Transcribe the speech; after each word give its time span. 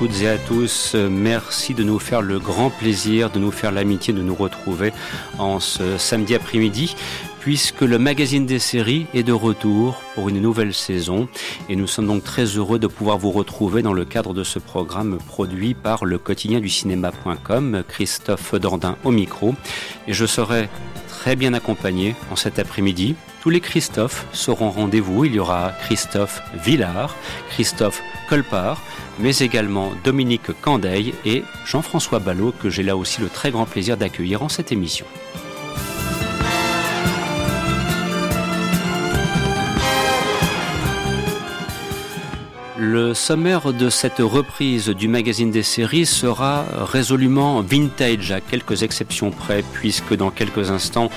toutes 0.00 0.22
et 0.22 0.28
à 0.28 0.38
tous. 0.38 0.94
Merci 0.94 1.74
de 1.74 1.84
nous 1.84 1.98
faire 1.98 2.22
le 2.22 2.38
grand 2.38 2.70
plaisir, 2.70 3.28
de 3.28 3.38
nous 3.38 3.50
faire 3.50 3.70
l'amitié 3.70 4.14
de 4.14 4.22
nous 4.22 4.34
retrouver 4.34 4.94
en 5.38 5.60
ce 5.60 5.98
samedi 5.98 6.34
après-midi 6.34 6.96
puisque 7.40 7.82
le 7.82 7.98
magazine 7.98 8.46
des 8.46 8.58
séries 8.58 9.06
est 9.12 9.22
de 9.22 9.34
retour 9.34 10.00
pour 10.14 10.30
une 10.30 10.40
nouvelle 10.40 10.72
saison 10.72 11.28
et 11.68 11.76
nous 11.76 11.86
sommes 11.86 12.06
donc 12.06 12.24
très 12.24 12.44
heureux 12.44 12.78
de 12.78 12.86
pouvoir 12.86 13.18
vous 13.18 13.30
retrouver 13.30 13.82
dans 13.82 13.92
le 13.92 14.06
cadre 14.06 14.32
de 14.32 14.42
ce 14.42 14.58
programme 14.58 15.18
produit 15.18 15.74
par 15.74 16.06
le 16.06 16.16
quotidien 16.16 16.60
du 16.60 16.70
cinéma.com, 16.70 17.82
Christophe 17.86 18.54
Dordain 18.54 18.96
au 19.04 19.10
micro 19.10 19.54
et 20.08 20.14
je 20.14 20.24
serai 20.24 20.70
très 21.20 21.36
bien 21.36 21.52
accompagné 21.52 22.16
en 22.30 22.36
cet 22.36 22.58
après-midi. 22.58 23.14
Tous 23.42 23.50
les 23.50 23.60
Christophe 23.60 24.24
seront 24.32 24.70
rendez-vous. 24.70 25.26
Il 25.26 25.34
y 25.34 25.38
aura 25.38 25.72
Christophe 25.82 26.40
Villard, 26.64 27.14
Christophe 27.50 28.00
Colpart, 28.30 28.80
mais 29.18 29.36
également 29.36 29.92
Dominique 30.02 30.50
Candeil 30.62 31.12
et 31.26 31.44
Jean-François 31.66 32.20
Ballot, 32.20 32.54
que 32.58 32.70
j'ai 32.70 32.82
là 32.82 32.96
aussi 32.96 33.20
le 33.20 33.28
très 33.28 33.50
grand 33.50 33.66
plaisir 33.66 33.98
d'accueillir 33.98 34.42
en 34.42 34.48
cette 34.48 34.72
émission. 34.72 35.04
Le 42.92 43.14
sommaire 43.14 43.72
de 43.72 43.88
cette 43.88 44.18
reprise 44.18 44.88
du 44.88 45.06
magazine 45.06 45.52
des 45.52 45.62
séries 45.62 46.06
sera 46.06 46.64
résolument 46.76 47.60
vintage 47.60 48.32
à 48.32 48.40
quelques 48.40 48.82
exceptions 48.82 49.30
près 49.30 49.62
puisque 49.74 50.16
dans 50.16 50.32
quelques 50.32 50.72
instants 50.72 51.08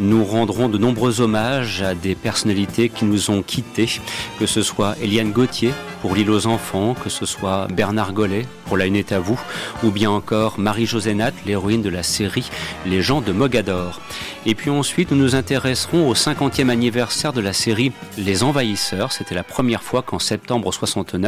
nous 0.00 0.24
rendrons 0.24 0.68
de 0.68 0.76
nombreux 0.76 1.20
hommages 1.20 1.82
à 1.82 1.94
des 1.94 2.16
personnalités 2.16 2.88
qui 2.88 3.04
nous 3.04 3.30
ont 3.30 3.42
quittés, 3.42 4.00
que 4.40 4.46
ce 4.46 4.60
soit 4.60 4.96
Eliane 5.00 5.30
Gauthier 5.30 5.70
pour 6.02 6.16
L'île 6.16 6.30
aux 6.30 6.48
enfants, 6.48 6.94
que 6.94 7.10
ce 7.10 7.26
soit 7.26 7.68
Bernard 7.68 8.12
Gollet 8.12 8.46
pour 8.64 8.76
La 8.76 8.86
Une 8.86 8.96
est 8.96 9.12
à 9.12 9.20
vous, 9.20 9.38
ou 9.84 9.90
bien 9.90 10.10
encore 10.10 10.58
Marie-José 10.58 11.16
l'héroïne 11.44 11.82
de 11.82 11.90
la 11.90 12.02
série 12.02 12.48
Les 12.86 13.02
gens 13.02 13.20
de 13.20 13.32
Mogador. 13.32 14.00
Et 14.46 14.54
puis 14.54 14.70
ensuite, 14.70 15.10
nous 15.10 15.18
nous 15.18 15.34
intéresserons 15.34 16.08
au 16.08 16.14
50e 16.14 16.70
anniversaire 16.70 17.32
de 17.32 17.40
la 17.40 17.52
série 17.52 17.92
Les 18.16 18.42
Envahisseurs. 18.42 19.12
C'était 19.12 19.34
la 19.34 19.42
première 19.42 19.82
fois 19.82 20.02
qu'en 20.02 20.18
septembre 20.18 20.72
69, 20.72 21.19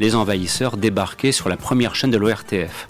Les 0.00 0.14
Envahisseurs 0.14 0.76
débarquaient 0.76 1.32
sur 1.32 1.48
la 1.48 1.56
première 1.56 1.94
chaîne 1.94 2.10
de 2.10 2.18
l'ORTF. 2.18 2.88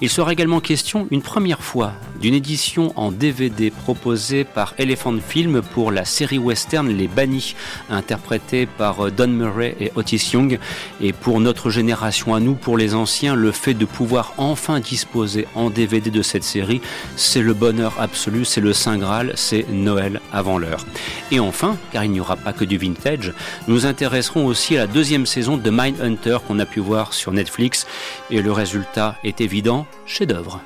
Il 0.00 0.08
sera 0.08 0.32
également 0.32 0.60
question, 0.60 1.08
une 1.10 1.22
première 1.22 1.62
fois, 1.62 1.92
d'une 2.20 2.34
édition 2.34 2.92
en 2.96 3.10
DVD 3.10 3.70
proposée 3.70 4.44
par 4.44 4.74
Elephant 4.78 5.18
Film 5.18 5.62
pour 5.62 5.90
la 5.90 6.04
série 6.04 6.38
western 6.38 6.88
Les 6.88 7.08
Bannis, 7.08 7.54
interprétée 7.90 8.66
par 8.66 9.10
Don 9.10 9.28
Murray 9.28 9.76
et 9.80 9.92
Otis 9.96 10.30
Young. 10.32 10.58
Et 11.00 11.12
pour 11.12 11.40
notre 11.40 11.70
génération 11.70 12.34
à 12.34 12.40
nous, 12.40 12.54
pour 12.54 12.76
les 12.76 12.94
anciens, 12.94 13.34
le 13.34 13.52
fait 13.52 13.74
de 13.74 13.84
pouvoir 13.84 14.34
enfin 14.36 14.80
disposer 14.80 15.46
en 15.54 15.70
DVD 15.70 16.10
de 16.10 16.22
cette 16.22 16.44
série, 16.44 16.80
c'est 17.16 17.42
le 17.42 17.54
bonheur 17.54 17.94
absolu, 17.98 18.44
c'est 18.44 18.60
le 18.60 18.72
Saint 18.72 18.98
Graal, 18.98 19.32
c'est 19.34 19.66
Noël 19.68 20.20
avant 20.32 20.58
l'heure. 20.58 20.86
Et 21.30 21.40
enfin, 21.40 21.76
car 21.92 22.04
il 22.04 22.10
n'y 22.10 22.20
aura 22.20 22.36
pas 22.36 22.52
que 22.52 22.64
du 22.64 22.78
vintage, 22.78 23.32
nous 23.66 23.86
intéresserons 23.86 24.46
aussi 24.46 24.76
à 24.76 24.80
la 24.80 24.86
deuxième 24.86 25.26
saison 25.26 25.56
de 25.56 25.70
Mindhunter 25.88 26.38
qu'on 26.46 26.58
a 26.58 26.66
pu 26.66 26.80
voir 26.80 27.14
sur 27.14 27.32
Netflix. 27.32 27.86
Et 28.30 28.42
le 28.42 28.52
résultat 28.52 29.16
est 29.24 29.40
évident, 29.40 29.86
chef-d'œuvre. 30.06 30.60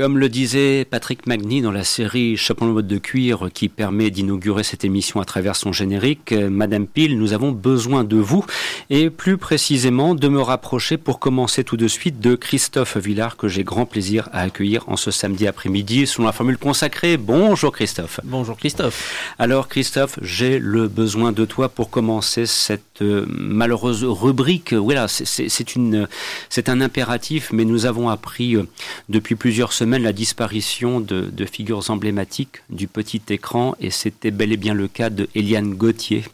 Comme 0.00 0.16
le 0.16 0.30
disait 0.30 0.86
Patrick 0.86 1.26
Magny 1.26 1.60
dans 1.60 1.72
la 1.72 1.84
série 1.84 2.38
Chapeau 2.38 2.64
en 2.64 2.68
mode 2.68 2.86
de 2.86 2.96
cuir 2.96 3.50
qui 3.52 3.68
permet 3.68 4.08
d'inaugurer 4.08 4.62
cette 4.62 4.82
émission 4.82 5.20
à 5.20 5.26
travers 5.26 5.56
son 5.56 5.72
générique, 5.72 6.32
Madame 6.32 6.86
Pile, 6.86 7.18
nous 7.18 7.34
avons 7.34 7.52
besoin 7.52 8.02
de 8.02 8.16
vous 8.16 8.42
et 8.88 9.10
plus 9.10 9.36
précisément 9.36 10.14
de 10.14 10.26
me 10.28 10.40
rapprocher 10.40 10.96
pour 10.96 11.18
commencer 11.18 11.64
tout 11.64 11.76
de 11.76 11.86
suite 11.86 12.18
de 12.18 12.34
Christophe 12.34 12.96
Villard 12.96 13.36
que 13.36 13.46
j'ai 13.46 13.62
grand 13.62 13.84
plaisir 13.84 14.30
à 14.32 14.40
accueillir 14.40 14.88
en 14.88 14.96
ce 14.96 15.10
samedi 15.10 15.46
après-midi 15.46 16.06
selon 16.06 16.24
la 16.24 16.32
formule 16.32 16.56
consacrée. 16.56 17.18
Bonjour 17.18 17.70
Christophe. 17.70 18.20
Bonjour 18.24 18.56
Christophe. 18.56 19.34
Alors 19.38 19.68
Christophe, 19.68 20.18
j'ai 20.22 20.58
le 20.58 20.88
besoin 20.88 21.32
de 21.32 21.44
toi 21.44 21.68
pour 21.68 21.90
commencer 21.90 22.46
cette 22.46 23.02
euh, 23.02 23.26
malheureuse 23.28 24.04
rubrique. 24.04 24.72
Voilà, 24.72 25.08
c'est 25.08 26.68
un 26.70 26.80
impératif, 26.80 27.50
mais 27.52 27.66
nous 27.66 27.84
avons 27.84 28.08
appris 28.08 28.56
euh, 28.56 28.66
depuis 29.10 29.34
plusieurs 29.34 29.74
semaines 29.74 29.89
la 29.98 30.12
disparition 30.12 31.00
de, 31.00 31.30
figures 31.50 31.90
emblématiques 31.90 32.62
du 32.68 32.86
petit 32.86 33.22
écran 33.30 33.74
et 33.80 33.90
c'était 33.90 34.30
bel 34.30 34.52
et 34.52 34.56
bien 34.58 34.74
le 34.74 34.88
cas 34.88 35.10
de 35.10 35.28
Eliane 35.34 35.74
Gauthier 35.74 36.24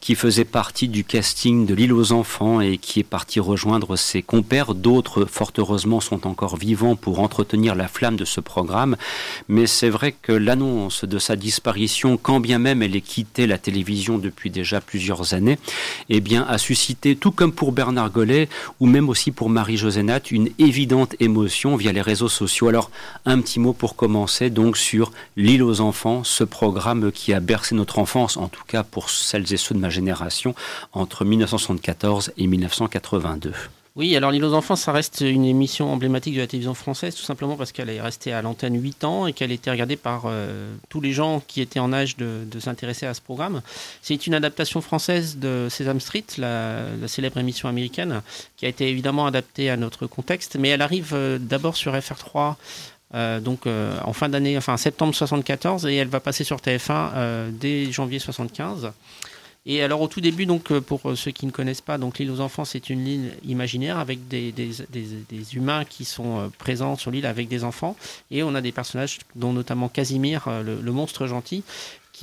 qui 0.00 0.14
faisait 0.14 0.44
partie 0.44 0.88
du 0.88 1.04
casting 1.04 1.64
de 1.64 1.74
L'île 1.74 1.92
aux 1.92 2.12
enfants 2.12 2.60
et 2.60 2.76
qui 2.76 3.00
est 3.00 3.04
parti 3.04 3.40
rejoindre 3.40 3.96
ses 3.96 4.20
compères. 4.20 4.74
D'autres, 4.74 5.24
fort 5.24 5.52
heureusement, 5.58 6.00
sont 6.00 6.26
encore 6.26 6.56
vivants 6.56 6.96
pour 6.96 7.20
entretenir 7.20 7.76
la 7.76 7.86
flamme 7.86 8.16
de 8.16 8.24
ce 8.24 8.40
programme. 8.40 8.96
Mais 9.48 9.68
c'est 9.68 9.88
vrai 9.88 10.12
que 10.12 10.32
l'annonce 10.32 11.04
de 11.04 11.18
sa 11.18 11.36
disparition, 11.36 12.16
quand 12.16 12.40
bien 12.40 12.58
même 12.58 12.82
elle 12.82 12.96
ait 12.96 13.00
quitté 13.00 13.46
la 13.46 13.58
télévision 13.58 14.18
depuis 14.18 14.50
déjà 14.50 14.80
plusieurs 14.80 15.34
années, 15.34 15.58
eh 16.08 16.20
bien, 16.20 16.44
a 16.48 16.58
suscité, 16.58 17.14
tout 17.14 17.30
comme 17.30 17.52
pour 17.52 17.70
Bernard 17.70 18.10
Gollet 18.10 18.48
ou 18.80 18.86
même 18.86 19.08
aussi 19.08 19.30
pour 19.30 19.48
Marie-José 19.48 20.02
une 20.30 20.48
évidente 20.58 21.14
émotion 21.20 21.76
via 21.76 21.92
les 21.92 22.00
réseaux 22.00 22.28
sociaux. 22.28 22.68
Alors, 22.68 22.90
un 23.24 23.40
petit 23.40 23.60
mot 23.60 23.72
pour 23.72 23.96
commencer 23.96 24.50
donc 24.50 24.76
sur 24.76 25.12
L'île 25.36 25.62
aux 25.62 25.80
enfants, 25.80 26.24
ce 26.24 26.44
programme 26.44 27.12
qui 27.12 27.32
a 27.32 27.40
bercé 27.40 27.74
notre 27.74 27.98
enfance, 27.98 28.36
en 28.36 28.48
tout 28.48 28.64
cas 28.66 28.82
pour 28.82 29.10
celles 29.10 29.52
et 29.52 29.56
ceux 29.56 29.74
de 29.74 29.80
ma 29.80 29.90
génération, 29.90 30.54
entre 30.92 31.24
1974 31.24 32.32
et 32.36 32.46
1982. 32.46 33.52
Oui, 33.94 34.16
alors 34.16 34.30
L'île 34.30 34.44
aux 34.44 34.54
enfants, 34.54 34.74
ça 34.74 34.90
reste 34.90 35.20
une 35.20 35.44
émission 35.44 35.92
emblématique 35.92 36.34
de 36.34 36.40
la 36.40 36.46
télévision 36.46 36.72
française, 36.72 37.14
tout 37.14 37.22
simplement 37.22 37.56
parce 37.56 37.72
qu'elle 37.72 37.90
est 37.90 38.00
restée 38.00 38.32
à 38.32 38.40
l'antenne 38.40 38.80
8 38.80 39.04
ans 39.04 39.26
et 39.26 39.34
qu'elle 39.34 39.52
était 39.52 39.70
regardée 39.70 39.96
par 39.96 40.22
euh, 40.24 40.72
tous 40.88 41.02
les 41.02 41.12
gens 41.12 41.42
qui 41.46 41.60
étaient 41.60 41.78
en 41.78 41.92
âge 41.92 42.16
de, 42.16 42.46
s'intéresser 42.58 43.04
à 43.04 43.12
ce 43.12 43.20
programme. 43.20 43.60
C'est 44.00 44.26
une 44.26 44.32
adaptation 44.32 44.80
française 44.80 45.36
de 45.36 45.66
Sesame 45.68 46.00
Street, 46.00 46.24
la, 46.38 46.86
célèbre 47.06 47.36
émission 47.36 47.68
américaine, 47.68 48.22
qui 48.56 48.64
a 48.64 48.68
été 48.70 48.88
évidemment 48.88 49.26
adaptée 49.26 49.68
à 49.68 49.76
notre 49.76 50.06
contexte, 50.06 50.56
mais 50.58 50.70
elle 50.70 50.82
arrive 50.82 51.12
euh, 51.12 51.38
d'abord 51.38 51.76
sur 51.76 51.94
FR3 51.94 52.54
euh, 53.14 53.40
donc 53.40 53.66
en 53.66 54.12
fin 54.12 54.28
d'année, 54.28 54.56
enfin 54.56 54.76
septembre 54.76 55.14
74, 55.14 55.86
et 55.86 55.96
elle 55.96 56.08
va 56.08 56.20
passer 56.20 56.44
sur 56.44 56.58
TF1 56.58 57.10
euh, 57.14 57.50
dès 57.52 57.92
janvier 57.92 58.18
75. 58.18 58.92
Et 59.64 59.82
alors 59.82 60.00
au 60.00 60.08
tout 60.08 60.20
début, 60.20 60.44
donc 60.44 60.76
pour 60.80 61.16
ceux 61.16 61.30
qui 61.30 61.46
ne 61.46 61.52
connaissent 61.52 61.80
pas, 61.80 61.96
donc 61.96 62.18
l'île 62.18 62.30
aux 62.32 62.40
enfants, 62.40 62.64
c'est 62.64 62.90
une 62.90 63.06
île 63.06 63.32
imaginaire 63.44 63.98
avec 63.98 64.26
des, 64.26 64.50
des, 64.50 64.70
des, 64.90 65.54
humains 65.54 65.84
qui 65.84 66.04
sont 66.04 66.50
présents 66.58 66.96
sur 66.96 67.12
l'île 67.12 67.26
avec 67.26 67.46
des 67.46 67.62
enfants, 67.62 67.96
et 68.32 68.42
on 68.42 68.56
a 68.56 68.60
des 68.60 68.72
personnages 68.72 69.20
dont 69.36 69.52
notamment 69.52 69.88
Casimir, 69.88 70.48
le 70.64 70.92
monstre 70.92 71.28
gentil, 71.28 71.62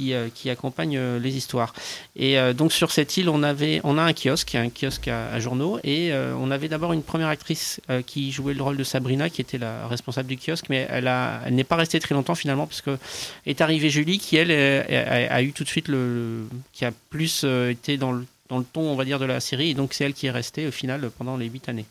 euh, 0.01 0.29
qui, 0.33 0.49
accompagne 0.49 0.97
euh, 0.97 1.19
les 1.19 1.35
histoires. 1.35 1.73
Et 2.15 2.39
euh, 2.39 2.53
donc 2.53 2.71
sur 2.71 2.91
cette 2.91 3.17
île, 3.17 3.27
on, 3.27 3.43
avait, 3.43 3.81
on 3.83 3.97
a 3.97 4.03
un 4.03 4.13
kiosque, 4.13 4.55
un 4.55 4.69
kiosque 4.69 5.09
à, 5.09 5.37
journaux, 5.39 5.77
et 5.83 6.13
on 6.13 6.51
avait 6.51 6.69
d'abord 6.69 6.93
une 6.93 7.03
première 7.03 7.27
actrice 7.27 7.81
qui 8.05 8.31
jouait 8.31 8.53
le 8.53 8.63
rôle 8.63 8.77
de 8.77 8.83
Sabrina, 8.83 9.29
qui 9.29 9.41
était 9.41 9.57
la 9.57 9.87
responsable 9.87 10.29
du 10.29 10.37
kiosque, 10.37 10.67
mais 10.69 10.87
elle, 10.89 11.09
n'est 11.51 11.63
pas 11.63 11.75
restée 11.75 11.99
très 11.99 12.15
longtemps 12.15 12.35
finalement, 12.35 12.65
parce 12.65 12.81
que 12.81 12.97
est 13.45 13.61
arrivée 13.61 13.89
Julie, 13.89 14.19
qui 14.19 14.37
elle 14.37 14.51
a, 14.51 15.41
eu 15.41 15.51
tout 15.51 15.63
de 15.63 15.69
suite 15.69 15.87
le, 15.87 16.47
qui 16.71 16.85
a 16.85 16.91
plus 17.09 17.43
été 17.43 17.97
dans 17.97 18.11
le 18.11 18.25
ton, 18.49 18.81
on 18.81 18.95
va 18.95 19.05
dire, 19.05 19.19
de 19.19 19.25
la 19.25 19.39
série. 19.39 19.71
Et 19.71 19.73
donc, 19.73 19.93
c'est 19.93 20.05
elle 20.05 20.13
qui 20.13 20.27
est 20.27 20.31
restée 20.31 20.67
au 20.67 20.71
final 20.71 21.09
pendant 21.17 21.37
les 21.37 21.47
huit 21.47 21.67
années. 21.69 21.85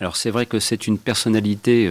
Alors, 0.00 0.16
c'est 0.16 0.30
vrai 0.30 0.46
que 0.46 0.60
c'est 0.60 0.86
une 0.86 0.98
personnalité 0.98 1.90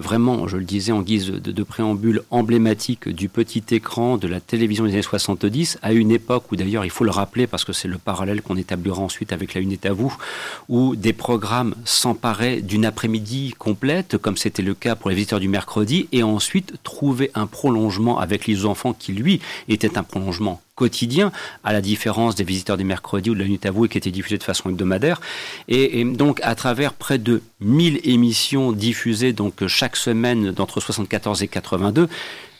vraiment, 0.00 0.48
je 0.48 0.56
le 0.56 0.64
disais 0.64 0.92
en 0.92 1.02
guise 1.02 1.26
de, 1.30 1.62
préambule, 1.62 2.22
emblématique 2.30 3.08
du 3.08 3.28
petit 3.28 3.62
écran 3.70 4.16
de 4.16 4.26
la 4.26 4.40
télévision 4.40 4.84
des 4.84 4.92
années 4.92 5.02
70, 5.02 5.78
à 5.82 5.92
une 5.92 6.10
époque 6.10 6.50
où 6.50 6.56
d'ailleurs, 6.56 6.84
il 6.84 6.90
faut 6.90 7.04
le 7.04 7.10
rappeler, 7.10 7.46
parce 7.46 7.64
que 7.64 7.72
c'est 7.72 7.88
le 7.88 7.98
parallèle 7.98 8.42
qu'on 8.42 8.56
établira 8.56 9.00
ensuite 9.00 9.32
avec 9.32 9.54
La 9.54 9.60
Une 9.60 9.72
est 9.72 9.86
à 9.86 9.92
vous, 9.92 10.14
où 10.68 10.96
des 10.96 11.12
programmes 11.12 11.74
s'emparaient 11.84 12.62
d'une 12.62 12.84
après-midi 12.84 13.54
complète, 13.58 14.16
comme 14.16 14.36
c'était 14.36 14.62
le 14.62 14.74
cas 14.74 14.96
pour 14.96 15.10
les 15.10 15.16
visiteurs 15.16 15.40
du 15.40 15.48
mercredi, 15.48 16.08
et 16.12 16.22
ensuite 16.22 16.74
trouvaient 16.82 17.30
un 17.34 17.46
prolongement 17.46 18.18
avec 18.18 18.46
les 18.46 18.64
enfants 18.64 18.92
qui, 18.92 19.12
lui, 19.12 19.40
était 19.68 19.98
un 19.98 20.02
prolongement 20.02 20.60
quotidien, 20.80 21.30
à 21.62 21.74
la 21.74 21.82
différence 21.82 22.34
des 22.34 22.44
visiteurs 22.44 22.78
des 22.78 22.88
mercredis 22.94 23.28
ou 23.30 23.34
de 23.34 23.40
la 23.40 23.48
nuit 23.48 23.60
à 23.64 23.70
vous 23.70 23.86
qui 23.86 23.98
étaient 23.98 24.10
diffusés 24.10 24.38
de 24.38 24.42
façon 24.42 24.70
hebdomadaire. 24.70 25.20
Et, 25.68 26.04
donc, 26.04 26.40
à 26.42 26.54
travers 26.54 26.94
près 26.94 27.18
de 27.18 27.42
1000 27.60 28.00
émissions 28.04 28.72
diffusées 28.72 29.34
donc 29.34 29.66
chaque 29.66 29.96
semaine 29.96 30.52
d'entre 30.52 30.80
74 30.80 31.42
et 31.42 31.48
82, 31.48 32.08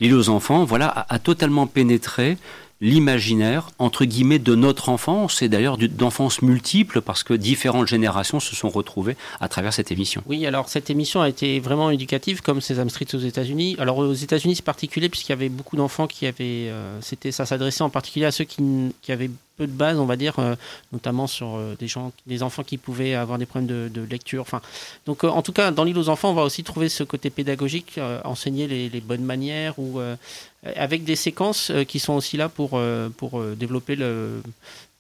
L'île 0.01 0.15
aux 0.15 0.29
enfants, 0.31 0.65
voilà, 0.65 1.07
a, 1.09 1.19
totalement 1.19 1.67
pénétré 1.67 2.39
l'imaginaire, 2.81 3.71
entre 3.79 4.05
guillemets, 4.05 4.39
de 4.39 4.55
notre 4.55 4.89
enfance 4.89 5.43
et 5.43 5.49
d'ailleurs 5.49 5.77
d'enfance 5.77 6.43
multiple 6.43 7.01
parce 7.01 7.23
que 7.23 7.35
différentes 7.35 7.89
générations 7.89 8.41
se 8.41 8.57
sont 8.57 8.71
retrouvées 8.71 9.17
à 9.41 9.49
travers 9.49 9.73
cette 9.73 9.93
émission. 9.93 10.23
Oui, 10.27 10.47
alors 10.47 10.69
cette 10.69 10.91
émission 10.91 11.21
a 11.21 11.29
été 11.29 11.61
vraiment 11.61 11.91
éducative 11.91 12.41
comme 12.41 12.61
Sesame 12.61 12.91
Street 12.91 13.07
aux 13.15 13.19
États-Unis. 13.19 13.77
Alors 13.79 13.99
aux 13.99 14.15
États-Unis, 14.15 14.57
c'est 14.57 14.65
particulier 14.65 15.09
puisqu'il 15.09 15.33
y 15.33 15.35
avait 15.35 15.49
beaucoup 15.49 15.77
d'enfants 15.77 16.07
qui 16.07 16.27
avaient. 16.27 16.69
Euh, 16.71 16.99
c'était, 17.01 17.33
ça 17.33 17.47
s'adressait 17.47 17.83
en 17.83 17.91
particulier 17.91 18.27
à 18.27 18.33
ceux 18.33 18.45
qui, 18.45 18.63
qui 19.03 19.13
avaient 19.13 19.31
de 19.67 19.73
base, 19.73 19.99
on 19.99 20.07
va 20.07 20.17
dire, 20.17 20.39
euh, 20.39 20.55
notamment 20.93 21.27
sur 21.27 21.57
euh, 21.57 21.75
des 21.79 21.89
gens, 21.89 22.13
des 22.27 22.43
enfants 22.43 22.63
qui 22.63 22.79
pouvaient 22.79 23.15
avoir 23.15 23.39
des 23.39 23.47
problèmes 23.47 23.89
de, 23.89 24.03
lecture. 24.11 24.43
Enfin, 24.43 24.61
donc, 25.07 25.25
en 25.25 25.43
tout 25.43 25.53
cas, 25.53 25.71
dans 25.71 25.85
l'île 25.85 25.99
aux 25.99 26.09
enfants, 26.09 26.31
on 26.31 26.35
va 26.35 26.43
aussi 26.43 26.65
trouver 26.65 26.89
ce 26.89 27.05
côté 27.05 27.31
pédagogique, 27.31 28.01
enseigner 28.25 28.67
les, 28.67 29.01
bonnes 29.01 29.25
manières 29.25 29.79
ou 29.79 30.01
avec 30.65 31.05
des 31.05 31.17
séquences 31.17 31.71
qui 31.87 31.99
sont 32.01 32.15
aussi 32.15 32.37
là 32.37 32.49
pour 32.49 32.81
développer 33.57 33.97
le, 33.97 34.43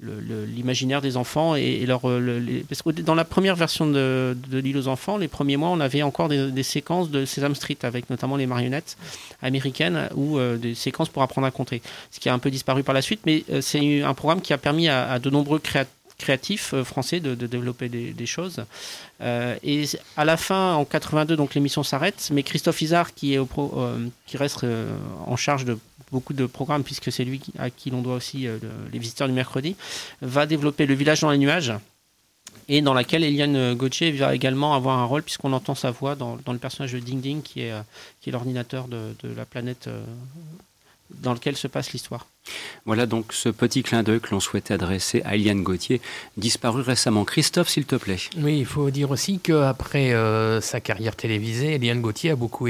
l'imaginaire 0.02 1.00
des 1.00 1.17
enfants 1.17 1.55
et, 1.55 1.85
leur 1.87 2.08
euh, 2.08 2.62
parce 2.69 2.82
que 2.82 2.91
dans 2.91 3.14
la 3.14 3.25
première 3.25 3.56
version 3.56 3.87
de, 3.87 4.37
l'île 4.52 4.76
aux 4.76 4.88
enfants 4.88 5.17
les 5.17 5.29
premiers 5.29 5.56
mois 5.56 5.69
on 5.69 5.81
avait 5.81 6.02
encore 6.02 6.29
des, 6.29 6.62
séquences 6.62 7.11
de 7.11 7.25
Sesame 7.25 7.55
Street 7.55 7.79
avec 7.82 8.08
notamment 8.11 8.37
les 8.37 8.47
marionnettes 8.47 8.97
américaines 9.43 10.08
ou 10.14 10.38
euh, 10.38 10.56
des 10.56 10.75
séquences 10.75 11.08
pour 11.08 11.23
apprendre 11.23 11.47
à 11.47 11.50
compter 11.50 11.82
ce 12.11 12.20
qui 12.20 12.29
a 12.29 12.35
un 12.35 12.38
peu 12.38 12.50
disparu 12.50 12.82
par 12.82 12.94
la 12.94 13.02
suite 13.02 13.20
mais 13.26 13.44
euh, 13.50 13.61
c'est 13.61 14.02
un 14.02 14.14
programme 14.14 14.41
qui 14.41 14.52
a 14.52 14.58
permis 14.58 14.88
à, 14.88 15.19
de 15.19 15.31
nombreux 15.31 15.61
créatifs 16.19 16.75
français 16.82 17.20
de, 17.20 17.35
développer 17.35 17.88
des, 17.88 18.26
choses. 18.26 18.64
et 19.23 19.85
à 20.17 20.25
la 20.25 20.37
fin, 20.37 20.75
en 20.75 20.85
82, 20.85 21.35
donc 21.37 21.55
l'émission 21.55 21.82
s'arrête, 21.82 22.29
mais 22.32 22.43
Christophe 22.43 22.82
Isard, 22.82 23.14
qui, 23.14 23.35
est 23.35 23.41
qui 24.26 24.37
reste 24.37 24.67
en 25.26 25.37
charge 25.37 25.64
de 25.64 25.79
beaucoup 26.12 26.33
de 26.33 26.47
programmes, 26.47 26.83
puisque 26.85 27.11
c'est 27.12 27.25
lui 27.25 27.41
à 27.59 27.71
qui 27.71 27.91
l'on 27.91 28.03
doit 28.03 28.15
aussi 28.15 28.47
euh, 28.47 28.59
les 28.93 28.99
visiteurs 28.99 29.29
du 29.29 29.35
mercredi, 29.35 29.77
va 30.23 30.47
développer 30.47 30.87
le 30.87 30.95
village 30.95 31.21
dans 31.21 31.31
les 31.31 31.39
nuages 31.39 31.73
et 32.69 32.83
dans 32.83 32.95
laquelle 32.95 33.25
Eliane 33.25 33.75
Gauthier 33.75 34.12
va 34.12 34.35
également 34.35 34.75
avoir 34.75 34.99
un 34.99 35.05
rôle 35.05 35.23
puisqu'on 35.23 35.53
entend 35.53 35.75
sa 35.75 35.91
voix 35.91 36.15
dans, 36.15 36.39
le 36.47 36.59
personnage 36.59 36.93
de 36.93 36.99
Ding 37.01 37.21
Ding 37.21 37.43
qui 37.43 37.62
est, 37.62 37.73
euh, 37.73 37.83
l'ordinateur 38.27 38.89
de, 38.89 39.15
de, 39.23 39.35
la 39.35 39.45
planète 39.45 39.89
euh, 39.89 40.05
dans 41.19 41.35
lequel 41.35 41.57
se 41.57 41.67
passe 41.67 41.93
l'histoire. 41.93 42.27
Voilà 42.87 43.07
donc 43.07 43.33
ce 43.33 43.49
petit 43.49 43.83
clin 43.83 44.03
d'œil 44.03 44.21
que 44.21 44.31
l'on 44.31 44.41
souhaitait 44.41 44.75
adresser 44.75 45.23
à 45.25 45.35
Eliane 45.35 45.62
Gauthier, 45.62 46.01
disparue 46.37 46.83
récemment. 46.83 47.25
Christophe, 47.25 47.69
s'il 47.69 47.85
te 47.85 47.97
plaît. 47.97 48.19
Oui, 48.39 48.59
il 48.59 48.67
faut 48.67 48.91
dire 48.91 49.11
aussi 49.11 49.39
qu'après 49.39 50.12
euh, 50.12 50.61
sa 50.61 50.81
carrière 50.81 51.17
télévisée, 51.17 51.75
Eliane 51.75 52.01
Gauthier 52.01 52.31
a 52.31 52.37
beaucoup 52.37 52.69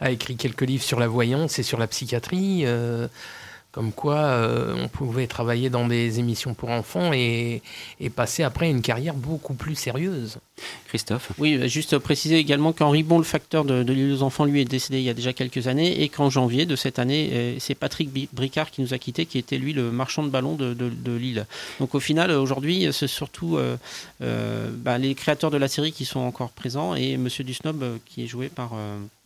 a 0.00 0.10
écrit 0.10 0.36
quelques 0.36 0.62
livres 0.62 0.84
sur 0.84 1.00
la 1.00 1.08
voyance 1.08 1.58
et 1.58 1.62
sur 1.62 1.78
la 1.78 1.86
psychiatrie. 1.86 2.62
Euh, 2.64 3.08
comme 3.76 3.92
quoi 3.92 4.16
euh, 4.16 4.74
on 4.78 4.88
pouvait 4.88 5.26
travailler 5.26 5.68
dans 5.68 5.86
des 5.86 6.18
émissions 6.18 6.54
pour 6.54 6.70
enfants 6.70 7.12
et, 7.12 7.60
passer 8.14 8.42
après 8.42 8.70
une 8.70 8.80
carrière 8.80 9.12
beaucoup 9.12 9.52
plus 9.52 9.74
sérieuse. 9.74 10.38
Christophe 10.88 11.32
Oui, 11.38 11.68
juste 11.68 11.98
préciser 11.98 12.38
également 12.38 12.72
qu'Henri 12.72 13.02
Bon, 13.02 13.18
le 13.18 13.24
facteur 13.24 13.64
de, 13.64 13.82
l'île 13.92 14.12
aux 14.12 14.22
enfants, 14.22 14.44
lui 14.44 14.60
est 14.60 14.64
décédé 14.64 14.98
il 14.98 15.04
y 15.04 15.10
a 15.10 15.14
déjà 15.14 15.32
quelques 15.32 15.68
années 15.68 16.02
et 16.02 16.08
qu'en 16.08 16.30
janvier 16.30 16.66
de 16.66 16.76
cette 16.76 16.98
année, 16.98 17.30
euh, 17.32 17.56
c'est 17.58 17.74
Patrick 17.74 18.10
Bricard 18.32 18.70
qui 18.70 18.80
nous 18.80 18.94
a 18.94 18.98
quittés, 18.98 19.26
qui 19.26 19.38
était 19.38 19.58
lui 19.58 19.72
le 19.72 19.90
marchand 19.90 20.22
de 20.22 20.28
ballons 20.28 20.54
de, 20.54 21.16
l'île. 21.16 21.46
Donc 21.80 21.94
au 21.94 22.00
final, 22.00 22.30
aujourd'hui, 22.30 22.88
c'est 22.92 23.06
surtout 23.06 23.58
euh, 23.58 24.70
bah, 24.72 24.98
les 24.98 25.14
créateurs 25.14 25.50
de 25.50 25.56
la 25.56 25.68
série 25.68 25.92
qui 25.92 26.04
sont 26.04 26.20
encore 26.20 26.50
présents 26.50 26.94
et 26.94 27.16
Monsieur 27.16 27.44
Dusnob 27.44 27.84
qui 28.06 28.24
est 28.24 28.26
joué 28.26 28.48
par 28.48 28.72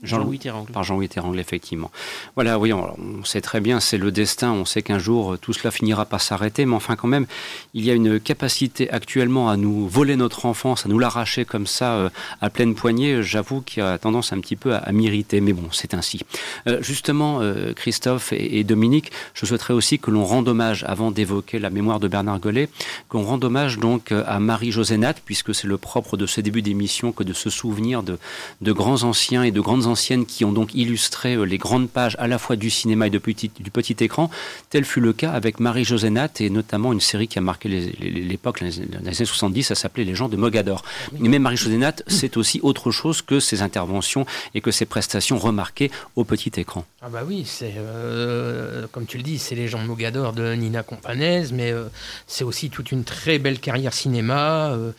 Jean-Louis 0.02 0.38
Terrangle. 0.38 0.72
Par 0.72 0.84
Jean-Louis 0.84 1.08
Terrangle, 1.08 1.38
effectivement. 1.38 1.90
Voilà, 2.34 2.58
oui, 2.58 2.72
on 2.72 3.24
sait 3.24 3.40
très 3.40 3.60
bien, 3.60 3.80
c'est 3.80 3.98
le 3.98 4.10
destin 4.10 4.52
on 4.52 4.64
sait 4.64 4.82
qu'un 4.82 4.98
jour 4.98 5.38
tout 5.38 5.52
cela 5.52 5.70
finira 5.70 6.04
par 6.04 6.20
s'arrêter, 6.20 6.66
mais 6.66 6.74
enfin 6.74 6.96
quand 6.96 7.08
même, 7.08 7.26
il 7.74 7.84
y 7.84 7.90
a 7.90 7.94
une 7.94 8.20
capacité 8.20 8.90
actuellement 8.90 9.50
à 9.50 9.56
nous 9.56 9.88
voler 9.88 10.16
notre 10.16 10.46
enfance, 10.46 10.86
à 10.86 10.88
nous 10.88 10.98
l'arracher 11.20 11.44
comme 11.44 11.66
ça 11.66 11.94
euh, 11.94 12.08
à 12.40 12.48
pleine 12.48 12.74
poignée, 12.74 13.22
j'avoue 13.22 13.60
qu'il 13.60 13.82
a 13.82 13.98
tendance 13.98 14.32
un 14.32 14.40
petit 14.40 14.56
peu 14.56 14.74
à, 14.74 14.90
m'irriter, 14.92 15.40
mais 15.40 15.52
bon, 15.52 15.68
c'est 15.70 15.92
ainsi. 15.92 16.20
Euh, 16.66 16.82
justement, 16.82 17.40
euh, 17.42 17.74
Christophe 17.74 18.32
et, 18.32 18.64
Dominique, 18.64 19.12
je 19.34 19.44
souhaiterais 19.44 19.74
aussi 19.74 19.98
que 19.98 20.10
l'on 20.10 20.24
rende 20.24 20.48
hommage, 20.48 20.84
avant 20.88 21.10
d'évoquer 21.10 21.58
la 21.58 21.68
mémoire 21.68 22.00
de 22.00 22.08
Bernard 22.08 22.40
Gollet, 22.40 22.68
qu'on 23.08 23.22
rende 23.22 23.44
hommage 23.44 23.78
donc 23.78 24.12
à 24.12 24.38
Marie-José 24.38 24.98
puisque 25.24 25.54
c'est 25.54 25.66
le 25.66 25.78
propre 25.78 26.16
de 26.16 26.26
ce 26.26 26.40
début 26.40 26.62
d'émission 26.62 27.12
que 27.12 27.22
de 27.22 27.32
se 27.32 27.48
souvenir 27.48 28.02
de, 28.02 28.72
grands 28.72 29.02
anciens 29.02 29.42
et 29.42 29.50
de 29.50 29.60
grandes 29.60 29.86
anciennes 29.86 30.26
qui 30.26 30.44
ont 30.44 30.52
donc 30.52 30.74
illustré 30.74 31.36
les 31.46 31.58
grandes 31.58 31.88
pages 31.88 32.16
à 32.18 32.26
la 32.26 32.38
fois 32.38 32.56
du 32.56 32.70
cinéma 32.70 33.06
et 33.06 33.10
du 33.10 33.20
petit 33.20 33.96
écran, 34.00 34.30
Tel 34.68 34.84
fut 34.84 35.00
le 35.00 35.12
cas 35.12 35.32
avec 35.32 35.60
Marie-José 35.60 36.10
et 36.40 36.50
notamment 36.50 36.92
une 36.92 37.00
série 37.00 37.28
qui 37.28 37.38
a 37.38 37.42
marqué 37.42 37.68
l'époque, 37.68 38.60
les, 38.60 38.80
années 38.80 39.12
70, 39.14 39.62
ça 39.64 39.74
s'appelait 39.74 40.04
Les 40.04 40.14
gens 40.14 40.28
de 40.28 40.36
Mogador. 40.36 40.82
Mais 41.18 41.38
Marie-José 41.38 41.76
Nat, 41.76 41.96
c'est 42.06 42.36
aussi 42.36 42.60
autre 42.62 42.90
chose 42.90 43.22
que 43.22 43.40
ses 43.40 43.62
interventions 43.62 44.26
et 44.54 44.60
que 44.60 44.70
ses 44.70 44.86
prestations 44.86 45.38
remarquées 45.38 45.90
au 46.16 46.24
petit 46.24 46.52
écran. 46.56 46.84
Ah 47.02 47.08
bah 47.08 47.22
oui, 47.26 47.44
c'est 47.46 47.74
euh, 47.76 48.86
comme 48.92 49.06
tu 49.06 49.16
le 49.16 49.22
dis, 49.22 49.38
c'est 49.38 49.54
Les 49.54 49.68
gens 49.68 49.82
de 49.82 49.86
Mogador 49.86 50.32
de 50.32 50.54
Nina 50.54 50.82
Companese, 50.82 51.52
mais 51.52 51.72
euh, 51.72 51.84
c'est 52.26 52.44
aussi 52.44 52.70
toute 52.70 52.92
une 52.92 53.04
très 53.04 53.38
belle 53.38 53.58
carrière 53.58 53.92
cinéma. 53.92 54.70
Euh, 54.70 54.92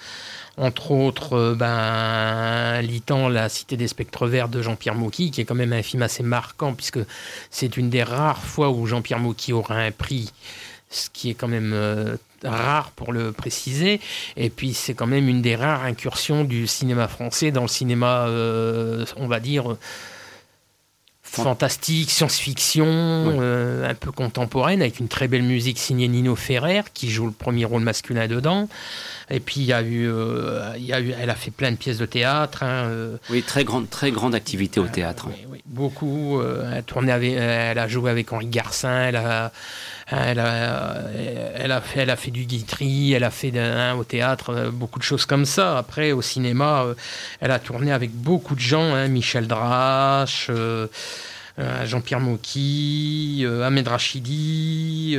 entre 0.58 0.92
autres 0.92 1.56
ben, 1.58 2.81
Litan, 2.81 3.30
La 3.30 3.48
Cité 3.48 3.78
des 3.78 3.88
Spectres 3.88 4.28
Verts 4.28 4.50
de 4.50 4.62
Jean-Pierre 4.62 4.96
Mocky, 4.96 5.31
qui 5.31 5.42
est 5.42 5.46
quand 5.46 5.56
même 5.56 5.72
un 5.72 5.81
film 5.81 6.04
assez 6.04 6.24
marquant, 6.24 6.74
puisque 6.74 7.00
c'est 7.50 7.78
une 7.78 7.90
des 7.90 8.04
rares 8.04 8.44
fois 8.44 8.69
où 8.69 8.86
Jean-Pierre 8.86 9.19
Mocky 9.19 9.54
aura 9.54 9.75
un 9.75 9.92
prix, 9.92 10.30
ce 10.90 11.10
qui 11.10 11.30
est 11.30 11.36
quand 11.36 11.48
même 11.48 11.74
rare 12.44 12.92
pour 12.92 13.14
le 13.14 13.32
préciser. 13.32 14.00
Et 14.38 14.50
puis 14.50 14.74
c'est 14.74 14.94
quand 14.94 15.08
même 15.08 15.28
une 15.28 15.42
des 15.42 15.56
rares 15.56 15.84
incursions 15.84 16.44
du 16.44 16.68
cinéma 16.68 17.08
français 17.08 17.52
dans 17.52 17.64
le 17.64 17.68
cinéma, 17.68 18.26
euh, 18.28 19.06
on 19.18 19.28
va 19.28 19.40
dire, 19.40 19.76
fantastique, 21.24 22.12
science-fiction, 22.12 23.40
un 23.84 23.96
peu 23.96 24.12
contemporaine, 24.12 24.82
avec 24.82 25.00
une 25.00 25.08
très 25.08 25.30
belle 25.30 25.44
musique 25.44 25.80
signée 25.80 26.10
Nino 26.10 26.36
Ferrer, 26.36 26.82
qui 26.94 27.10
joue 27.10 27.26
le 27.26 27.32
premier 27.32 27.64
rôle 27.64 27.84
masculin 27.84 28.28
dedans. 28.28 28.68
Et 29.32 29.40
puis 29.40 29.62
il 29.62 29.66
y 29.66 29.74
a 29.74 29.82
eu, 29.82 30.10
euh, 30.10 30.74
il 30.77 30.86
y 30.86 30.94
a 30.94 31.00
eu, 31.00 31.13
elle 31.18 31.30
a 31.30 31.36
fait 31.36 31.51
plein 31.51 31.72
de 31.72 31.77
pièces 31.77 31.98
de 31.98 32.06
théâtre. 32.06 32.63
Hein, 32.63 32.86
euh. 32.89 33.18
oui, 33.30 33.42
très 33.42 33.63
grande, 33.63 33.89
très 33.89 34.12
grande 34.12 34.36
activité 34.36 34.80
au 34.80 34.88
théâtre. 34.88 35.30
Oui, 35.50 35.62
beaucoup. 35.65 36.39
Euh, 36.39 36.82
elle, 36.86 37.10
avec, 37.10 37.34
elle 37.34 37.80
a 37.80 37.88
joué 37.88 38.12
avec 38.12 38.34
Henri 38.34 38.48
Garcin. 38.48 39.04
Elle 39.04 39.15
a, 39.15 39.54
elle 40.12 40.39
a, 40.39 40.98
elle 41.56 41.72
a 41.72 41.82
fait, 41.82 42.01
elle 42.01 42.10
a 42.10 42.15
fait 42.15 42.32
du 42.32 42.46
guitry. 42.46 43.13
Elle 43.13 43.24
a 43.24 43.32
fait 43.32 43.58
hein, 43.58 43.96
au 43.96 44.03
théâtre 44.03 44.70
beaucoup 44.72 45.00
de 45.00 45.03
choses 45.03 45.25
comme 45.25 45.46
ça. 45.46 45.77
Après, 45.77 46.12
au 46.12 46.22
cinéma, 46.22 46.86
elle 47.39 47.51
a 47.51 47.60
tourné 47.60 47.91
avec 47.91 48.12
beaucoup 48.12 48.56
de 48.56 48.60
gens. 48.60 48.94
Hein, 48.94 49.08
Michel 49.08 49.48
Drache. 49.48 50.51
Jean-Pierre 51.84 52.22
Mocky, 52.22 53.46
Ahmed 53.63 53.88
Rachidi. 53.88 55.18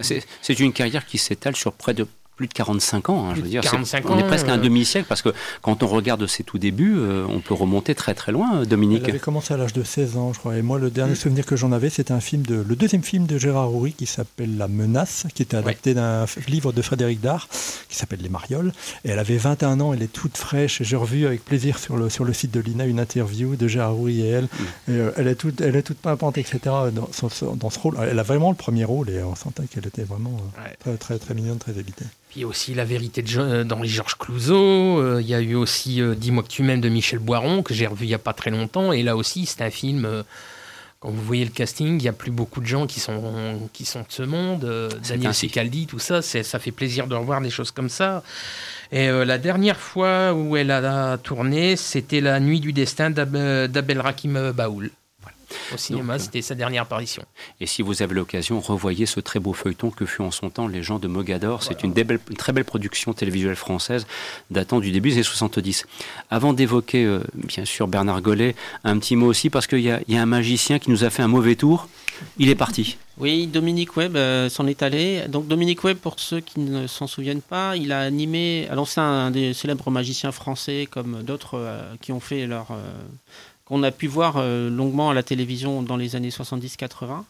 C'est 0.00 0.60
une 0.60 0.72
carrière 0.72 1.04
qui 1.04 1.18
s'étale 1.18 1.56
sur 1.56 1.72
près 1.72 1.94
de 1.94 2.06
plus 2.36 2.48
de 2.48 2.52
45 2.54 3.10
ans. 3.10 3.28
Hein, 3.28 3.34
je 3.36 3.42
veux 3.42 3.48
dire, 3.48 3.62
on 4.04 4.18
est 4.18 4.26
presque 4.26 4.48
un 4.48 4.58
euh, 4.58 4.62
demi-siècle 4.62 5.06
parce 5.08 5.22
que 5.22 5.30
quand 5.60 5.82
on 5.82 5.86
regarde 5.86 6.26
ses 6.26 6.44
tout 6.44 6.58
débuts, 6.58 6.96
euh, 6.96 7.26
on 7.28 7.40
peut 7.40 7.54
remonter 7.54 7.94
très 7.94 8.14
très 8.14 8.32
loin, 8.32 8.56
euh, 8.56 8.64
Dominique. 8.64 9.02
Elle 9.04 9.10
avait 9.10 9.18
commencé 9.18 9.52
à 9.52 9.56
l'âge 9.56 9.74
de 9.74 9.82
16 9.82 10.16
ans, 10.16 10.32
je 10.32 10.38
crois. 10.38 10.56
Et 10.56 10.62
moi, 10.62 10.78
le 10.78 10.90
dernier 10.90 11.12
mm. 11.12 11.16
souvenir 11.16 11.46
que 11.46 11.56
j'en 11.56 11.72
avais, 11.72 11.90
c'était 11.90 12.12
un 12.12 12.20
film 12.20 12.42
de, 12.42 12.64
le 12.66 12.76
deuxième 12.76 13.02
film 13.02 13.26
de 13.26 13.36
Gérard 13.36 13.74
Houry 13.74 13.92
qui 13.92 14.06
s'appelle 14.06 14.56
La 14.56 14.66
Menace, 14.66 15.26
qui 15.34 15.42
était 15.42 15.56
adapté 15.56 15.94
d'un 15.94 16.24
livre 16.48 16.72
de 16.72 16.80
Frédéric 16.80 17.20
Dard 17.20 17.48
qui 17.88 17.96
s'appelle 17.96 18.20
Les 18.22 18.30
Marioles. 18.30 18.72
Et 19.04 19.10
elle 19.10 19.18
avait 19.18 19.36
21 19.36 19.80
ans, 19.80 19.92
elle 19.92 20.02
est 20.02 20.12
toute 20.12 20.38
fraîche. 20.38 20.82
J'ai 20.82 20.96
revu 20.96 21.26
avec 21.26 21.44
plaisir 21.44 21.78
sur 21.78 21.96
le, 21.96 22.08
sur 22.08 22.24
le 22.24 22.32
site 22.32 22.50
de 22.50 22.60
l'INA 22.60 22.86
une 22.86 23.00
interview 23.00 23.56
de 23.56 23.68
Gérard 23.68 23.98
Houry 23.98 24.22
et 24.22 24.28
elle. 24.28 24.44
Mm. 24.88 24.92
Et, 24.92 25.08
elle 25.16 25.28
est 25.28 25.34
toute, 25.34 25.60
elle 25.60 25.76
est 25.76 25.82
toute 25.82 25.98
pimpante, 25.98 26.38
etc. 26.38 26.58
Dans, 26.64 27.08
dans, 27.54 27.70
ce 27.70 27.78
rôle. 27.78 27.98
Elle 28.00 28.18
a 28.18 28.22
vraiment 28.22 28.50
le 28.50 28.56
premier 28.56 28.84
rôle 28.84 29.10
et 29.10 29.22
on 29.22 29.34
sentait 29.34 29.64
qu'elle 29.64 29.86
était 29.86 30.04
vraiment 30.04 30.36
très, 30.80 30.96
très, 30.96 31.18
très 31.18 31.34
mignonne, 31.34 31.58
très 31.58 31.78
habitée. 31.78 32.06
Puis 32.32 32.40
il 32.40 32.44
y 32.44 32.46
a 32.46 32.48
aussi 32.48 32.72
La 32.72 32.86
vérité 32.86 33.22
euh, 33.36 33.62
dans 33.62 33.82
les 33.82 33.88
Georges 33.88 34.16
Clouzot. 34.16 34.98
Euh, 35.02 35.20
il 35.20 35.28
y 35.28 35.34
a 35.34 35.40
eu 35.42 35.54
aussi 35.54 36.00
euh, 36.00 36.14
Dis-moi 36.14 36.42
que 36.42 36.48
tu 36.48 36.62
m'aimes 36.62 36.80
de 36.80 36.88
Michel 36.88 37.18
Boiron, 37.18 37.62
que 37.62 37.74
j'ai 37.74 37.86
revu 37.86 38.06
il 38.06 38.08
n'y 38.08 38.14
a 38.14 38.18
pas 38.18 38.32
très 38.32 38.48
longtemps. 38.48 38.90
Et 38.90 39.02
là 39.02 39.18
aussi, 39.18 39.44
c'est 39.44 39.60
un 39.60 39.68
film. 39.68 40.24
quand 41.00 41.10
vous 41.10 41.20
voyez 41.20 41.44
le 41.44 41.50
casting, 41.50 41.98
il 41.98 42.02
n'y 42.02 42.08
a 42.08 42.14
plus 42.14 42.30
beaucoup 42.30 42.62
de 42.62 42.66
gens 42.66 42.86
qui 42.86 43.00
sont, 43.00 43.68
qui 43.74 43.84
sont 43.84 44.00
de 44.00 44.06
ce 44.08 44.22
monde. 44.22 44.66
Daniel 45.06 45.34
Secaldi, 45.34 45.86
tout 45.86 45.98
ça, 45.98 46.22
ça 46.22 46.58
fait 46.58 46.72
plaisir 46.72 47.06
de 47.06 47.14
revoir 47.14 47.42
des 47.42 47.50
choses 47.50 47.70
comme 47.70 47.90
ça. 47.90 48.22
Et 48.92 49.08
la 49.10 49.36
dernière 49.36 49.78
fois 49.78 50.32
où 50.32 50.56
elle 50.56 50.70
a 50.70 51.18
tourné, 51.18 51.76
c'était 51.76 52.22
La 52.22 52.40
Nuit 52.40 52.60
du 52.60 52.72
Destin 52.72 53.10
d'Abel 53.10 54.00
Rakim 54.00 54.52
Baoul. 54.52 54.90
Au 55.74 55.76
cinéma, 55.76 56.18
c'était 56.18 56.42
sa 56.42 56.54
dernière 56.54 56.82
apparition. 56.82 57.22
Et 57.60 57.66
si 57.66 57.82
vous 57.82 58.02
avez 58.02 58.14
l'occasion, 58.14 58.60
revoyez 58.60 59.06
ce 59.06 59.20
très 59.20 59.40
beau 59.40 59.52
feuilleton 59.52 59.90
que 59.90 60.06
fut 60.06 60.22
en 60.22 60.30
son 60.30 60.50
temps 60.50 60.68
Les 60.68 60.82
gens 60.82 60.98
de 60.98 61.08
Mogador. 61.08 61.62
C'est 61.62 61.82
une, 61.82 61.94
très 62.36 62.52
belle 62.52 62.64
production 62.64 63.12
télévisuelle 63.12 63.56
française 63.56 64.06
datant 64.50 64.80
du 64.80 64.92
début 64.92 65.10
des 65.10 65.16
années 65.16 65.22
70. 65.24 65.86
Avant 66.30 66.52
d'évoquer, 66.52 67.18
bien 67.34 67.64
sûr, 67.64 67.88
Bernard 67.88 68.22
Gollet, 68.22 68.54
un 68.84 68.98
petit 68.98 69.16
mot 69.16 69.26
aussi, 69.26 69.50
parce 69.50 69.66
qu'il 69.66 69.80
y, 69.80 69.92
y, 70.08 70.16
a 70.16 70.22
un 70.22 70.26
magicien 70.26 70.78
qui 70.78 70.90
nous 70.90 71.04
a 71.04 71.10
fait 71.10 71.22
un 71.22 71.28
mauvais 71.28 71.56
tour. 71.56 71.88
Il 72.38 72.48
est 72.48 72.54
parti. 72.54 72.96
Oui, 73.18 73.46
Dominique 73.46 73.96
Webb 73.96 74.16
euh, 74.16 74.48
s'en 74.48 74.66
est 74.66 74.82
allé. 74.82 75.22
Donc 75.28 75.46
Dominique 75.46 75.84
Webb, 75.84 75.98
pour 75.98 76.18
ceux 76.18 76.40
qui 76.40 76.60
ne 76.60 76.86
s'en 76.86 77.06
souviennent 77.06 77.42
pas, 77.42 77.76
il 77.76 77.92
a 77.92 78.00
animé, 78.00 78.66
alors 78.70 78.88
c'est 78.88 79.00
un 79.00 79.30
des 79.30 79.52
célèbres 79.52 79.90
magiciens 79.90 80.32
français 80.32 80.88
comme 80.90 81.22
d'autres 81.22 81.58
euh, 81.58 81.94
qui 82.00 82.12
ont 82.12 82.20
fait 82.20 82.46
leur... 82.46 82.68
Euh, 82.70 82.92
qu'on 83.64 83.82
a 83.82 83.90
pu 83.90 84.06
voir 84.06 84.42
longuement 84.42 85.10
à 85.10 85.14
la 85.14 85.22
télévision 85.22 85.82
dans 85.82 85.96
les 85.96 86.16
années 86.16 86.30
70-80. 86.30 87.24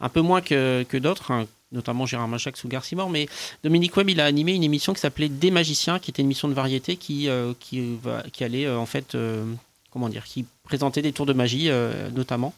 Un 0.00 0.08
peu 0.08 0.20
moins 0.20 0.40
que, 0.40 0.98
d'autres, 0.98 1.30
hein, 1.30 1.46
notamment 1.72 2.06
Gérard 2.06 2.28
Machax 2.28 2.62
ou 2.64 2.68
Garcimore, 2.68 3.10
mais 3.10 3.28
Dominique 3.64 3.96
Webb, 3.96 4.10
il 4.10 4.20
a 4.20 4.26
animé 4.26 4.54
une 4.54 4.64
émission 4.64 4.92
qui 4.92 5.00
s'appelait 5.00 5.28
Des 5.28 5.50
magiciens, 5.50 5.98
qui 5.98 6.10
était 6.10 6.22
une 6.22 6.26
émission 6.28 6.48
de 6.48 6.54
variété 6.54 6.96
qui, 6.96 7.28
qui, 7.60 7.98
qui 8.32 8.44
allait 8.44 8.68
en 8.68 8.86
fait 8.86 9.16
comment 9.90 10.10
dire, 10.10 10.24
qui 10.24 10.44
présentait 10.64 11.00
des 11.00 11.12
tours 11.12 11.26
de 11.26 11.32
magie 11.32 11.70
notamment. 12.14 12.54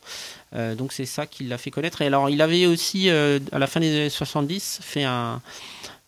Euh, 0.55 0.75
donc 0.75 0.93
c'est 0.93 1.07
ça 1.07 1.27
qui 1.27 1.45
l'a 1.45 1.59
fait 1.59 1.71
connaître. 1.71 2.03
Et 2.03 2.07
alors 2.07 2.31
il 2.31 2.43
avait 2.43 2.67
aussi, 2.67 3.09
euh, 3.09 3.39
à 3.53 3.59
la 3.59 3.67
fin 3.67 3.81
des 3.81 3.91
années 3.91 4.11
70, 4.11 4.81
fait 4.83 5.05
un, 5.05 5.41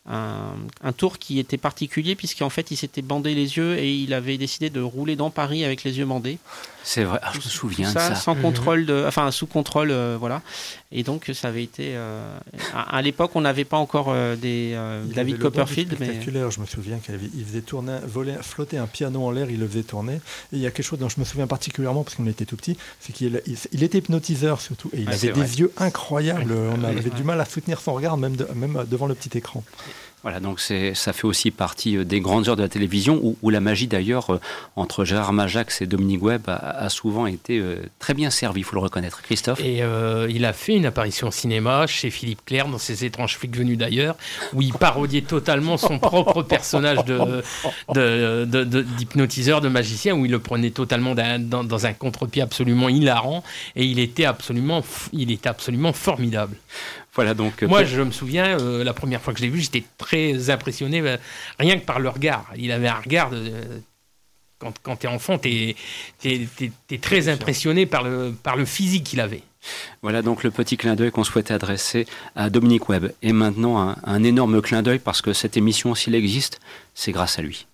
un, 0.07 0.93
tour 0.97 1.19
qui 1.19 1.39
était 1.39 1.59
particulier 1.59 2.17
puisqu'en 2.17 2.51
fait 2.51 2.71
il 2.71 2.77
s'était 2.77 3.03
bandé 3.03 3.35
les 3.35 3.57
yeux 3.57 3.79
et 3.79 3.93
il 3.93 4.15
avait 4.15 4.37
décidé 4.37 4.69
de 4.69 4.81
rouler 4.81 5.15
dans 5.15 5.31
Paris 5.31 5.65
avec 5.65 5.85
les 5.85 5.99
yeux 5.99 6.07
bandés. 6.07 6.39
C'est 6.85 7.05
vrai, 7.05 7.19
ah, 7.23 7.31
je 7.33 7.39
me 7.39 7.43
souviens 7.43 7.89
de 7.89 7.99
ça. 7.99 8.15
Sans 8.15 8.35
contrôle, 8.35 8.87
de, 8.87 9.05
enfin 9.07 9.31
sous 9.31 9.47
contrôle, 9.47 9.91
euh, 9.91 10.17
voilà. 10.19 10.43
Et 10.91 11.03
donc 11.03 11.31
ça 11.33 11.49
avait 11.49 11.63
été. 11.63 11.93
Euh, 11.95 12.39
à, 12.75 13.01
l'époque, 13.03 13.33
on 13.35 13.41
n'avait 13.41 13.65
pas 13.65 13.77
encore 13.77 14.07
euh, 14.09 14.37
des 14.37 14.77
David 15.15 15.39
Copperfield, 15.39 15.97
mais. 16.01 16.21
Je 16.23 16.61
me 16.61 16.67
souviens 16.67 16.99
qu'il 16.99 17.45
faisait 17.45 17.61
tourner, 17.61 17.99
voler, 18.05 18.35
flotter 18.43 18.79
un 18.79 18.87
piano 18.87 19.25
en 19.25 19.31
l'air, 19.31 19.51
il 19.51 19.61
le 19.61 19.69
faisait 19.69 19.83
tourner. 19.83 20.15
Et 20.15 20.57
il 20.57 20.59
y 20.59 20.67
a 20.67 20.71
quelque 20.71 20.85
chose 20.85 20.99
dont 20.99 21.09
je 21.09 21.21
me 21.21 21.25
souviens 21.25 21.47
particulièrement 21.47 22.03
parce 22.03 22.17
qu'on 22.17 22.27
était 22.27 22.45
tout 22.45 22.57
petit, 22.57 22.77
c'est 23.01 23.13
qu'il 23.13 23.41
il, 23.73 23.83
était 23.83 23.99
hypnotiseur 23.99 24.61
surtout, 24.61 24.91
et 24.93 25.03
il 25.03 25.09
avait 25.09 25.33
des 25.33 25.61
yeux 25.61 25.73
incroyables. 25.77 26.53
On 26.73 26.85
avait 26.85 27.11
du 27.11 27.25
mal 27.25 27.41
à 27.41 27.45
soutenir 27.45 27.81
son 27.81 27.95
regard, 27.95 28.17
même, 28.17 28.37
même 28.55 28.85
devant 28.91 29.07
le 29.07 29.15
petit 29.15 29.37
écran. 29.37 29.63
Voilà, 30.23 30.39
donc 30.39 30.61
ça 30.61 31.13
fait 31.13 31.25
aussi 31.25 31.51
partie 31.51 31.97
euh, 31.97 32.05
des 32.05 32.21
grandes 32.21 32.49
heures 32.49 32.55
de 32.55 32.63
la 32.63 32.69
télévision 32.69 33.21
où, 33.43 33.51
la 33.51 33.61
magie 33.61 33.89
d'ailleurs 33.89 34.31
euh, 34.31 34.41
entre 34.77 35.05
Gérard 35.05 35.33
Majax 35.33 35.83
et 35.83 35.87
Dominique 35.87 36.23
Webb 36.23 36.49
a, 36.49 36.89
souvent 36.89 37.27
été 37.27 37.59
euh, 37.59 37.79
très 37.99 38.15
bien 38.15 38.31
servie, 38.31 38.61
il 38.61 38.65
faut 38.65 38.77
le 38.77 38.83
reconnaître. 38.83 39.21
Christophe? 39.23 39.61
Et 39.61 39.83
il 40.29 40.45
a 40.45 40.53
fait 40.53 40.77
une 40.77 40.87
apparition 40.87 41.29
au 41.29 41.31
cinéma 41.31 41.87
chez 41.87 42.11
Philippe 42.11 42.45
Clair 42.45 42.69
dans 42.69 42.79
ses 42.79 43.05
étranges 43.05 43.37
flics 43.37 43.57
venus 43.57 43.77
d'ailleurs, 43.77 44.17
où 44.53 44.63
il 44.63 44.73
parodiait 44.73 45.23
totalement 45.23 45.77
son 45.77 45.99
propre 45.99 46.43
personnage 46.43 46.99
d'hypnotiseur, 47.05 49.61
de, 49.61 49.69
de, 49.69 49.73
magicien, 49.73 50.15
où 50.15 50.25
il 50.25 50.31
le 50.31 50.39
prenait 50.39 50.71
totalement 50.71 51.15
dans, 51.15 51.65
dans, 51.65 51.87
un 51.87 51.93
contre-pied 51.93 52.43
absolument 52.43 52.89
hilarant 52.89 53.43
et 53.75 53.85
il 53.85 53.99
était 53.99 54.25
absolument, 54.25 54.83
il 55.13 55.31
était 55.31 55.49
absolument 55.49 55.93
formidable. 55.93 56.57
Voilà, 57.15 57.35
donc, 57.35 57.63
Moi, 57.63 57.85
je 57.85 58.01
me 58.01 58.11
souviens, 58.11 58.59
euh, 58.59 58.83
la 58.83 58.95
première 58.95 59.21
fois 59.21 59.35
que 59.35 59.39
je 59.39 59.45
l'ai 59.45 59.51
vu, 59.51 59.61
j'étais 59.61 59.85
très 59.99 60.49
impressionné, 60.49 61.01
euh, 61.01 61.19
rien 61.59 61.79
que 61.79 61.85
par 61.85 62.01
le 62.01 62.09
regard. 62.09 62.51
Il 62.57 62.73
avait 62.73 62.89
un 62.89 63.01
regard 63.01 63.31
quand, 64.59 64.75
quand 64.83 64.97
tu 64.97 65.07
es 65.07 65.11
enfant, 65.11 65.39
tu 65.39 65.75
es, 66.25 66.99
très 67.01 67.29
impressionné 67.29 67.85
par 67.85 68.03
le, 68.05 68.33
par 68.43 68.57
le 68.57 68.65
physique 68.65 69.05
qu'il 69.05 69.21
avait. 69.21 69.43
Voilà 70.03 70.23
donc 70.23 70.43
le 70.43 70.51
petit 70.51 70.77
clin 70.77 70.97
d'œil 70.97 71.11
qu'on 71.11 71.25
souhaitait 71.25 71.55
adresser 71.55 72.07
à 72.35 72.49
Dominique 72.49 72.89
Webb. 72.89 73.13
Et 73.23 73.33
maintenant, 73.33 73.81
un, 73.81 73.97
un 74.05 74.25
énorme 74.25 74.63
clin 74.63 74.83
d'œil 74.83 74.99
parce 74.99 75.21
que 75.21 75.33
cette 75.33 75.57
émission, 75.57 75.95
s'il 75.95 76.15
existe, 76.15 76.61
c'est 76.95 77.13
grâce 77.13 77.39
à 77.39 77.43
lui. 77.43 77.67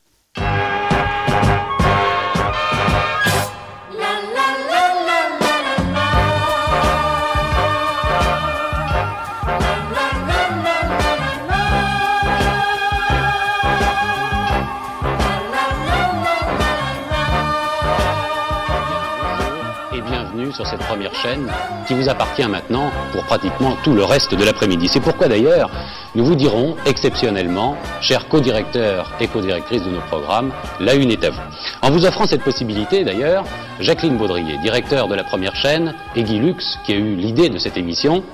Sur 20.58 20.66
cette 20.66 20.80
première 20.80 21.14
chaîne 21.14 21.48
qui 21.86 21.94
vous 21.94 22.08
appartient 22.08 22.44
maintenant 22.48 22.90
pour 23.12 23.22
pratiquement 23.22 23.76
tout 23.84 23.94
le 23.94 24.02
reste 24.02 24.34
de 24.34 24.42
l'après-midi. 24.42 24.88
C'est 24.88 24.98
pourquoi 24.98 25.28
d'ailleurs 25.28 25.70
nous 26.16 26.24
vous 26.24 26.34
dirons 26.34 26.74
exceptionnellement, 26.84 27.76
chers 28.00 28.26
co-directeurs 28.26 29.12
et 29.20 29.28
co-directrices 29.28 29.84
de 29.84 29.90
nos 29.90 30.00
programmes, 30.00 30.50
la 30.80 30.94
une 30.94 31.12
est 31.12 31.22
à 31.22 31.30
vous. 31.30 31.40
En 31.80 31.92
vous 31.92 32.04
offrant 32.04 32.26
cette 32.26 32.42
possibilité 32.42 33.04
d'ailleurs, 33.04 33.44
Jacqueline 33.78 34.16
Baudrier, 34.16 34.58
directeur 34.58 35.06
de 35.06 35.14
la 35.14 35.22
première 35.22 35.54
chaîne, 35.54 35.94
et 36.16 36.24
Guy 36.24 36.40
Lux, 36.40 36.76
qui 36.84 36.92
a 36.92 36.96
eu 36.96 37.14
l'idée 37.14 37.50
de 37.50 37.58
cette 37.58 37.76
émission, 37.76 38.24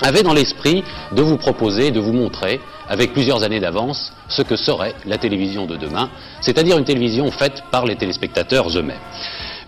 avait 0.00 0.22
dans 0.22 0.32
l'esprit 0.32 0.82
de 1.12 1.20
vous 1.20 1.36
proposer, 1.36 1.90
de 1.90 2.00
vous 2.00 2.14
montrer, 2.14 2.58
avec 2.88 3.12
plusieurs 3.12 3.42
années 3.42 3.60
d'avance, 3.60 4.14
ce 4.28 4.40
que 4.40 4.56
serait 4.56 4.94
la 5.04 5.18
télévision 5.18 5.66
de 5.66 5.76
demain, 5.76 6.08
c'est-à-dire 6.40 6.78
une 6.78 6.84
télévision 6.84 7.30
faite 7.30 7.64
par 7.70 7.84
les 7.84 7.96
téléspectateurs 7.96 8.68
eux-mêmes. 8.78 8.96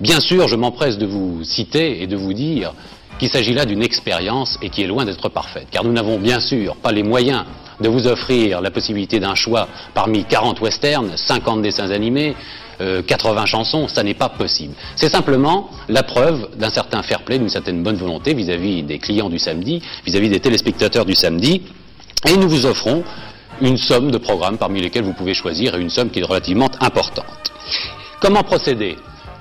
Bien 0.00 0.20
sûr, 0.20 0.46
je 0.46 0.54
m'empresse 0.54 0.96
de 0.96 1.06
vous 1.06 1.42
citer 1.42 2.02
et 2.02 2.06
de 2.06 2.16
vous 2.16 2.32
dire 2.32 2.72
qu'il 3.18 3.28
s'agit 3.28 3.52
là 3.52 3.64
d'une 3.64 3.82
expérience 3.82 4.56
et 4.62 4.70
qui 4.70 4.82
est 4.82 4.86
loin 4.86 5.04
d'être 5.04 5.28
parfaite, 5.28 5.66
car 5.72 5.82
nous 5.82 5.92
n'avons 5.92 6.18
bien 6.18 6.38
sûr 6.38 6.76
pas 6.76 6.92
les 6.92 7.02
moyens 7.02 7.44
de 7.80 7.88
vous 7.88 8.06
offrir 8.06 8.60
la 8.60 8.70
possibilité 8.70 9.18
d'un 9.18 9.34
choix 9.34 9.66
parmi 9.94 10.24
40 10.24 10.60
westerns, 10.60 11.16
50 11.16 11.62
dessins 11.62 11.90
animés, 11.90 12.36
80 12.78 13.42
euh, 13.42 13.46
chansons, 13.46 13.88
ça 13.88 14.04
n'est 14.04 14.14
pas 14.14 14.28
possible. 14.28 14.74
C'est 14.94 15.08
simplement 15.08 15.68
la 15.88 16.04
preuve 16.04 16.48
d'un 16.56 16.70
certain 16.70 17.02
fair 17.02 17.22
play, 17.22 17.38
d'une 17.38 17.48
certaine 17.48 17.82
bonne 17.82 17.96
volonté 17.96 18.34
vis-à-vis 18.34 18.84
des 18.84 18.98
clients 18.98 19.28
du 19.28 19.40
samedi, 19.40 19.82
vis-à-vis 20.06 20.28
-vis 20.28 20.32
des 20.32 20.40
téléspectateurs 20.40 21.04
du 21.04 21.16
samedi, 21.16 21.62
et 22.28 22.36
nous 22.36 22.48
vous 22.48 22.66
offrons 22.66 23.02
une 23.60 23.76
somme 23.76 24.12
de 24.12 24.18
programmes 24.18 24.58
parmi 24.58 24.80
lesquels 24.80 25.02
vous 25.02 25.12
pouvez 25.12 25.34
choisir 25.34 25.74
et 25.74 25.80
une 25.80 25.90
somme 25.90 26.10
qui 26.10 26.20
est 26.20 26.24
relativement 26.24 26.70
importante. 26.80 27.52
Comment 28.20 28.44
procéder? 28.44 28.96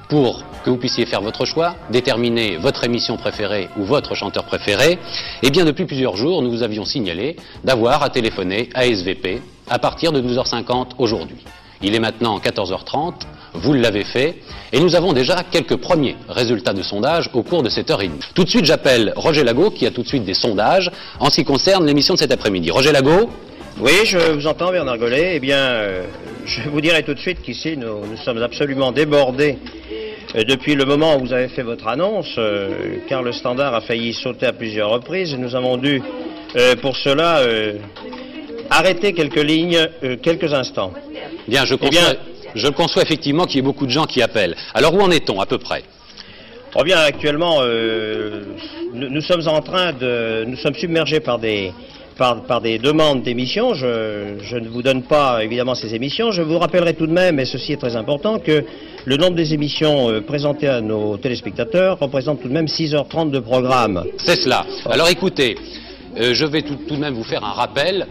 Pour 0.10 0.44
que 0.64 0.70
vous 0.70 0.78
puissiez 0.78 1.06
faire 1.06 1.22
votre 1.22 1.46
choix, 1.46 1.76
déterminer 1.90 2.58
votre 2.58 2.84
émission 2.84 3.18
préférée 3.18 3.70
ou 3.78 3.84
votre 3.84 4.16
chanteur 4.16 4.46
préféré, 4.46 5.00
eh 5.44 5.50
bien 5.50 5.66
depuis 5.66 5.86
plusieurs 5.86 6.16
jours, 6.16 6.42
nous 6.42 6.52
vous 6.52 6.64
avions 6.64 6.86
signalé 6.86 7.36
d'avoir 7.64 8.04
à 8.04 8.10
téléphoner 8.10 8.70
à 8.74 8.86
SVP 8.86 9.42
à 9.70 9.80
partir 9.80 10.12
de 10.12 10.22
12h50 10.22 10.92
aujourd'hui. 10.98 11.44
Il 11.82 11.94
est 11.94 12.00
maintenant 12.00 12.40
14h30, 12.40 13.14
vous 13.54 13.74
l'avez 13.74 14.04
fait, 14.04 14.36
et 14.74 14.80
nous 14.80 14.96
avons 14.96 15.14
déjà 15.14 15.44
quelques 15.50 15.76
premiers 15.76 16.16
résultats 16.28 16.74
de 16.74 16.82
sondage 16.82 17.30
au 17.34 17.44
cours 17.44 17.62
de 17.62 17.70
cette 17.70 17.92
heure 17.92 18.02
et. 18.02 18.10
Tout 18.34 18.44
de 18.44 18.50
suite, 18.50 18.66
j'appelle 18.66 19.14
Roger 19.16 19.44
Lago, 19.44 19.70
qui 19.70 19.86
a 19.86 19.92
tout 19.92 20.02
de 20.02 20.08
suite 20.08 20.26
des 20.26 20.34
sondages 20.34 20.92
en 21.20 21.30
ce 21.30 21.36
qui 21.36 21.46
concerne 21.46 21.86
l'émission 21.86 22.16
de 22.16 22.20
cet 22.20 22.32
après-midi. 22.32 22.72
Roger 22.72 22.92
Lago 22.92 23.30
Oui, 23.80 23.92
je 24.06 24.18
vous 24.18 24.48
entends, 24.48 24.72
Bernard 24.72 24.98
Gollet. 24.98 25.34
Eh 25.36 25.40
bien, 25.40 25.58
euh, 25.58 26.04
je 26.46 26.68
vous 26.68 26.82
dirai 26.82 27.04
tout 27.04 27.14
de 27.14 27.20
suite 27.20 27.42
qu'ici, 27.44 27.78
nous 27.78 28.18
sommes 28.24 28.42
absolument 28.42 28.92
débordés 28.92 29.60
depuis 30.46 30.76
le 30.76 30.86
moment 30.86 31.16
où 31.16 31.20
vous 31.20 31.34
avez 31.34 31.48
fait 31.48 31.64
votre 31.64 31.88
annonce, 31.88 32.36
euh, 32.38 32.98
car 33.08 33.24
le 33.24 33.32
standard 33.32 33.74
a 33.74 33.82
failli 33.82 34.14
sauter 34.14 34.46
à 34.46 34.54
plusieurs 34.54 34.90
reprises, 34.90 35.36
nous 35.38 35.56
avons 35.56 35.78
dû 35.78 36.02
euh, 36.56 36.76
pour 36.76 36.96
cela 36.96 37.42
arrêter 38.70 39.14
quelques 39.14 39.44
lignes 39.44 39.88
quelques 40.22 40.54
instants. 40.54 40.94
Bien, 41.48 41.66
je 41.66 41.76
eh 41.76 41.78
conçois, 41.78 42.14
je 42.56 42.68
conçois 42.68 43.02
effectivement 43.04 43.46
qu'il 43.46 43.58
y 43.58 43.60
ait 43.60 43.62
beaucoup 43.62 43.86
de 43.86 43.92
gens 43.92 44.06
qui 44.06 44.22
appellent. 44.22 44.56
Alors 44.74 44.94
où 44.94 45.00
en 45.00 45.12
est-on 45.12 45.40
à 45.40 45.46
peu 45.46 45.58
près? 45.58 45.84
Oh 46.76 46.84
bien, 46.84 46.98
actuellement, 46.98 47.62
nous, 48.94 49.22
sommes 49.22 49.48
en 49.48 49.62
train 49.62 49.94
de, 49.94 50.44
nous 50.46 50.58
sommes 50.58 50.76
submergés 50.76 51.22
par 51.22 51.40
des, 51.40 51.72
par, 52.18 52.62
des 52.62 52.80
demandes 52.80 53.24
d'émissions. 53.24 53.74
Je, 53.74 54.36
je, 54.42 54.58
ne 54.58 54.68
vous 54.68 54.82
donne 54.82 55.04
pas 55.04 55.44
évidemment 55.44 55.76
ces 55.76 55.94
émissions. 55.96 56.32
Je 56.32 56.42
vous 56.42 56.58
rappellerai 56.58 56.94
tout 56.96 57.08
de 57.08 57.14
même, 57.14 57.40
et 57.40 57.46
ceci 57.46 57.74
est 57.74 57.78
très 57.78 57.96
important, 57.96 58.40
que 58.40 58.66
le 59.06 59.18
nombre 59.18 59.36
des 59.36 59.54
émissions 59.54 60.10
euh, 60.10 60.22
présentées 60.22 60.68
à 60.68 60.82
nos 60.82 61.18
téléspectateurs 61.18 62.00
représente 62.00 62.42
tout 62.42 62.50
de 62.50 62.54
même 62.54 62.66
6h30 62.66 63.32
de 63.32 63.40
programme. 63.40 64.04
C'est 64.18 64.42
cela. 64.42 64.66
Alors 64.90 65.10
écoutez, 65.10 65.56
euh, 66.20 66.34
je 66.34 66.46
vais 66.46 66.62
tout, 66.62 66.76
de 66.90 66.96
même 66.98 67.14
vous 67.14 67.24
faire 67.24 67.44
un 67.44 67.54
rappel. 67.54 68.08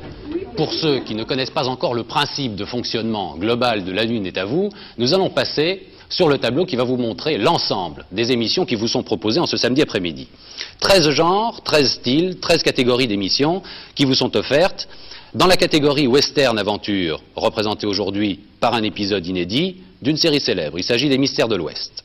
Pour 0.56 0.72
ceux 0.72 1.00
qui 1.00 1.14
ne 1.14 1.24
connaissent 1.24 1.50
pas 1.50 1.68
encore 1.68 1.92
le 1.92 2.04
principe 2.04 2.56
de 2.56 2.64
fonctionnement 2.64 3.36
global 3.36 3.84
de 3.84 3.92
la 3.92 4.04
Lune 4.04 4.26
est 4.26 4.38
à 4.38 4.46
vous, 4.46 4.70
nous 4.96 5.12
allons 5.12 5.28
passer 5.28 5.82
sur 6.08 6.28
le 6.28 6.38
tableau 6.38 6.66
qui 6.66 6.76
va 6.76 6.84
vous 6.84 6.96
montrer 6.96 7.38
l'ensemble 7.38 8.04
des 8.12 8.32
émissions 8.32 8.64
qui 8.64 8.74
vous 8.74 8.88
sont 8.88 9.02
proposées 9.02 9.40
en 9.40 9.46
ce 9.46 9.56
samedi 9.56 9.82
après-midi. 9.82 10.28
13 10.80 11.10
genres, 11.10 11.62
13 11.62 11.90
styles, 11.90 12.38
13 12.40 12.62
catégories 12.62 13.08
d'émissions 13.08 13.62
qui 13.94 14.04
vous 14.04 14.14
sont 14.14 14.36
offertes. 14.36 14.88
Dans 15.34 15.46
la 15.46 15.56
catégorie 15.56 16.06
western 16.06 16.58
aventure, 16.58 17.22
représentée 17.34 17.86
aujourd'hui 17.86 18.40
par 18.60 18.74
un 18.74 18.82
épisode 18.82 19.26
inédit, 19.26 19.76
d'une 20.02 20.16
série 20.16 20.40
célèbre. 20.40 20.78
Il 20.78 20.84
s'agit 20.84 21.08
des 21.08 21.18
Mystères 21.18 21.48
de 21.48 21.56
l'Ouest. 21.56 22.04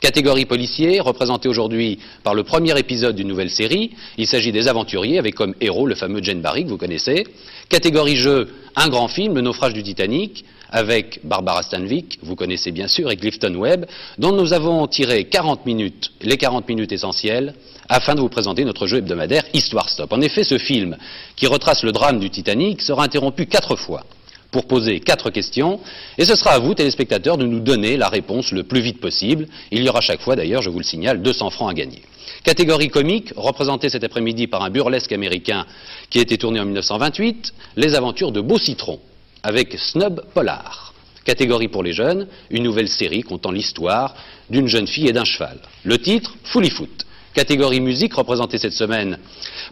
Catégorie 0.00 0.44
policier, 0.44 1.00
représentée 1.00 1.48
aujourd'hui 1.48 1.98
par 2.22 2.34
le 2.34 2.44
premier 2.44 2.78
épisode 2.78 3.16
d'une 3.16 3.26
nouvelle 3.26 3.50
série. 3.50 3.90
Il 4.16 4.28
s'agit 4.28 4.52
des 4.52 4.68
aventuriers 4.68 5.18
avec 5.18 5.34
comme 5.34 5.54
héros 5.60 5.86
le 5.86 5.96
fameux 5.96 6.22
Jane 6.22 6.40
Barry 6.40 6.64
que 6.64 6.68
vous 6.68 6.76
connaissez. 6.76 7.26
Catégorie 7.68 8.16
jeu, 8.16 8.48
un 8.76 8.88
grand 8.88 9.08
film, 9.08 9.34
Le 9.34 9.40
naufrage 9.40 9.72
du 9.72 9.82
Titanic, 9.82 10.44
avec 10.70 11.20
Barbara 11.24 11.62
Stanwyck, 11.62 12.18
vous 12.22 12.36
connaissez 12.36 12.70
bien 12.70 12.88
sûr, 12.88 13.10
et 13.10 13.16
Clifton 13.16 13.54
Webb, 13.54 13.86
dont 14.18 14.32
nous 14.32 14.52
avons 14.52 14.86
tiré 14.86 15.24
40 15.24 15.66
minutes, 15.66 16.12
les 16.20 16.36
40 16.36 16.68
minutes 16.68 16.92
essentielles, 16.92 17.54
afin 17.88 18.14
de 18.14 18.20
vous 18.20 18.28
présenter 18.28 18.64
notre 18.64 18.86
jeu 18.86 18.98
hebdomadaire 18.98 19.44
Histoire 19.54 19.88
Stop. 19.88 20.12
En 20.12 20.20
effet, 20.20 20.44
ce 20.44 20.58
film, 20.58 20.96
qui 21.36 21.46
retrace 21.46 21.82
le 21.82 21.92
drame 21.92 22.18
du 22.18 22.30
Titanic, 22.30 22.82
sera 22.82 23.02
interrompu 23.04 23.46
quatre 23.46 23.76
fois 23.76 24.04
pour 24.50 24.66
poser 24.66 25.00
quatre 25.00 25.30
questions, 25.30 25.80
et 26.16 26.24
ce 26.24 26.34
sera 26.34 26.52
à 26.52 26.58
vous, 26.58 26.74
téléspectateurs, 26.74 27.36
de 27.36 27.46
nous 27.46 27.60
donner 27.60 27.96
la 27.96 28.08
réponse 28.08 28.52
le 28.52 28.62
plus 28.62 28.80
vite 28.80 29.00
possible. 29.00 29.46
Il 29.70 29.82
y 29.82 29.88
aura 29.88 30.00
chaque 30.00 30.22
fois, 30.22 30.36
d'ailleurs, 30.36 30.62
je 30.62 30.70
vous 30.70 30.78
le 30.78 30.84
signale, 30.84 31.22
200 31.22 31.50
francs 31.50 31.70
à 31.70 31.74
gagner. 31.74 32.02
Catégorie 32.44 32.88
comique, 32.88 33.32
représentée 33.36 33.90
cet 33.90 34.04
après-midi 34.04 34.46
par 34.46 34.62
un 34.62 34.70
burlesque 34.70 35.12
américain 35.12 35.66
qui 36.08 36.18
a 36.18 36.22
été 36.22 36.38
tourné 36.38 36.60
en 36.60 36.64
1928, 36.64 37.52
Les 37.76 37.94
aventures 37.94 38.32
de 38.32 38.40
Beau 38.40 38.58
Citron, 38.58 39.00
avec 39.42 39.78
Snub 39.78 40.20
Polar. 40.34 40.92
Catégorie 41.24 41.68
pour 41.68 41.82
les 41.82 41.92
jeunes, 41.92 42.26
une 42.50 42.62
nouvelle 42.62 42.88
série 42.88 43.22
comptant 43.22 43.50
l'histoire 43.50 44.14
d'une 44.48 44.66
jeune 44.66 44.86
fille 44.86 45.08
et 45.08 45.12
d'un 45.12 45.24
cheval. 45.24 45.58
Le 45.84 45.98
titre, 45.98 46.34
Fully 46.44 46.70
Foot. 46.70 47.06
Catégorie 47.34 47.80
musique, 47.80 48.14
représentée 48.14 48.58
cette 48.58 48.72
semaine 48.72 49.18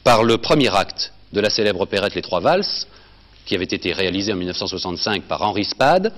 par 0.05 0.23
le 0.23 0.39
premier 0.39 0.75
acte 0.75 1.13
de 1.33 1.41
la 1.41 1.51
célèbre 1.51 1.81
opérette 1.81 2.15
Les 2.15 2.23
Trois 2.23 2.41
Valses, 2.41 2.87
qui 3.47 3.55
avait 3.55 3.65
été 3.65 3.93
réalisé 3.93 4.33
en 4.33 4.37
1965 4.37 5.23
par 5.23 5.43
Henri 5.43 5.65
Spade. 5.65 6.13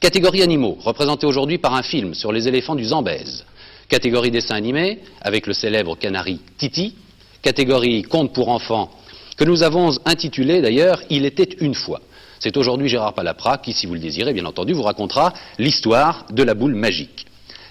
Catégorie 0.00 0.42
animaux, 0.42 0.76
représentée 0.80 1.26
aujourd'hui 1.26 1.58
par 1.58 1.74
un 1.74 1.82
film 1.82 2.14
sur 2.14 2.32
les 2.32 2.48
éléphants 2.48 2.74
du 2.74 2.84
Zambèze. 2.84 3.44
Catégorie 3.88 4.30
dessin 4.30 4.54
animé, 4.54 5.00
avec 5.20 5.46
le 5.46 5.52
célèbre 5.52 5.96
canari 5.96 6.40
Titi. 6.58 6.94
Catégorie 7.42 8.02
conte 8.02 8.32
pour 8.32 8.48
enfants, 8.48 8.90
que 9.36 9.44
nous 9.44 9.62
avons 9.62 9.92
intitulé 10.04 10.60
d'ailleurs 10.60 11.02
Il 11.10 11.24
était 11.24 11.56
une 11.60 11.74
fois. 11.74 12.00
C'est 12.42 12.56
aujourd'hui 12.56 12.88
Gérard 12.88 13.14
Palapra 13.14 13.58
qui, 13.58 13.72
si 13.72 13.86
vous 13.86 13.94
le 13.94 14.00
désirez, 14.00 14.32
bien 14.32 14.46
entendu, 14.46 14.72
vous 14.72 14.82
racontera 14.82 15.32
l'histoire 15.60 16.26
de 16.32 16.42
la 16.42 16.54
boule 16.54 16.74
magique. 16.74 17.24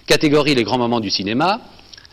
Catégorie 0.07 0.55
Les 0.55 0.63
grands 0.63 0.77
moments 0.77 1.01
du 1.01 1.09
cinéma, 1.09 1.59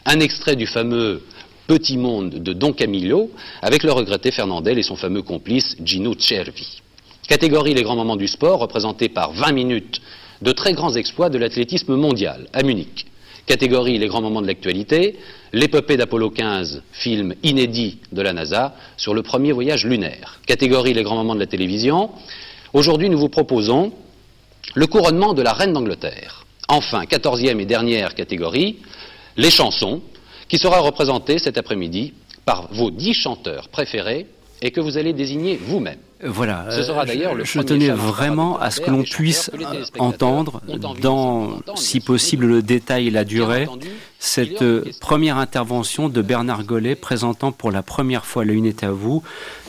un 0.04 0.18
extrait 0.18 0.56
du 0.56 0.66
fameux 0.66 1.22
Petit 1.68 1.96
Monde 1.96 2.30
de 2.30 2.52
Don 2.52 2.72
Camillo 2.72 3.30
avec 3.62 3.84
le 3.84 3.92
regretté 3.92 4.32
Fernandel 4.32 4.76
et 4.76 4.82
son 4.82 4.96
fameux 4.96 5.22
complice 5.22 5.76
Gino 5.84 6.14
Cervi. 6.18 6.82
Catégorie 7.28 7.74
Les 7.74 7.84
grands 7.84 7.94
moments 7.94 8.16
du 8.16 8.26
sport, 8.26 8.58
représentés 8.58 9.08
par 9.08 9.30
20 9.30 9.52
minutes 9.52 10.00
de 10.42 10.50
très 10.50 10.72
grands 10.72 10.94
exploits 10.94 11.30
de 11.30 11.38
l'athlétisme 11.38 11.94
mondial 11.94 12.48
à 12.52 12.64
Munich. 12.64 13.06
Catégorie 13.46 13.98
Les 13.98 14.08
grands 14.08 14.20
moments 14.20 14.42
de 14.42 14.48
l'actualité, 14.48 15.16
l'épopée 15.52 15.96
d'Apollo 15.96 16.30
15, 16.30 16.82
film 16.90 17.36
inédit 17.44 18.00
de 18.10 18.20
la 18.20 18.32
NASA 18.32 18.74
sur 18.96 19.14
le 19.14 19.22
premier 19.22 19.52
voyage 19.52 19.86
lunaire. 19.86 20.40
Catégorie 20.44 20.92
Les 20.92 21.04
grands 21.04 21.14
moments 21.14 21.36
de 21.36 21.40
la 21.40 21.46
télévision. 21.46 22.10
Aujourd'hui, 22.72 23.08
nous 23.08 23.18
vous 23.18 23.28
proposons 23.28 23.92
le 24.74 24.86
couronnement 24.86 25.34
de 25.34 25.42
la 25.42 25.52
reine 25.52 25.72
d'Angleterre. 25.72 26.44
Enfin, 26.68 27.06
quatorzième 27.06 27.60
et 27.60 27.66
dernière 27.66 28.14
catégorie, 28.14 28.80
les 29.36 29.50
chansons, 29.50 30.02
qui 30.48 30.58
sera 30.58 30.80
représenté 30.80 31.38
cet 31.38 31.56
après-midi 31.58 32.14
par 32.44 32.68
vos 32.72 32.90
dix 32.90 33.14
chanteurs 33.14 33.68
préférés 33.68 34.26
et 34.60 34.70
que 34.70 34.80
vous 34.80 34.98
allez 34.98 35.12
désigner 35.12 35.56
vous-même. 35.56 35.98
Voilà. 36.24 36.66
Ce 36.70 36.82
sera 36.82 37.04
d'ailleurs 37.04 37.34
le 37.34 37.44
je 37.44 37.60
tenais 37.60 37.90
vraiment 37.90 38.58
à 38.58 38.70
ce 38.70 38.80
que 38.80 38.90
l'on 38.90 39.02
puisse 39.02 39.50
entendre, 39.98 40.60
dans, 41.00 41.60
si 41.76 42.00
possible, 42.00 42.46
le 42.46 42.62
détail 42.62 43.08
et 43.08 43.10
la 43.10 43.24
durée, 43.24 43.68
cette 44.18 44.98
première 44.98 45.38
intervention 45.38 46.08
de 46.08 46.20
Bernard 46.22 46.64
Gollet 46.64 46.96
présentant 46.96 47.52
pour 47.52 47.70
la 47.70 47.82
première 47.82 48.26
fois 48.26 48.44
Le 48.44 48.54
Une 48.54 48.66
est 48.66 48.82
à 48.82 48.90
vous. 48.90 49.22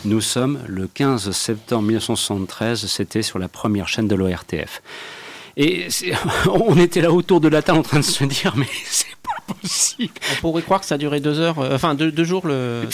Nous 0.05 0.21
sommes 0.21 0.59
le 0.67 0.87
15 0.87 1.31
septembre 1.31 1.83
1973, 1.83 2.87
c'était 2.87 3.21
sur 3.21 3.37
la 3.37 3.47
première 3.47 3.87
chaîne 3.87 4.07
de 4.07 4.15
l'ORTF. 4.15 4.81
Et 5.55 5.87
on 6.47 6.77
était 6.77 7.01
là 7.01 7.11
autour 7.11 7.41
de 7.41 7.47
la 7.47 7.61
table 7.61 7.79
en 7.79 7.83
train 7.83 7.99
de 7.99 8.03
se 8.03 8.23
dire, 8.23 8.55
mais 8.55 8.67
c'est 8.85 9.05
on 10.01 10.41
pourrait 10.41 10.61
croire 10.61 10.79
que 10.79 10.85
ça 10.85 10.95
a 10.95 10.97
duré 10.97 11.19
deux 11.19 11.39
heures, 11.39 11.59
euh, 11.59 11.75
enfin 11.75 11.95
deux, 11.95 12.23
jours 12.23 12.47
le. 12.47 12.87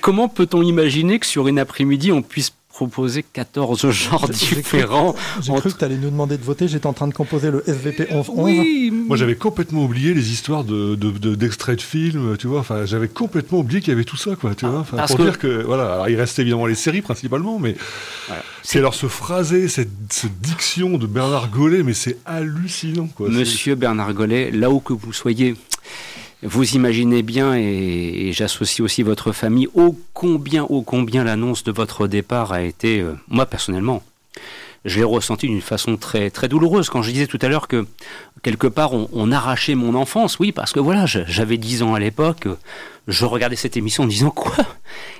comment, 0.00 0.28
peut-on 0.28 0.62
imaginer 0.62 1.18
que 1.18 1.26
sur 1.26 1.48
une 1.48 1.58
après-midi 1.58 2.12
on 2.12 2.22
puisse 2.22 2.52
proposer 2.76 3.22
14 3.22 3.90
genres 3.90 4.28
différents. 4.28 5.14
J'ai 5.40 5.54
cru 5.54 5.72
que 5.72 5.78
tu 5.78 5.84
allais 5.84 5.96
nous 5.96 6.10
demander 6.10 6.36
de 6.36 6.42
voter, 6.42 6.68
j'étais 6.68 6.86
en 6.86 6.92
train 6.92 7.08
de 7.08 7.14
composer 7.14 7.50
le 7.50 7.62
SVP 7.66 8.08
11 8.10 8.26
oui. 8.34 8.92
Moi 8.92 9.16
j'avais 9.16 9.34
complètement 9.34 9.82
oublié 9.82 10.12
les 10.12 10.30
histoires 10.30 10.62
d'extraits 10.62 11.78
de, 11.78 11.82
de, 11.82 11.86
films, 11.86 12.36
tu 12.36 12.48
vois, 12.48 12.60
enfin 12.60 12.84
j'avais 12.84 13.08
complètement 13.08 13.60
oublié 13.60 13.80
qu'il 13.80 13.88
y 13.88 13.96
avait 13.96 14.04
tout 14.04 14.18
ça, 14.18 14.36
quoi, 14.36 14.54
tu 14.54 14.66
vois. 14.66 14.84
pour 14.84 15.18
dire 15.18 15.38
que, 15.38 15.62
voilà, 15.62 15.94
alors 15.94 16.08
il 16.10 16.16
reste 16.16 16.38
évidemment 16.38 16.66
les 16.66 16.74
séries 16.74 17.00
principalement, 17.00 17.58
mais 17.58 17.76
c'est 18.62 18.78
alors 18.78 18.94
ce 18.94 19.06
phrasé, 19.06 19.68
cette, 19.68 19.88
diction 20.42 20.98
de 20.98 21.06
Bernard 21.06 21.48
Gollet, 21.48 21.82
mais 21.82 21.94
c'est 21.94 22.18
hallucinant, 22.26 23.06
quoi. 23.06 23.30
Monsieur 23.30 23.74
Bernard 23.74 24.12
Gollet, 24.12 24.50
là 24.50 24.70
où 24.70 24.80
que 24.80 24.92
vous 24.92 25.14
soyez, 25.14 25.54
vous 26.42 26.74
imaginez 26.74 27.22
bien, 27.22 27.54
et, 27.54 28.30
j'associe 28.32 28.80
aussi 28.80 29.02
votre 29.02 29.32
famille, 29.32 29.68
ô 29.74 29.96
combien, 30.12 30.64
ô 30.64 30.82
combien 30.82 31.24
l'annonce 31.24 31.64
de 31.64 31.72
votre 31.72 32.06
départ 32.06 32.52
a 32.52 32.62
été, 32.62 33.00
euh, 33.00 33.14
moi 33.28 33.46
personnellement, 33.46 34.02
je 34.84 34.98
l'ai 34.98 35.04
ressenti 35.04 35.48
d'une 35.48 35.62
façon 35.62 35.96
très, 35.96 36.30
très 36.30 36.48
douloureuse. 36.48 36.90
Quand 36.90 37.02
je 37.02 37.10
disais 37.10 37.26
tout 37.26 37.40
à 37.42 37.48
l'heure 37.48 37.66
que 37.66 37.86
quelque 38.42 38.68
part 38.68 38.92
on, 38.92 39.32
arrachait 39.32 39.74
mon 39.74 39.94
enfance, 39.94 40.38
oui, 40.38 40.52
parce 40.52 40.72
que 40.72 40.78
voilà, 40.78 41.06
j'avais 41.06 41.56
10 41.56 41.82
ans 41.82 41.94
à 41.94 41.98
l'époque, 41.98 42.46
je 43.08 43.24
regardais 43.24 43.56
cette 43.56 43.76
émission 43.76 44.04
en 44.04 44.06
disant 44.06 44.30
quoi? 44.30 44.54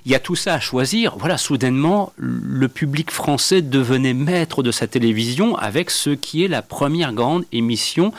Il 0.05 0.13
y 0.13 0.15
a 0.15 0.21
tout 0.21 0.37
ça 0.37 0.55
à 0.55 0.61
choisir. 0.61 1.17
Voilà, 1.19 1.37
soudainement, 1.37 2.13
le 2.17 2.69
public 2.69 3.11
français 3.11 3.61
devenait 3.61 4.15
maître 4.15 4.63
de 4.63 4.71
sa 4.71 4.87
télévision 4.87 5.57
avec 5.57 5.91
ce 5.91 6.11
qui 6.11 6.45
est 6.45 6.49
la 6.49 6.63
première 6.63 7.13
grande 7.13 7.45
émission 7.51 8.13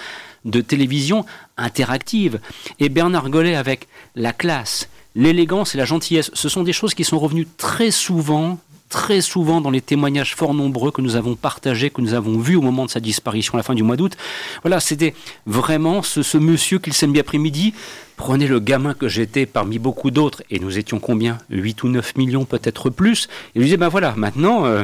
de 0.44 0.62
télévision 0.62 1.26
interactive. 1.58 2.40
Et 2.80 2.90
Bernard 2.90 3.30
Gollet 3.30 3.56
avec 3.56 3.88
la 4.16 4.34
classe, 4.34 4.90
l'élégance 5.16 5.76
et 5.76 5.78
la 5.78 5.86
gentillesse, 5.86 6.32
ce 6.34 6.50
sont 6.50 6.64
des 6.64 6.74
choses 6.74 6.94
qui 6.94 7.04
sont 7.04 7.20
revenues 7.20 7.48
très 7.58 7.92
souvent 7.92 8.60
très 8.90 9.22
souvent 9.22 9.62
dans 9.62 9.70
les 9.70 9.82
témoignages 9.82 10.36
fort 10.36 10.54
nombreux 10.54 10.92
que 10.92 11.02
nous 11.02 11.16
avons 11.16 11.36
partagés, 11.36 11.90
que 11.90 12.02
nous 12.02 12.14
avons 12.14 12.38
vus 12.38 12.56
au 12.56 12.62
moment 12.62 12.86
de 12.86 12.90
sa 12.90 13.00
disparition 13.00 13.54
à 13.54 13.58
la 13.58 13.64
fin 13.64 13.76
du 13.76 13.84
mois 13.84 13.98
d'août. 13.98 14.16
Voilà, 14.64 14.80
c'était 14.80 15.14
vraiment 15.46 16.02
ce, 16.02 16.24
ce 16.24 16.38
monsieur 16.38 16.80
qu'il 16.80 16.94
s'aime 16.94 17.12
bien 17.12 17.22
après-midi 17.22 17.74
Prenez 18.18 18.48
le 18.48 18.60
gamin 18.60 18.96
que 18.96 19.08
j'étais 19.08 19.46
parmi 19.46 19.78
beaucoup 19.78 20.10
d'autres, 20.10 20.42
et 20.50 20.60
nous 20.60 20.80
étions 20.80 21.00
combien? 21.00 21.38
8 21.52 21.84
ou 21.84 21.88
9 21.88 22.18
millions, 22.18 22.46
peut-être 22.46 22.90
plus. 22.90 23.30
Et 23.54 23.60
lui 23.60 23.66
disait, 23.66 23.78
ben 23.78 23.90
voilà, 23.90 24.16
maintenant, 24.18 24.66
euh, 24.66 24.84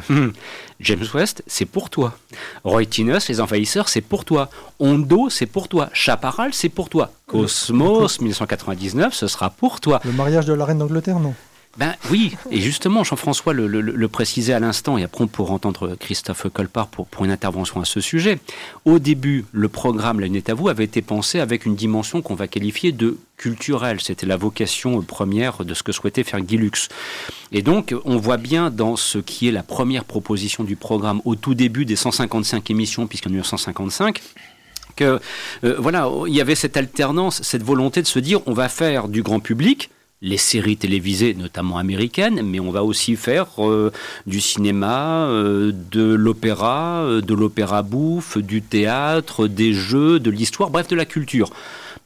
James 0.79 1.05
West, 1.15 1.43
c'est 1.47 1.65
pour 1.65 1.89
toi. 1.89 2.15
Roy 2.63 2.85
Tinus, 2.85 3.27
Les 3.29 3.41
Envahisseurs, 3.41 3.89
c'est 3.89 4.01
pour 4.01 4.23
toi. 4.23 4.51
Hondo, 4.77 5.31
c'est 5.31 5.47
pour 5.47 5.67
toi. 5.67 5.89
Chaparral, 5.93 6.53
c'est 6.53 6.69
pour 6.69 6.89
toi. 6.89 7.11
Cosmos, 7.25 8.21
1999, 8.21 9.15
ce 9.15 9.25
sera 9.25 9.49
pour 9.49 9.81
toi. 9.81 9.99
Le 10.05 10.11
mariage 10.11 10.45
de 10.45 10.53
la 10.53 10.65
reine 10.65 10.77
d'Angleterre, 10.77 11.19
non? 11.19 11.33
Ben 11.77 11.95
oui, 12.11 12.35
et 12.51 12.61
justement, 12.61 13.03
Jean-François 13.03 13.51
le, 13.51 14.07
précisait 14.07 14.53
à 14.53 14.59
l'instant, 14.59 14.99
et 14.99 15.03
après 15.03 15.23
on 15.23 15.27
pourra 15.27 15.55
entendre 15.55 15.95
Christophe 15.99 16.47
Colpart 16.53 16.87
pour, 16.87 17.07
une 17.25 17.31
intervention 17.31 17.81
à 17.81 17.85
ce 17.85 17.99
sujet. 17.99 18.37
Au 18.85 18.99
début, 18.99 19.45
le 19.51 19.69
programme 19.69 20.19
La 20.19 20.27
Lunette 20.27 20.49
à 20.49 20.53
vous 20.53 20.69
avait 20.69 20.83
été 20.83 21.01
pensé 21.01 21.39
avec 21.39 21.65
une 21.65 21.75
dimension 21.75 22.21
qu'on 22.21 22.35
va 22.35 22.47
qualifier 22.47 22.91
de 22.91 23.17
culturelle. 23.37 24.01
C'était 24.01 24.27
la 24.27 24.37
vocation 24.37 25.01
première 25.01 25.65
de 25.65 25.73
ce 25.73 25.81
que 25.81 25.91
souhaitait 25.91 26.23
faire 26.23 26.41
Guy 26.41 26.57
Lux. 26.57 26.89
Et 27.51 27.63
donc, 27.63 27.95
on 28.05 28.17
voit 28.17 28.37
bien 28.37 28.69
dans 28.69 28.95
ce 28.95 29.17
qui 29.17 29.47
est 29.47 29.51
la 29.51 29.63
première 29.63 30.05
proposition 30.05 30.63
du 30.63 30.75
programme 30.75 31.21
au 31.25 31.33
tout 31.35 31.55
début 31.55 31.85
des 31.85 31.95
155 31.95 32.69
émissions, 32.69 33.07
puisqu'en 33.07 33.31
1955, 33.31 34.21
que 34.95 35.19
euh, 35.63 35.75
voilà, 35.79 36.07
il 36.27 36.35
y 36.35 36.41
avait 36.41 36.53
cette 36.53 36.77
alternance, 36.77 37.41
cette 37.41 37.63
volonté 37.63 38.03
de 38.03 38.07
se 38.07 38.19
dire 38.19 38.41
on 38.45 38.53
va 38.53 38.69
faire 38.69 39.07
du 39.07 39.23
grand 39.23 39.39
public, 39.39 39.89
les 40.23 40.37
séries 40.37 40.77
télévisées, 40.77 41.35
notamment 41.35 41.77
américaines, 41.77 42.41
mais 42.43 42.61
on 42.61 42.71
va 42.71 42.83
aussi 42.83 43.17
faire 43.17 43.47
euh, 43.59 43.91
du 44.25 44.39
cinéma, 44.39 45.27
euh, 45.27 45.73
de 45.91 46.13
l'opéra, 46.13 47.03
euh, 47.03 47.21
de 47.21 47.33
l'opéra 47.33 47.83
bouffe, 47.83 48.37
du 48.37 48.61
théâtre, 48.61 49.47
des 49.47 49.73
jeux, 49.73 50.19
de 50.21 50.31
l'histoire, 50.31 50.69
bref, 50.69 50.87
de 50.87 50.95
la 50.95 51.05
culture. 51.05 51.49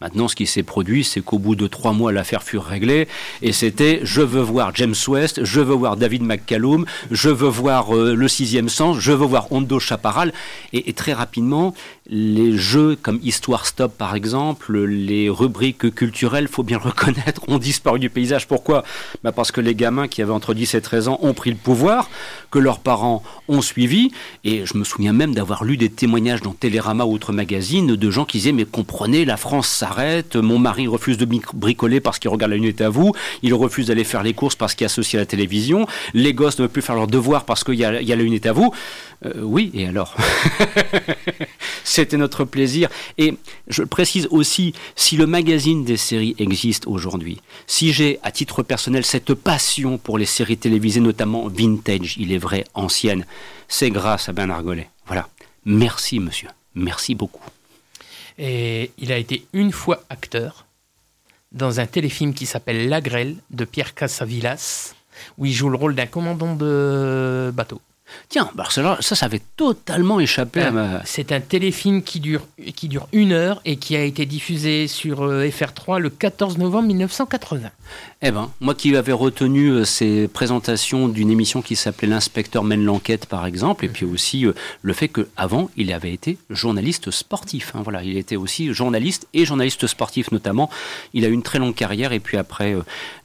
Maintenant, 0.01 0.27
ce 0.27 0.36
qui 0.36 0.45
s'est 0.45 0.63
produit, 0.63 1.03
c'est 1.03 1.21
qu'au 1.21 1.39
bout 1.39 1.56
de 1.56 1.67
trois 1.67 1.93
mois, 1.93 2.12
l'affaire 2.12 2.43
fut 2.43 2.58
réglée, 2.58 3.08
et 3.41 3.51
c'était 3.51 3.99
je 4.03 4.21
veux 4.21 4.41
voir 4.41 4.71
James 4.75 4.95
West, 5.08 5.43
je 5.43 5.60
veux 5.60 5.73
voir 5.73 5.95
David 5.95 6.23
McCallum, 6.23 6.86
je 7.10 7.30
veux 7.30 7.49
voir 7.49 7.93
Le 7.95 8.27
Sixième 8.27 8.69
Sens, 8.69 8.99
je 8.99 9.12
veux 9.12 9.25
voir 9.25 9.51
Hondo 9.51 9.80
Chaparral, 9.80 10.34
et, 10.71 10.89
et, 10.89 10.93
très 10.93 11.13
rapidement, 11.13 11.73
les 12.10 12.56
jeux 12.58 12.98
comme 13.02 13.20
Histoire 13.24 13.65
Stop, 13.65 13.98
par 13.98 14.15
exemple, 14.15 14.78
les 14.86 15.30
rubriques 15.30 15.93
culturelles, 15.93 16.48
faut 16.48 16.63
bien 16.63 16.80
le 16.84 16.89
reconnaître, 16.89 17.41
ont 17.48 17.58
disparu 17.58 18.00
du 18.00 18.10
paysage. 18.10 18.48
Pourquoi? 18.48 18.84
Bah 19.24 19.32
Parce 19.32 19.52
que 19.52 19.62
les 19.62 19.76
gamins 19.76 20.08
qui 20.08 20.22
avaient 20.22 20.32
entre 20.32 20.54
10 20.54 20.76
et 20.76 20.82
13 20.82 21.10
ans 21.10 21.20
ont 21.22 21.34
pris 21.34 21.50
le 21.50 21.58
pouvoir, 21.58 22.10
que 22.52 22.60
leurs 22.60 22.80
parents 22.80 23.24
ont 23.48 23.62
suivi. 23.62 24.12
Et 24.43 24.65
je 24.65 24.78
me 24.78 24.84
souviens 24.84 25.13
même 25.13 25.36
d'avoir 25.36 25.63
lu 25.63 25.78
des 25.78 25.89
témoignages 25.89 26.41
dans 26.41 26.54
Télérama 26.54 27.06
ou 27.06 27.13
autres 27.13 27.34
magazines 27.34 27.96
de 27.96 28.12
gens 28.12 28.26
qui 28.26 28.38
disaient 28.38 28.52
Mais 28.54 28.65
comprenez, 28.65 29.26
la 29.26 29.38
France 29.38 29.67
s'arrête, 29.67 30.36
mon 30.36 30.60
mari 30.60 30.88
refuse 30.88 31.17
de 31.17 31.26
bricoler 31.26 32.00
parce 32.00 32.20
qu'il 32.20 32.30
regarde 32.30 32.52
la 32.52 32.58
lunette 32.58 32.82
à 32.82 32.89
vous, 32.89 33.12
il 33.43 33.54
refuse 33.54 33.88
d'aller 33.88 34.04
faire 34.04 34.24
les 34.24 34.34
courses 34.34 34.56
parce 34.56 34.76
qu'il 34.76 34.86
associe 34.86 35.15
à 35.15 35.24
la 35.24 35.26
télévision, 35.26 35.88
les 36.13 36.34
gosses 36.34 36.58
ne 36.58 36.63
veulent 36.63 36.72
plus 36.72 36.82
faire 36.82 36.96
leurs 36.96 37.08
devoirs 37.08 37.46
parce 37.46 37.63
qu'il 37.63 37.76
y, 37.76 37.84
a 37.84 37.91
la 37.91 38.15
lunette 38.15 38.46
à 38.46 38.54
vous. 38.54 38.74
Euh, 39.25 39.41
oui, 39.41 39.71
et 39.73 39.88
alors 39.88 40.15
C'était 41.84 42.17
notre 42.17 42.43
plaisir. 42.43 42.89
Et 43.17 43.36
je 43.67 43.84
précise 43.84 44.27
aussi, 44.30 44.73
si 44.95 45.17
le 45.17 45.25
magazine 45.25 45.84
des 45.84 45.97
séries 45.97 46.36
existe 46.38 46.86
aujourd'hui, 46.86 47.41
si 47.65 47.93
j'ai 47.93 48.19
à 48.23 48.32
titre 48.32 48.62
personnel 48.62 49.06
cette 49.06 49.34
passion 49.34 49.97
pour 49.97 50.17
les 50.17 50.25
séries 50.25 50.58
télévisées, 50.58 50.99
notamment 50.99 51.47
vintage, 51.47 52.15
il 52.17 52.32
est 52.32 52.38
vrai, 52.38 52.65
anciennes, 52.73 53.25
c'est 53.67 53.89
grâce 53.89 54.30
à 54.30 54.34
Bernard 54.34 54.63
Gollet. 54.63 54.89
Voilà. 55.08 55.27
Merci, 55.65 56.19
monsieur. 56.19 56.49
Merci 56.75 57.15
beaucoup. 57.15 57.43
Et 58.38 58.91
il 58.99 59.12
a 59.12 59.17
été 59.17 59.47
une 59.53 59.71
fois 59.71 60.03
acteur 60.10 60.65
dans 61.51 61.80
un 61.80 61.88
téléfilm 61.88 62.34
qui 62.34 62.45
s'appelle 62.45 62.89
La 62.89 63.01
Grêle 63.01 63.38
de 63.49 63.65
Pierre 63.65 63.95
Casavillas, 63.95 64.93
où 65.38 65.45
il 65.45 65.53
joue 65.53 65.69
le 65.69 65.77
rôle 65.77 65.95
d'un 65.95 66.06
commandant 66.06 66.56
de 66.56 67.51
bateau. 67.53 67.82
Tiens, 68.30 68.50
Barcelone, 68.56 68.98
ça, 69.00 69.15
ça 69.15 69.26
avait 69.26 69.41
totalement 69.56 70.20
échappé 70.20 70.62
à 70.62 70.72
ma... 70.72 71.02
C'est 71.06 71.32
un 71.32 71.39
téléfilm 71.39 72.02
qui 72.02 72.20
dure, 72.20 72.41
qui 72.76 72.88
dure 72.88 73.08
une 73.12 73.32
heure 73.32 73.62
et 73.65 73.78
qui 73.78 73.96
a 73.96 74.04
été 74.04 74.26
diffusé 74.26 74.88
sur 74.88 75.24
euh, 75.24 75.48
FR3 75.48 76.00
le 76.00 76.10
14 76.10 76.58
novembre 76.58 76.88
1980. 76.88 77.70
Eh 78.22 78.32
ben, 78.32 78.52
moi 78.60 78.76
qui 78.76 78.96
avais 78.96 79.12
retenu 79.12 79.70
euh, 79.70 79.86
ces 79.86 80.28
présentations 80.28 81.08
d'une 81.08 81.30
émission 81.30 81.62
qui 81.62 81.76
s'appelait 81.76 82.08
L'inspecteur 82.08 82.63
mène 82.63 82.84
l'enquête, 82.84 83.26
par 83.26 83.46
exemple, 83.46 83.86
et 83.86 83.89
puis 83.89 84.06
aussi 84.06 84.46
euh, 84.46 84.54
le 84.82 84.93
fait 84.93 85.08
qu'avant, 85.08 85.70
il 85.76 85.91
avait 85.91 86.13
été 86.13 86.38
journaliste 86.50 87.12
sportif. 87.12 87.74
Hein, 87.76 87.82
voilà, 87.84 88.04
il 88.04 88.17
était 88.17 88.36
aussi 88.36 88.74
journaliste 88.74 89.28
et 89.34 89.46
journaliste 89.46 89.88
sportif 89.88 90.32
notamment. 90.32 90.70
Il 91.13 91.26
a 91.26 91.28
eu 91.28 91.34
une 91.34 91.43
très 91.43 91.60
longue 91.60 91.76
carrière, 91.76 92.13
et 92.13 92.20
puis 92.20 92.38
après, 92.38 92.76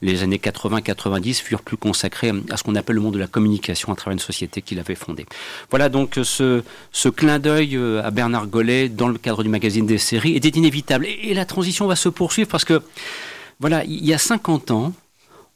les 0.01 0.23
années 0.23 0.37
80-90 0.37 1.41
furent 1.41 1.61
plus 1.61 1.77
consacrées 1.77 2.31
à 2.49 2.57
ce 2.57 2.63
qu'on 2.63 2.75
appelle 2.75 2.95
le 2.95 3.01
monde 3.01 3.13
de 3.13 3.19
la 3.19 3.27
communication 3.27 3.91
à 3.91 3.95
travers 3.95 4.13
une 4.13 4.19
société 4.19 4.61
avait 4.79 4.95
fondée. 4.95 5.25
Voilà 5.69 5.89
donc 5.89 6.19
ce, 6.23 6.63
ce 6.91 7.09
clin 7.09 7.39
d'œil 7.39 7.79
à 8.03 8.11
Bernard 8.11 8.47
Gollet 8.47 8.89
dans 8.89 9.07
le 9.07 9.17
cadre 9.17 9.43
du 9.43 9.49
magazine 9.49 9.85
des 9.85 9.97
séries 9.97 10.35
était 10.35 10.49
inévitable. 10.49 11.05
et 11.05 11.33
la 11.33 11.45
transition 11.45 11.87
va 11.87 11.95
se 11.95 12.09
poursuivre 12.09 12.49
parce 12.49 12.65
que 12.65 12.81
voilà, 13.59 13.83
il 13.85 14.05
y 14.05 14.13
a 14.13 14.17
50 14.17 14.71
ans, 14.71 14.93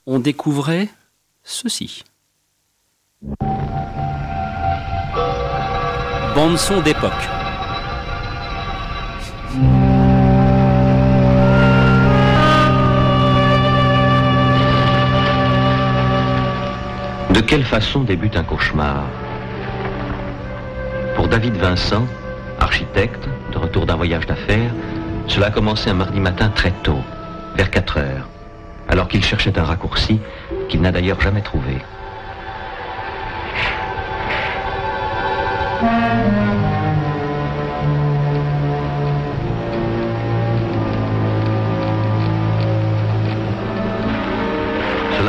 on 0.06 0.20
découvrait 0.20 0.88
ceci. 1.44 2.04
Bande 6.36 6.58
son 6.58 6.82
d'époque. 6.82 7.37
De 17.38 17.42
quelle 17.44 17.64
façon 17.64 18.00
débute 18.02 18.36
un 18.36 18.42
cauchemar? 18.42 19.04
Pour 21.16 21.28
David 21.28 21.56
Vincent, 21.56 22.08
architecte, 22.60 23.30
de 23.52 23.60
retour 23.60 23.86
d'un 23.86 23.96
voyage 23.96 24.26
d'affaires, 24.26 24.72
cela 25.28 25.46
a 25.46 25.52
commencé 25.52 25.92
un 25.92 25.94
mardi 25.94 26.20
matin 26.20 26.50
très 26.50 26.72
tôt 26.82 27.04
vers 27.56 27.70
4 27.70 27.98
heures, 28.00 28.28
alors 28.90 29.08
qu'il 29.08 29.24
cherchait 29.24 29.60
un 29.60 29.66
raccourci 29.66 30.20
qu'il 30.68 30.82
n'a 30.82 30.92
d'ailleurs 30.92 31.22
jamais 31.22 31.42
trouvé. 31.42 31.78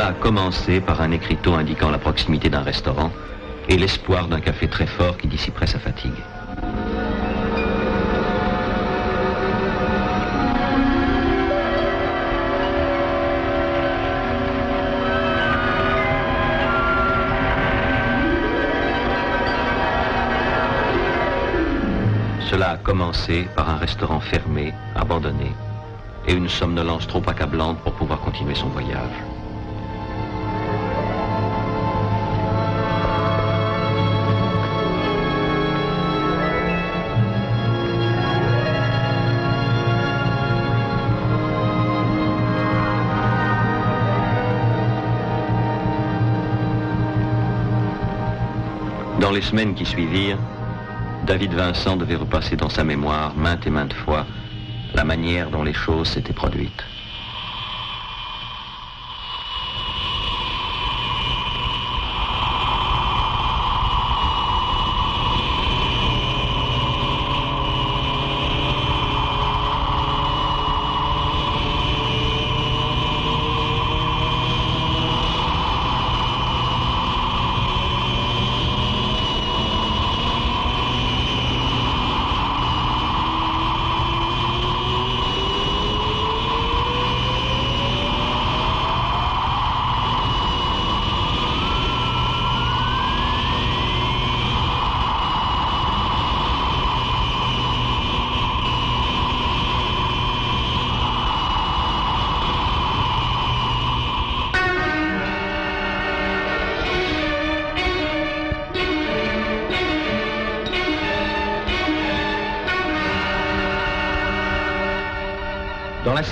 A 0.09 0.13
commencé 0.13 0.81
par 0.81 1.01
un 1.01 1.11
écriteau 1.11 1.53
indiquant 1.53 1.91
la 1.91 1.99
proximité 1.99 2.49
d'un 2.49 2.63
restaurant 2.63 3.11
et 3.67 3.77
l'espoir 3.77 4.27
d'un 4.27 4.39
café 4.39 4.67
très 4.67 4.87
fort 4.87 5.15
qui 5.17 5.27
dissiperait 5.27 5.67
sa 5.67 5.77
fatigue. 5.77 6.11
Cela 22.49 22.71
a 22.71 22.77
commencé 22.77 23.47
par 23.55 23.69
un 23.69 23.77
restaurant 23.77 24.19
fermé, 24.19 24.73
abandonné, 24.95 25.51
et 26.27 26.33
une 26.33 26.49
somnolence 26.49 27.05
trop 27.05 27.21
accablante 27.27 27.77
pour 27.81 27.93
pouvoir 27.93 28.19
continuer 28.21 28.55
son 28.55 28.69
voyage. 28.69 29.28
Dans 49.29 49.35
les 49.35 49.43
semaines 49.43 49.75
qui 49.75 49.85
suivirent, 49.85 50.39
David 51.27 51.53
Vincent 51.53 51.95
devait 51.95 52.15
repasser 52.15 52.55
dans 52.55 52.67
sa 52.67 52.83
mémoire 52.83 53.35
maintes 53.35 53.67
et 53.67 53.69
maintes 53.69 53.93
fois 53.93 54.25
la 54.95 55.03
manière 55.03 55.51
dont 55.51 55.61
les 55.61 55.71
choses 55.71 56.07
s'étaient 56.07 56.33
produites. 56.33 56.83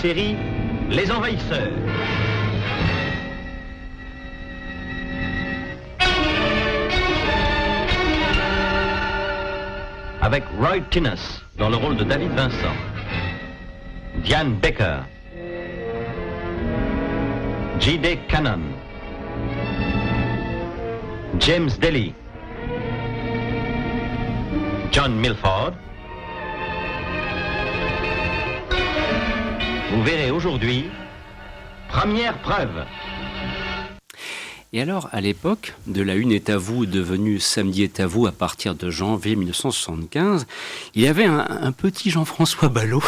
Les 0.07 1.11
Envahisseurs. 1.11 1.67
Avec 10.21 10.45
Roy 10.57 10.79
Tinness 10.91 11.41
dans 11.57 11.67
le 11.69 11.75
rôle 11.75 11.97
de 11.97 12.05
David 12.05 12.31
Vincent, 12.31 12.55
Diane 14.23 14.53
Becker, 14.53 14.99
J.D. 17.81 18.19
Cannon, 18.29 18.61
James 21.39 21.71
Daly, 21.81 22.13
John 24.93 25.19
Milford, 25.19 25.73
Vous 29.89 30.03
verrez 30.03 30.31
aujourd'hui, 30.31 30.89
première 31.87 32.37
preuve. 32.39 32.83
Et 34.73 34.81
alors, 34.81 35.07
à 35.13 35.21
l'époque, 35.21 35.75
de 35.87 36.01
la 36.01 36.15
Une 36.15 36.33
est 36.33 36.49
à 36.49 36.57
vous, 36.57 36.85
devenue 36.85 37.39
Samedi 37.39 37.83
est 37.83 38.01
à 38.01 38.05
vous 38.05 38.27
à 38.27 38.33
partir 38.33 38.75
de 38.75 38.89
janvier 38.89 39.37
1975, 39.37 40.45
il 40.93 41.03
y 41.03 41.07
avait 41.07 41.23
un, 41.23 41.71
petit 41.71 42.09
Jean-François 42.09 42.67
Ballot 42.67 43.01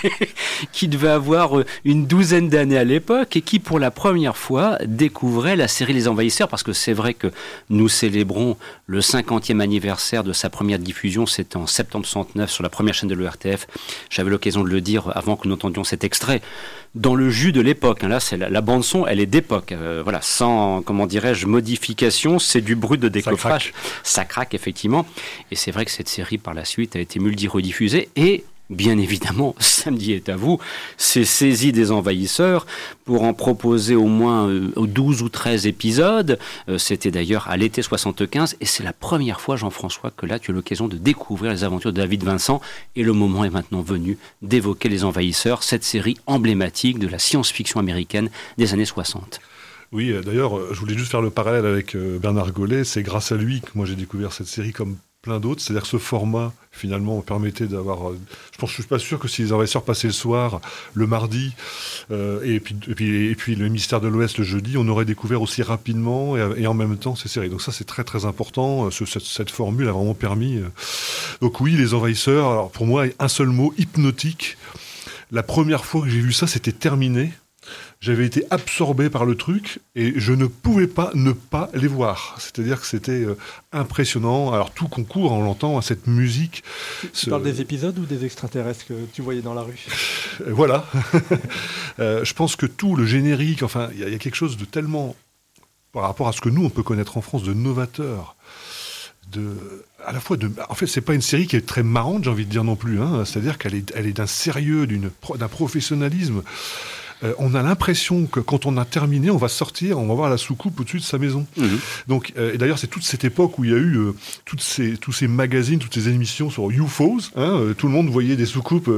qui 0.72 0.86
devait 0.86 1.08
avoir 1.08 1.58
euh, 1.58 1.66
une 1.84 2.06
douzaine 2.06 2.48
d'années 2.48 2.78
à 2.78 2.84
l'époque 2.84 3.36
et 3.36 3.40
qui, 3.40 3.58
pour 3.58 3.80
la 3.80 3.90
première 3.90 4.36
fois, 4.36 4.78
découvrait 4.86 5.56
la 5.56 5.66
série 5.66 5.94
Les 5.94 6.06
Envahisseurs, 6.06 6.48
parce 6.48 6.62
que 6.62 6.72
c'est 6.72 6.92
vrai 6.92 7.12
que 7.12 7.32
nous 7.70 7.88
célébrons 7.88 8.56
le 8.86 9.00
50e 9.00 9.58
anniversaire 9.58 10.22
de 10.22 10.32
sa 10.32 10.48
première 10.48 10.78
diffusion, 10.78 11.26
c'était 11.26 11.56
en 11.56 11.66
septembre 11.66 12.06
69 12.06 12.48
sur 12.48 12.62
la 12.62 12.68
première 12.68 12.94
chaîne 12.94 13.08
de 13.08 13.16
l'ERTF. 13.16 13.66
J'avais 14.10 14.30
l'occasion 14.30 14.62
de 14.62 14.68
le 14.68 14.80
dire 14.80 15.10
avant 15.16 15.34
que 15.34 15.48
nous 15.48 15.54
entendions 15.54 15.82
cet 15.82 16.04
extrait 16.04 16.40
dans 16.94 17.14
le 17.14 17.30
jus 17.30 17.52
de 17.52 17.60
l'époque. 17.60 18.04
Hein. 18.04 18.08
Là, 18.08 18.20
c'est 18.20 18.36
la, 18.36 18.60
bande 18.60 18.84
son, 18.84 19.06
elle 19.06 19.20
est 19.20 19.26
d'époque. 19.26 19.72
Euh, 19.72 20.00
voilà, 20.02 20.20
sans 20.22 20.82
comment 20.82 21.06
dirais-je 21.06 21.46
modification, 21.46 22.38
c'est 22.38 22.60
du 22.60 22.76
brut 22.76 23.00
de 23.00 23.08
décoffrage. 23.08 23.72
Ça 24.02 24.24
craque. 24.24 24.54
effectivement. 24.54 25.06
Et 25.50 25.56
c'est 25.56 25.70
vrai 25.70 25.84
que 25.84 25.90
cette 25.90 26.08
série 26.08 26.38
par 26.38 26.54
la 26.54 26.64
suite 26.64 26.96
a 26.96 27.00
été 27.00 27.18
multi-rediffusée 27.18 28.08
et 28.16 28.44
bien 28.70 28.98
évidemment, 28.98 29.54
samedi 29.58 30.12
est 30.12 30.28
à 30.28 30.36
vous, 30.36 30.58
s'est 30.96 31.24
saisi 31.24 31.72
des 31.72 31.90
envahisseurs 31.90 32.66
pour 33.04 33.22
en 33.22 33.34
proposer 33.34 33.94
au 33.94 34.06
moins 34.06 34.48
12 34.76 35.20
euh, 35.20 35.24
ou 35.24 35.28
13 35.28 35.66
épisodes. 35.66 36.38
Euh, 36.68 36.78
c'était 36.78 37.10
d'ailleurs 37.10 37.48
à 37.48 37.56
l'été 37.56 37.82
75 37.82 38.56
et 38.60 38.66
c'est 38.66 38.82
la 38.82 38.92
première 38.92 39.40
fois, 39.40 39.56
Jean-François, 39.56 40.10
que 40.10 40.26
là 40.26 40.38
tu 40.38 40.50
as 40.50 40.54
l'occasion 40.54 40.88
de 40.88 40.96
découvrir 40.96 41.52
les 41.52 41.64
aventures 41.64 41.92
de 41.92 42.00
David 42.00 42.24
Vincent 42.24 42.60
et 42.96 43.02
le 43.02 43.12
moment 43.12 43.44
est 43.44 43.50
maintenant 43.50 43.82
venu 43.82 44.18
d'évoquer 44.42 44.88
les 44.88 45.04
envahisseurs, 45.04 45.62
cette 45.62 45.84
série 45.84 46.16
emblématique 46.26 46.98
de 46.98 47.08
la 47.08 47.18
science-fiction 47.18 47.80
américaine 47.80 48.30
des 48.58 48.72
années 48.72 48.84
60. 48.84 49.40
Oui, 49.92 50.10
euh, 50.10 50.22
d'ailleurs, 50.22 50.74
je 50.74 50.80
voulais 50.80 50.96
juste 50.96 51.10
faire 51.10 51.22
le 51.22 51.30
parallèle 51.30 51.66
avec 51.66 51.96
Bernard 51.96 52.52
Gollet. 52.52 52.84
C'est 52.84 53.02
grâce 53.02 53.32
à 53.32 53.36
lui 53.36 53.60
que 53.60 53.70
moi 53.74 53.86
j'ai 53.86 53.94
découvert 53.94 54.32
cette 54.32 54.46
série 54.46 54.72
comme 54.72 54.96
plein 55.24 55.40
d'autres. 55.40 55.62
C'est-à-dire 55.62 55.82
que 55.82 55.88
ce 55.88 55.96
format, 55.96 56.52
finalement, 56.70 57.20
permettait 57.22 57.66
d'avoir. 57.66 58.10
Euh, 58.10 58.18
je 58.52 58.58
pense, 58.58 58.70
je 58.70 58.74
suis 58.74 58.82
pas 58.84 58.98
sûr 58.98 59.18
que 59.18 59.26
si 59.26 59.42
les 59.42 59.52
envahisseurs 59.52 59.82
passaient 59.82 60.06
le 60.06 60.12
soir, 60.12 60.60
le 60.92 61.06
mardi, 61.06 61.54
euh, 62.10 62.42
et, 62.44 62.60
puis, 62.60 62.76
et, 62.86 62.94
puis, 62.94 63.30
et, 63.30 63.34
puis, 63.34 63.56
le 63.56 63.64
ministère 63.64 64.02
de 64.02 64.08
l'Ouest 64.08 64.38
le 64.38 64.44
jeudi, 64.44 64.76
on 64.76 64.86
aurait 64.86 65.06
découvert 65.06 65.40
aussi 65.40 65.62
rapidement 65.62 66.36
et, 66.36 66.66
en 66.66 66.74
même 66.74 66.96
temps 66.98 67.16
ces 67.16 67.28
séries. 67.28 67.48
Donc 67.48 67.62
ça, 67.62 67.72
c'est 67.72 67.84
très 67.84 68.04
très 68.04 68.26
important. 68.26 68.90
Ce, 68.90 69.06
cette, 69.06 69.22
cette, 69.22 69.50
formule 69.50 69.88
a 69.88 69.92
vraiment 69.92 70.14
permis. 70.14 70.58
Euh. 70.58 70.68
Donc 71.40 71.60
oui, 71.60 71.72
les 71.72 71.94
envahisseurs. 71.94 72.50
Alors 72.50 72.70
pour 72.70 72.86
moi, 72.86 73.06
un 73.18 73.28
seul 73.28 73.48
mot 73.48 73.72
hypnotique. 73.78 74.58
La 75.32 75.42
première 75.42 75.86
fois 75.86 76.02
que 76.02 76.08
j'ai 76.10 76.20
vu 76.20 76.32
ça, 76.32 76.46
c'était 76.46 76.72
terminé 76.72 77.32
j'avais 78.00 78.26
été 78.26 78.44
absorbé 78.50 79.08
par 79.08 79.24
le 79.24 79.34
truc 79.34 79.80
et 79.94 80.12
je 80.16 80.32
ne 80.32 80.46
pouvais 80.46 80.86
pas 80.86 81.10
ne 81.14 81.32
pas 81.32 81.70
les 81.72 81.86
voir. 81.86 82.36
C'est-à-dire 82.38 82.80
que 82.80 82.86
c'était 82.86 83.12
euh, 83.12 83.36
impressionnant. 83.72 84.52
Alors 84.52 84.72
tout 84.72 84.88
concourt, 84.88 85.32
on 85.32 85.42
l'entend, 85.42 85.78
à 85.78 85.82
cette 85.82 86.06
musique. 86.06 86.64
Tu 87.14 87.30
parles 87.30 87.42
des 87.42 87.60
épisodes 87.60 87.98
ou 87.98 88.04
des 88.04 88.24
extraterrestres 88.24 88.86
que 88.86 88.94
tu 89.12 89.22
voyais 89.22 89.42
dans 89.42 89.54
la 89.54 89.62
rue? 89.62 89.80
Euh, 90.40 90.50
Voilà. 90.52 90.84
Euh, 92.00 92.24
je 92.24 92.34
pense 92.34 92.56
que 92.56 92.66
tout, 92.66 92.96
le 92.96 93.06
générique, 93.06 93.62
enfin, 93.62 93.88
il 93.94 94.00
y, 94.00 94.14
a 94.14 94.18
quelque 94.18 94.34
chose 94.34 94.56
de 94.56 94.64
tellement, 94.64 95.14
par 95.92 96.02
rapport 96.02 96.26
à 96.26 96.32
ce 96.32 96.40
que 96.40 96.48
nous, 96.48 96.64
on 96.64 96.70
peut 96.70 96.82
connaître 96.82 97.16
en 97.16 97.20
France, 97.20 97.44
de 97.44 97.54
novateur. 97.54 98.34
De, 99.30 99.56
à 100.04 100.10
la 100.10 100.18
fois 100.18 100.36
de, 100.36 100.50
en 100.68 100.74
fait, 100.74 100.88
c'est 100.88 101.02
pas 101.02 101.14
une 101.14 101.22
série 101.22 101.46
qui 101.46 101.54
est 101.54 101.64
très 101.64 101.84
marrante, 101.84 102.24
j'ai 102.24 102.30
envie 102.30 102.46
de 102.46 102.50
dire 102.50 102.64
non 102.64 102.74
plus. 102.74 103.00
Hein. 103.00 103.24
C'est-à-dire 103.24 103.58
qu'elle 103.58 103.76
est, 103.76 103.92
elle 103.94 104.08
est 104.08 104.12
d'un 104.12 104.26
sérieux, 104.26 104.88
d'un 104.88 105.48
professionnalisme. 105.48 106.42
Euh, 107.24 107.32
on 107.38 107.54
a 107.54 107.62
l'impression 107.62 108.26
que 108.26 108.40
quand 108.40 108.66
on 108.66 108.76
a 108.76 108.84
terminé, 108.84 109.30
on 109.30 109.36
va 109.36 109.48
sortir, 109.48 109.98
on 109.98 110.06
va 110.06 110.14
voir 110.14 110.30
la 110.30 110.36
soucoupe 110.36 110.78
au-dessus 110.80 110.98
de 110.98 111.04
sa 111.04 111.18
maison. 111.18 111.46
Mhm. 111.56 111.78
Donc, 112.08 112.32
euh, 112.36 112.54
et 112.54 112.58
d'ailleurs, 112.58 112.78
c'est 112.78 112.86
toute 112.86 113.04
cette 113.04 113.24
époque 113.24 113.58
où 113.58 113.64
il 113.64 113.70
y 113.70 113.74
a 113.74 113.78
eu 113.78 113.96
euh, 113.96 114.14
toutes 114.44 114.60
ces, 114.60 114.96
tous 114.96 115.12
ces 115.12 115.28
magazines, 115.28 115.78
toutes 115.78 115.94
ces 115.94 116.08
émissions 116.08 116.50
sur 116.50 116.70
UFOs. 116.70 117.30
Hein, 117.36 117.74
tout 117.78 117.86
le 117.86 117.92
monde 117.92 118.08
voyait 118.08 118.36
des 118.36 118.46
soucoupes 118.46 118.90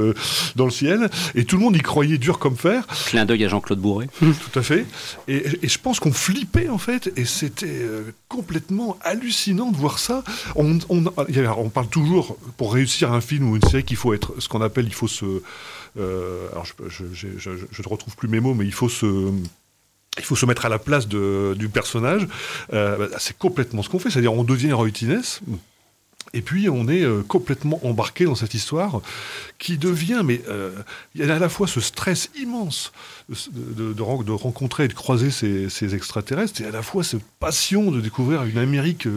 dans 0.55 0.65
le 0.65 0.71
ciel 0.71 1.09
et 1.35 1.45
tout 1.45 1.57
le 1.57 1.63
monde 1.63 1.75
y 1.75 1.81
croyait 1.81 2.17
dur 2.17 2.39
comme 2.39 2.55
fer. 2.55 2.85
Clin 3.05 3.25
d'œil 3.25 3.45
à 3.45 3.47
Jean-Claude 3.47 3.79
Bourré. 3.79 4.07
Tout 4.19 4.59
à 4.59 4.61
fait. 4.61 4.85
Et, 5.27 5.67
je 5.67 5.77
pense 5.77 5.99
qu'on 5.99 6.11
flippait 6.11 6.69
en 6.69 6.77
fait, 6.77 7.11
et 7.15 7.25
c'était 7.25 7.81
complètement 8.27 8.97
hallucinant 9.03 9.71
de 9.71 9.77
voir 9.77 9.99
ça. 9.99 10.23
On, 10.55 10.79
on 10.89 11.69
parle 11.69 11.87
toujours 11.87 12.37
pour 12.57 12.73
réussir 12.73 13.11
un 13.11 13.21
film 13.21 13.49
ou 13.49 13.55
une 13.55 13.61
série 13.63 13.83
qu'il 13.83 13.97
faut 13.97 14.13
être 14.13 14.33
ce 14.39 14.47
qu'on 14.47 14.61
appelle, 14.61 14.85
il 14.85 14.93
faut 14.93 15.07
se 15.07 15.41
alors 15.97 16.65
je, 16.65 17.03
ne 17.03 17.87
retrouve 17.87 18.15
plus 18.15 18.27
mes 18.27 18.39
mots, 18.39 18.53
mais 18.53 18.65
il 18.65 18.73
faut 18.73 18.89
se 18.89 19.31
il 20.17 20.23
faut 20.23 20.35
se 20.35 20.45
mettre 20.45 20.65
à 20.65 20.69
la 20.69 20.79
place 20.79 21.07
du 21.07 21.69
personnage. 21.69 22.27
Euh, 22.73 22.97
bah, 22.97 23.17
c'est 23.19 23.37
complètement 23.37 23.83
ce 23.83 23.89
qu'on 23.89 23.99
fait, 23.99 24.09
c'est-à-dire 24.09 24.33
on 24.33 24.43
devient 24.43 24.73
Roy 24.73 24.89
Et 26.33 26.41
puis 26.41 26.69
on 26.69 26.87
est 26.87 27.03
euh, 27.03 27.23
complètement 27.27 27.79
embarqué 27.85 28.25
dans 28.25 28.35
cette 28.35 28.53
histoire 28.53 29.01
qui 29.59 29.77
devient, 29.77 30.21
mais 30.25 30.41
il 31.15 31.25
y 31.25 31.29
a 31.29 31.35
à 31.35 31.39
la 31.39 31.49
fois 31.49 31.67
ce 31.67 31.81
stress 31.81 32.29
immense 32.39 32.91
de, 33.29 34.01
rencontrer 34.01 34.85
et 34.85 34.87
de 34.87 34.93
croiser 34.93 35.31
ces, 35.31 35.95
extraterrestres, 35.95 36.61
et 36.61 36.65
à 36.65 36.71
la 36.71 36.81
fois 36.81 37.03
cette 37.03 37.23
passion 37.39 37.91
de 37.91 38.01
découvrir 38.01 38.43
une 38.43 38.57
Amérique 38.57 39.07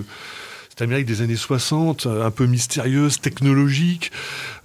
Amérique 0.82 1.06
des 1.06 1.22
années 1.22 1.36
60, 1.36 2.06
euh, 2.06 2.26
un 2.26 2.30
peu 2.30 2.46
mystérieuse, 2.46 3.20
technologique. 3.20 4.12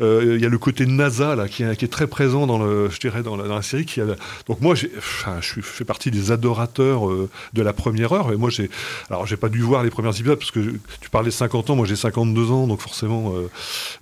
Euh, 0.02 0.36
il 0.38 0.42
y 0.42 0.46
a 0.46 0.50
le 0.50 0.58
côté 0.58 0.86
NASA 0.86 1.36
là, 1.36 1.48
qui, 1.48 1.64
est, 1.64 1.76
qui 1.76 1.86
est 1.86 1.90
très 1.90 2.08
présent 2.08 2.48
dans, 2.48 2.58
le, 2.58 2.90
je 2.90 3.00
dirais, 3.00 3.24
dans, 3.24 3.36
la, 3.36 3.48
dans 3.48 3.56
la 3.56 3.62
série. 3.62 3.86
Qui 3.86 4.02
a, 4.02 4.06
donc 4.48 4.62
moi, 4.62 4.76
enfin, 4.98 5.38
je 5.42 5.62
fais 5.62 5.86
partie 5.86 6.12
des 6.12 6.32
adorateurs 6.32 7.10
euh, 7.10 7.30
de 7.54 7.62
la 7.62 7.74
première 7.74 8.14
heure. 8.14 8.32
Et 8.32 8.36
moi, 8.36 8.50
j'ai, 8.50 8.70
alors 9.10 9.26
j'ai 9.26 9.38
pas 9.38 9.50
dû 9.50 9.62
voir 9.62 9.84
les 9.84 9.90
premiers 9.90 10.10
épisodes 10.10 10.38
parce 10.38 10.52
que 10.52 10.60
tu 11.02 11.10
parlais 11.10 11.30
de 11.30 11.34
50 11.34 11.70
ans, 11.70 11.76
moi 11.76 11.86
j'ai 11.86 11.96
52 11.96 12.52
ans, 12.52 12.68
donc 12.68 12.82
forcément. 12.82 13.34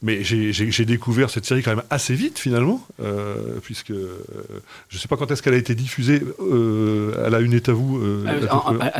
mais 0.02 0.24
j'ai 0.24 0.86
découvert 0.86 1.30
cette 1.30 1.46
série 1.46 1.64
quand 1.64 1.76
même 1.76 1.86
assez 1.90 2.14
vite 2.16 2.40
finalement, 2.40 2.86
puisque 3.64 3.94
je 4.90 4.98
sais 4.98 5.08
pas 5.08 5.18
quand 5.18 5.32
est-ce 5.32 5.42
qu'elle 5.42 5.54
a 5.54 5.58
été 5.58 5.76
diffusée 5.76 6.22
à 7.24 7.30
la 7.30 7.40
une 7.40 7.54
à 7.54 7.72
vous. 7.72 8.02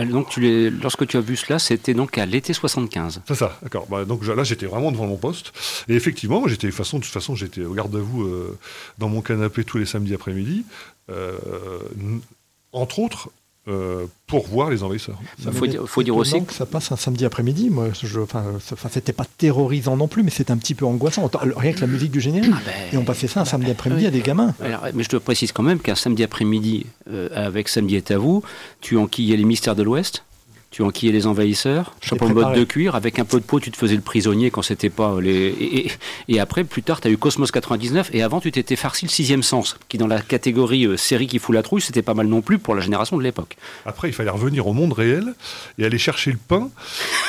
donc 0.10 0.30
tu 0.30 0.70
lorsque 0.70 1.08
tu 1.08 1.18
as 1.18 1.22
vu 1.22 1.36
cela, 1.36 1.60
c'était 1.60 1.94
donc 1.94 2.18
à 2.18 2.26
l'été 2.26 2.54
75. 2.54 3.03
C'est 3.26 3.36
ça, 3.36 3.58
d'accord. 3.62 3.88
Bah, 3.90 4.06
donc 4.06 4.26
là, 4.26 4.44
j'étais 4.44 4.66
vraiment 4.66 4.92
devant 4.92 5.08
mon 5.08 5.18
poste. 5.18 5.52
Et 5.88 5.96
effectivement, 5.96 6.48
j'étais, 6.48 6.68
de 6.68 6.72
toute 6.72 6.78
façon, 6.78 6.98
de 7.00 7.04
toute 7.04 7.14
façon 7.14 7.36
j'étais 7.36 7.64
au 7.64 7.74
garde 7.74 7.96
à 7.96 8.00
vous 8.00 8.24
euh, 8.24 8.58
dans 8.98 9.10
mon 9.10 9.22
canapé 9.22 9.64
tous 9.64 9.78
les 9.78 9.86
samedis 9.86 10.14
après-midi. 10.14 10.66
Euh, 11.10 11.38
entre 12.72 13.00
autres, 13.00 13.30
euh, 13.70 14.08
pour 14.28 14.48
voir 14.48 14.70
les 14.70 14.84
envahisseurs. 14.84 15.18
Il 15.40 15.54
faut, 15.86 16.04
dire 16.04 16.18
aussi 16.18 16.44
que 16.44 16.52
ça 16.52 16.66
passe 16.66 16.92
un 16.92 16.98
samedi 16.98 17.24
après-midi. 17.24 17.70
Moi, 17.70 17.90
je, 18.02 18.20
enfin, 18.20 18.44
c'était 18.92 19.14
pas 19.14 19.26
terrorisant 19.38 19.96
non 19.96 20.10
plus, 20.10 20.22
mais 20.24 20.32
c'était 20.32 20.52
un 20.52 20.58
petit 20.58 20.76
peu 20.76 20.86
angoissant. 20.86 21.30
Rien 21.56 21.72
que 21.72 21.80
la 21.80 21.88
musique 21.88 22.12
du 22.12 22.20
générique. 22.20 22.52
Ah 22.54 22.62
ben, 22.66 22.74
et 22.94 22.98
on 22.98 23.06
passait 23.06 23.28
ça 23.28 23.42
un 23.42 23.46
samedi 23.46 23.72
après-midi 23.72 24.06
à 24.08 24.12
des 24.12 24.22
gamins. 24.22 24.54
mais 24.94 25.04
je 25.04 25.10
te 25.10 25.16
précise 25.16 25.52
quand 25.54 25.64
même 25.64 25.80
qu'un 25.80 25.96
samedi 25.96 26.24
après-midi, 26.24 26.88
avec 27.34 27.70
Samedi 27.70 27.96
est 27.96 28.12
à 28.12 28.18
vous, 28.18 28.44
tu 28.82 28.98
enquillais 28.98 29.38
les 29.38 29.46
mystères 29.46 29.76
de 29.76 29.84
l'Ouest 29.84 30.24
tu 30.74 30.82
enquillais 30.82 31.12
les 31.12 31.28
envahisseurs, 31.28 31.94
chapeau 32.02 32.26
en 32.26 32.34
mode 32.34 32.56
de 32.56 32.64
cuir, 32.64 32.96
avec 32.96 33.20
un 33.20 33.26
peu 33.26 33.40
de 33.40 33.46
peau, 33.46 33.60
tu 33.60 33.70
te 33.70 33.78
faisais 33.78 33.96
le 33.96 34.02
prisonnier 34.02 34.50
quand 34.50 34.64
c'était 34.64 34.90
pas 34.90 35.22
les. 35.22 35.92
Et, 36.28 36.40
après, 36.40 36.64
plus 36.64 36.82
tard, 36.82 37.00
tu 37.00 37.08
as 37.08 37.12
eu 37.12 37.18
Cosmos 37.18 37.52
99, 37.52 38.10
et 38.12 38.24
avant, 38.24 38.42
tu 38.42 38.52
t'étais 38.52 38.76
farci 38.76 39.06
le 39.06 39.12
sixième 39.12 39.44
sens, 39.44 39.78
qui 39.88 40.00
dans 40.00 40.08
la 40.08 40.20
catégorie 40.20 40.88
euh, 40.88 40.98
série 40.98 41.28
qui 41.28 41.38
fout 41.38 41.54
la 41.54 41.62
trouille, 41.62 41.82
c'était 41.82 42.02
pas 42.02 42.16
mal 42.16 42.26
non 42.26 42.42
plus 42.42 42.58
pour 42.58 42.74
la 42.74 42.82
génération 42.82 43.18
de 43.18 43.22
l'époque. 43.22 43.56
Après, 43.86 44.10
il 44.10 44.14
fallait 44.14 44.32
revenir 44.32 44.66
au 44.66 44.74
monde 44.74 44.94
réel 44.94 45.36
et 45.78 45.86
aller 45.86 46.00
chercher 46.00 46.32
le 46.32 46.40
pain. 46.40 46.70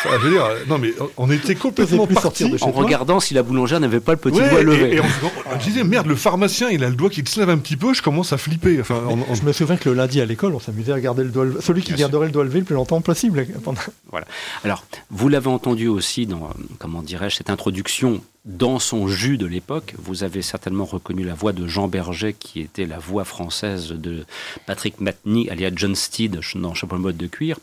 je 0.05 0.17
veux 0.17 0.31
dire, 0.31 0.49
non 0.67 0.79
mais 0.79 0.95
on 1.19 1.31
était 1.31 1.55
complètement 1.55 2.07
parti 2.07 2.51
en 2.63 2.71
regardant 2.71 3.21
si 3.21 3.35
la 3.35 3.43
boulangère 3.43 3.79
n'avait 3.79 4.01
pas 4.01 4.13
le 4.13 4.19
petit 4.19 4.39
doigt 4.39 4.63
levé. 4.63 4.95
Et, 4.95 5.01
on, 5.01 5.57
disait 5.63 5.85
merde, 5.85 6.07
le 6.07 6.17
pharmacien, 6.17 6.71
il 6.71 6.83
a 6.83 6.89
le 6.89 6.97
doigt 6.97 7.11
qui 7.11 7.23
se 7.27 7.39
lève 7.41 7.51
un 7.51 7.59
petit 7.59 7.77
peu. 7.77 7.93
Je 7.93 8.01
commence 8.01 8.33
à 8.33 8.39
flipper. 8.39 8.81
Enfin, 8.81 9.03
Je 9.35 9.43
me 9.43 9.53
souviens 9.53 9.77
que 9.77 9.91
le 9.91 9.95
lundi 9.95 10.23
à 10.23 10.25
l'école, 10.25 10.55
on 10.55 10.61
s'amusait 10.61 10.93
à 10.93 11.01
garder 11.01 11.25
le 11.25 11.29
doigt, 11.29 11.45
celui 11.61 11.83
qui 11.83 11.93
garderait 11.93 12.27
le 12.27 12.33
doigt 12.33 12.45
levé 12.45 12.61
le 12.61 12.65
plus 12.65 12.75
longtemps 12.75 13.03
possible. 13.03 13.34
Voilà. 14.11 14.27
Alors, 14.63 14.85
vous 15.11 15.29
l'avez 15.29 15.49
entendu 15.49 15.89
aussi 15.89 16.27
dans, 16.27 16.51
comment 16.79 17.03
dirais-je, 17.03 17.37
cette 17.37 17.51
introduction 17.51 18.23
dans 18.45 18.79
son 18.79 19.09
jus 19.09 19.39
de 19.39 19.47
l'époque. 19.47 19.95
Vous 19.99 20.23
avez 20.23 20.43
certainement 20.43 20.85
reconnu 20.85 21.25
la 21.25 21.35
voix 21.35 21.53
de 21.53 21.67
Jean 21.67 21.89
Berger, 21.89 22.35
qui 22.39 22.61
était 22.61 22.87
la 22.87 22.99
voix 22.99 23.25
française 23.25 23.89
de 23.89 24.25
Patrick 24.67 25.01
Matney, 25.01 25.49
alias 25.51 25.73
John 25.75 25.95
Steed, 25.95 26.41
dans 26.57 26.75
Chapeau 26.75 26.99
mode 26.99 27.17
de 27.17 27.27
cuir. 27.27 27.59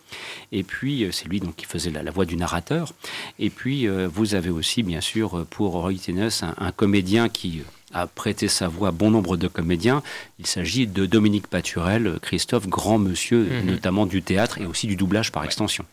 Et 0.51 0.63
puis, 0.63 1.03
euh, 1.03 1.11
c'est 1.11 1.27
lui 1.27 1.39
donc 1.39 1.55
qui 1.55 1.65
faisait 1.65 1.91
la, 1.91 2.11
voix 2.11 2.25
du 2.25 2.35
narrateur. 2.35 2.93
Et 3.39 3.49
puis, 3.49 3.87
euh, 3.87 4.09
vous 4.11 4.35
avez 4.35 4.49
aussi, 4.49 4.83
bien 4.83 5.01
sûr, 5.01 5.45
pour 5.49 5.73
Roy 5.73 5.93
Tennis, 5.93 6.43
un, 6.43 6.71
comédien 6.71 7.29
qui 7.29 7.61
a 7.93 8.07
prêté 8.07 8.47
sa 8.47 8.67
voix 8.67 8.89
à 8.89 8.91
bon 8.91 9.11
nombre 9.11 9.37
de 9.37 9.47
comédiens. 9.47 10.03
Il 10.39 10.47
s'agit 10.47 10.87
de 10.87 11.05
Dominique 11.05 11.47
Paturel, 11.47 12.19
Christophe, 12.21 12.67
grand 12.67 12.97
monsieur, 12.97 13.43
mhm. 13.43 13.65
notamment 13.65 14.05
du 14.05 14.21
théâtre 14.21 14.59
et 14.59 14.65
aussi 14.65 14.87
du 14.87 14.95
doublage 14.95 15.31
par 15.31 15.43
extension. 15.43 15.85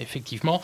effectivement, 0.00 0.60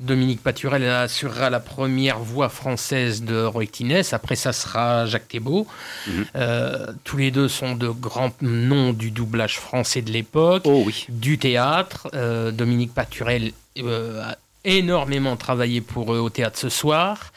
Dominique 0.00 0.42
Paturel 0.42 0.84
assurera 0.84 1.50
la 1.50 1.60
première 1.60 2.18
voix 2.18 2.48
française 2.48 3.22
de 3.22 3.44
Roy 3.44 3.64
Après, 4.12 4.36
ça 4.36 4.52
sera 4.52 5.06
Jacques 5.06 5.28
Thébault. 5.28 5.66
Mhm. 6.06 6.24
Euh, 6.36 6.86
tous 7.04 7.16
les 7.16 7.30
deux 7.30 7.48
sont 7.48 7.74
de 7.74 7.88
grands 7.88 8.32
noms 8.40 8.92
du 8.92 9.10
doublage 9.10 9.58
français 9.58 10.02
de 10.02 10.10
l'époque, 10.10 10.62
oh, 10.64 10.82
oui. 10.86 11.06
du 11.08 11.38
théâtre. 11.38 12.08
Euh, 12.14 12.50
Dominique 12.50 12.94
Paturel 12.94 13.52
euh, 13.78 14.22
a 14.22 14.36
énormément 14.64 15.36
travaillé 15.36 15.80
pour 15.80 16.14
eux 16.14 16.18
au 16.18 16.30
théâtre 16.30 16.58
ce 16.58 16.68
soir. 16.68 17.32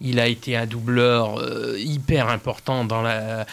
Il 0.00 0.20
a 0.20 0.28
été 0.28 0.56
un 0.56 0.66
doubleur 0.66 1.42
hyper 1.76 2.28
important 2.28 2.84
dans 2.84 3.02
la 3.02 3.46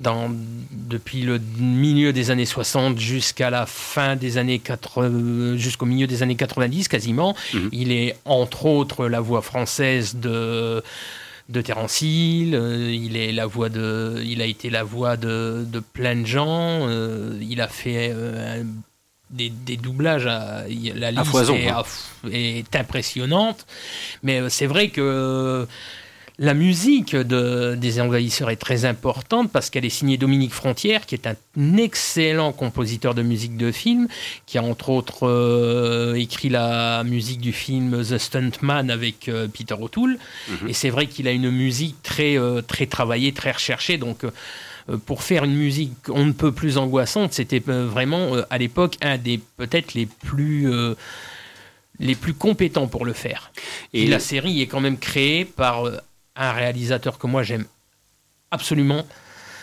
dans, 0.00 0.30
depuis 0.70 1.22
le 1.22 1.40
milieu 1.58 2.12
des 2.12 2.30
années 2.30 2.46
60 2.46 2.98
jusqu'à 2.98 3.50
la 3.50 3.66
fin 3.66 4.16
des 4.16 4.38
années 4.38 4.60
80, 4.60 5.56
jusqu'au 5.56 5.86
milieu 5.86 6.06
des 6.06 6.22
années 6.22 6.36
90 6.36 6.88
quasiment. 6.88 7.34
Mhm. 7.52 7.68
Il 7.72 7.92
est 7.92 8.16
entre 8.24 8.66
autres 8.66 9.08
la 9.08 9.20
voix 9.20 9.42
française 9.42 10.16
de 10.16 10.82
de 11.48 11.62
Terence 11.62 12.02
Hill, 12.02 12.54
euh, 12.54 12.92
il 12.92 13.16
est 13.16 13.32
la 13.32 13.46
voix 13.46 13.70
de, 13.70 14.22
il 14.22 14.42
a 14.42 14.44
été 14.44 14.68
la 14.68 14.82
voix 14.82 15.16
de, 15.16 15.64
de 15.66 15.80
plein 15.80 16.14
de 16.14 16.26
gens, 16.26 16.86
euh, 16.86 17.38
il 17.40 17.62
a 17.62 17.68
fait 17.68 18.12
euh, 18.12 18.62
des, 19.30 19.50
des, 19.50 19.76
doublages, 19.76 20.26
à, 20.26 20.64
la 20.94 21.10
liste 21.10 21.34
est, 21.50 21.68
hein. 21.68 21.82
est, 22.30 22.76
impressionnante, 22.76 23.66
mais 24.22 24.48
c'est 24.48 24.66
vrai 24.66 24.88
que 24.88 25.66
la 26.40 26.54
musique 26.54 27.16
de, 27.16 27.74
des 27.74 28.00
Envahisseurs 28.00 28.50
est 28.50 28.56
très 28.56 28.84
importante 28.84 29.50
parce 29.50 29.70
qu'elle 29.70 29.84
est 29.84 29.90
signée 29.90 30.16
Dominique 30.16 30.52
Frontière, 30.52 31.04
qui 31.04 31.16
est 31.16 31.26
un 31.26 31.76
excellent 31.76 32.52
compositeur 32.52 33.14
de 33.14 33.22
musique 33.22 33.56
de 33.56 33.72
film, 33.72 34.06
qui 34.46 34.56
a 34.56 34.62
entre 34.62 34.90
autres 34.90 35.26
euh, 35.26 36.14
écrit 36.14 36.48
la 36.48 37.02
musique 37.02 37.40
du 37.40 37.52
film 37.52 38.04
The 38.04 38.18
Stuntman 38.18 38.88
avec 38.88 39.28
euh, 39.28 39.48
Peter 39.48 39.74
O'Toole. 39.74 40.16
Mhm. 40.48 40.68
Et 40.68 40.72
c'est 40.74 40.90
vrai 40.90 41.06
qu'il 41.08 41.26
a 41.26 41.32
une 41.32 41.50
musique 41.50 42.00
très, 42.04 42.38
euh, 42.38 42.62
très 42.62 42.86
travaillée, 42.86 43.32
très 43.32 43.50
recherchée. 43.50 43.98
Donc 43.98 44.24
pour 45.06 45.22
faire 45.22 45.44
une 45.44 45.54
musique 45.54 45.92
on 46.08 46.24
ne 46.24 46.32
peut 46.32 46.52
plus 46.52 46.78
angoissante, 46.78 47.32
c'était 47.32 47.60
vraiment 47.60 48.32
à 48.50 48.58
l'époque 48.58 48.96
un 49.02 49.18
des 49.18 49.38
peut-être 49.56 49.94
les 49.94 50.06
plus 50.06 50.68
les 52.00 52.14
plus 52.14 52.34
compétents 52.34 52.86
pour 52.86 53.04
le 53.04 53.12
faire. 53.12 53.50
Et 53.92 54.06
la 54.06 54.20
série 54.20 54.62
est 54.62 54.66
quand 54.66 54.80
même 54.80 54.98
créée 54.98 55.44
par 55.44 55.84
un 56.36 56.52
réalisateur 56.52 57.18
que 57.18 57.26
moi 57.26 57.42
j'aime 57.42 57.66
absolument, 58.50 59.04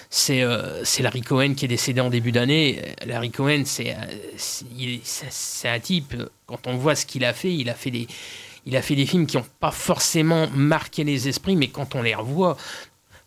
c'est 0.09 0.43
euh, 0.43 0.83
Larry 0.99 1.21
Cohen 1.21 1.55
qui 1.55 1.65
est 1.65 1.69
décédé 1.69 2.01
en 2.01 2.09
début 2.09 2.31
d'année. 2.31 2.81
Larry 3.05 3.31
Cohen, 3.31 3.63
c'est 3.65 3.95
un 5.65 5.79
type, 5.79 6.15
quand 6.45 6.67
on 6.67 6.77
voit 6.77 6.95
ce 6.95 7.05
qu'il 7.05 7.25
a 7.25 7.33
fait, 7.33 7.53
il 7.53 7.69
a 7.69 7.73
fait 7.73 7.91
des, 7.91 8.07
il 8.65 8.77
a 8.77 8.81
fait 8.81 8.95
des 8.95 9.05
films 9.05 9.25
qui 9.25 9.37
n'ont 9.37 9.45
pas 9.59 9.71
forcément 9.71 10.47
marqué 10.51 11.03
les 11.03 11.27
esprits, 11.27 11.55
mais 11.55 11.67
quand 11.67 11.95
on 11.95 12.01
les 12.01 12.15
revoit, 12.15 12.57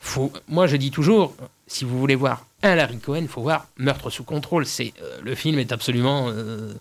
faut, 0.01 0.33
moi 0.49 0.67
je 0.67 0.77
dis 0.77 0.91
toujours, 0.91 1.35
si 1.68 1.85
vous 1.85 1.98
voulez 1.98 2.14
voir 2.14 2.46
un 2.62 2.74
Larry 2.74 2.98
Cohen, 2.98 3.20
il 3.22 3.28
faut 3.28 3.42
voir 3.42 3.66
Meurtre 3.76 4.11
sous 4.11 4.24
contrôle. 4.24 4.66
C'est 4.66 4.92
euh, 5.02 5.20
le 5.22 5.35
film 5.35 5.59
est 5.59 5.70
absolument 5.70 6.28
euh, 6.28 6.74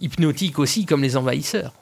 hypnotique 0.00 0.58
aussi, 0.58 0.86
comme 0.86 1.02
les 1.02 1.16
envahisseurs. 1.16 1.72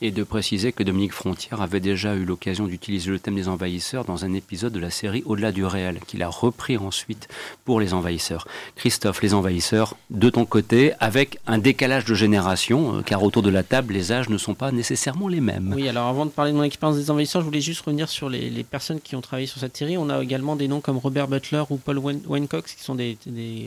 Et 0.00 0.10
de 0.10 0.22
préciser 0.22 0.72
que 0.72 0.82
Dominique 0.82 1.12
Frontière 1.12 1.60
avait 1.60 1.80
déjà 1.80 2.14
eu 2.14 2.24
l'occasion 2.24 2.66
d'utiliser 2.66 3.10
le 3.10 3.18
thème 3.18 3.34
des 3.34 3.48
envahisseurs 3.48 4.04
dans 4.04 4.24
un 4.24 4.32
épisode 4.34 4.72
de 4.72 4.78
la 4.78 4.90
série 4.90 5.22
Au-delà 5.26 5.52
du 5.52 5.64
réel, 5.64 6.00
qu'il 6.06 6.22
a 6.22 6.28
repris 6.28 6.76
ensuite 6.76 7.28
pour 7.64 7.80
les 7.80 7.92
envahisseurs. 7.92 8.46
Christophe, 8.76 9.22
les 9.22 9.34
envahisseurs, 9.34 9.96
de 10.10 10.30
ton 10.30 10.44
côté, 10.44 10.92
avec 11.00 11.38
un 11.46 11.58
décalage 11.58 12.04
de 12.04 12.14
génération, 12.14 12.98
euh, 12.98 13.02
car 13.02 13.22
autour 13.22 13.42
de 13.42 13.50
la 13.50 13.62
table, 13.62 13.94
les 13.94 14.12
âges 14.12 14.28
ne 14.28 14.38
sont 14.38 14.54
pas 14.54 14.72
nécessairement 14.72 15.28
les 15.28 15.40
mêmes. 15.40 15.72
Oui, 15.74 15.88
alors 15.88 16.06
avant 16.06 16.26
de 16.26 16.30
parler 16.30 16.52
de 16.52 16.56
mon 16.56 16.62
expérience 16.62 16.96
des 16.96 17.10
envahisseurs, 17.10 17.42
je 17.42 17.46
voulais 17.46 17.60
juste 17.60 17.80
revenir 17.80 18.08
sur 18.08 18.28
les, 18.28 18.64
personnes 18.64 19.00
qui 19.00 19.16
ont 19.16 19.20
travaillé 19.20 19.46
sur 19.46 19.60
cette 19.60 19.76
série. 19.76 19.96
On 19.98 20.08
a 20.08 20.22
également 20.22 20.56
des 20.56 20.68
noms 20.68 20.80
comme 20.80 20.98
Robert 20.98 21.28
Butler 21.28 21.62
ou 21.70 21.76
Paul 21.76 21.98
Wencox, 21.98 22.74
qui 22.74 22.82
sont 22.82 22.94
des, 22.94 23.18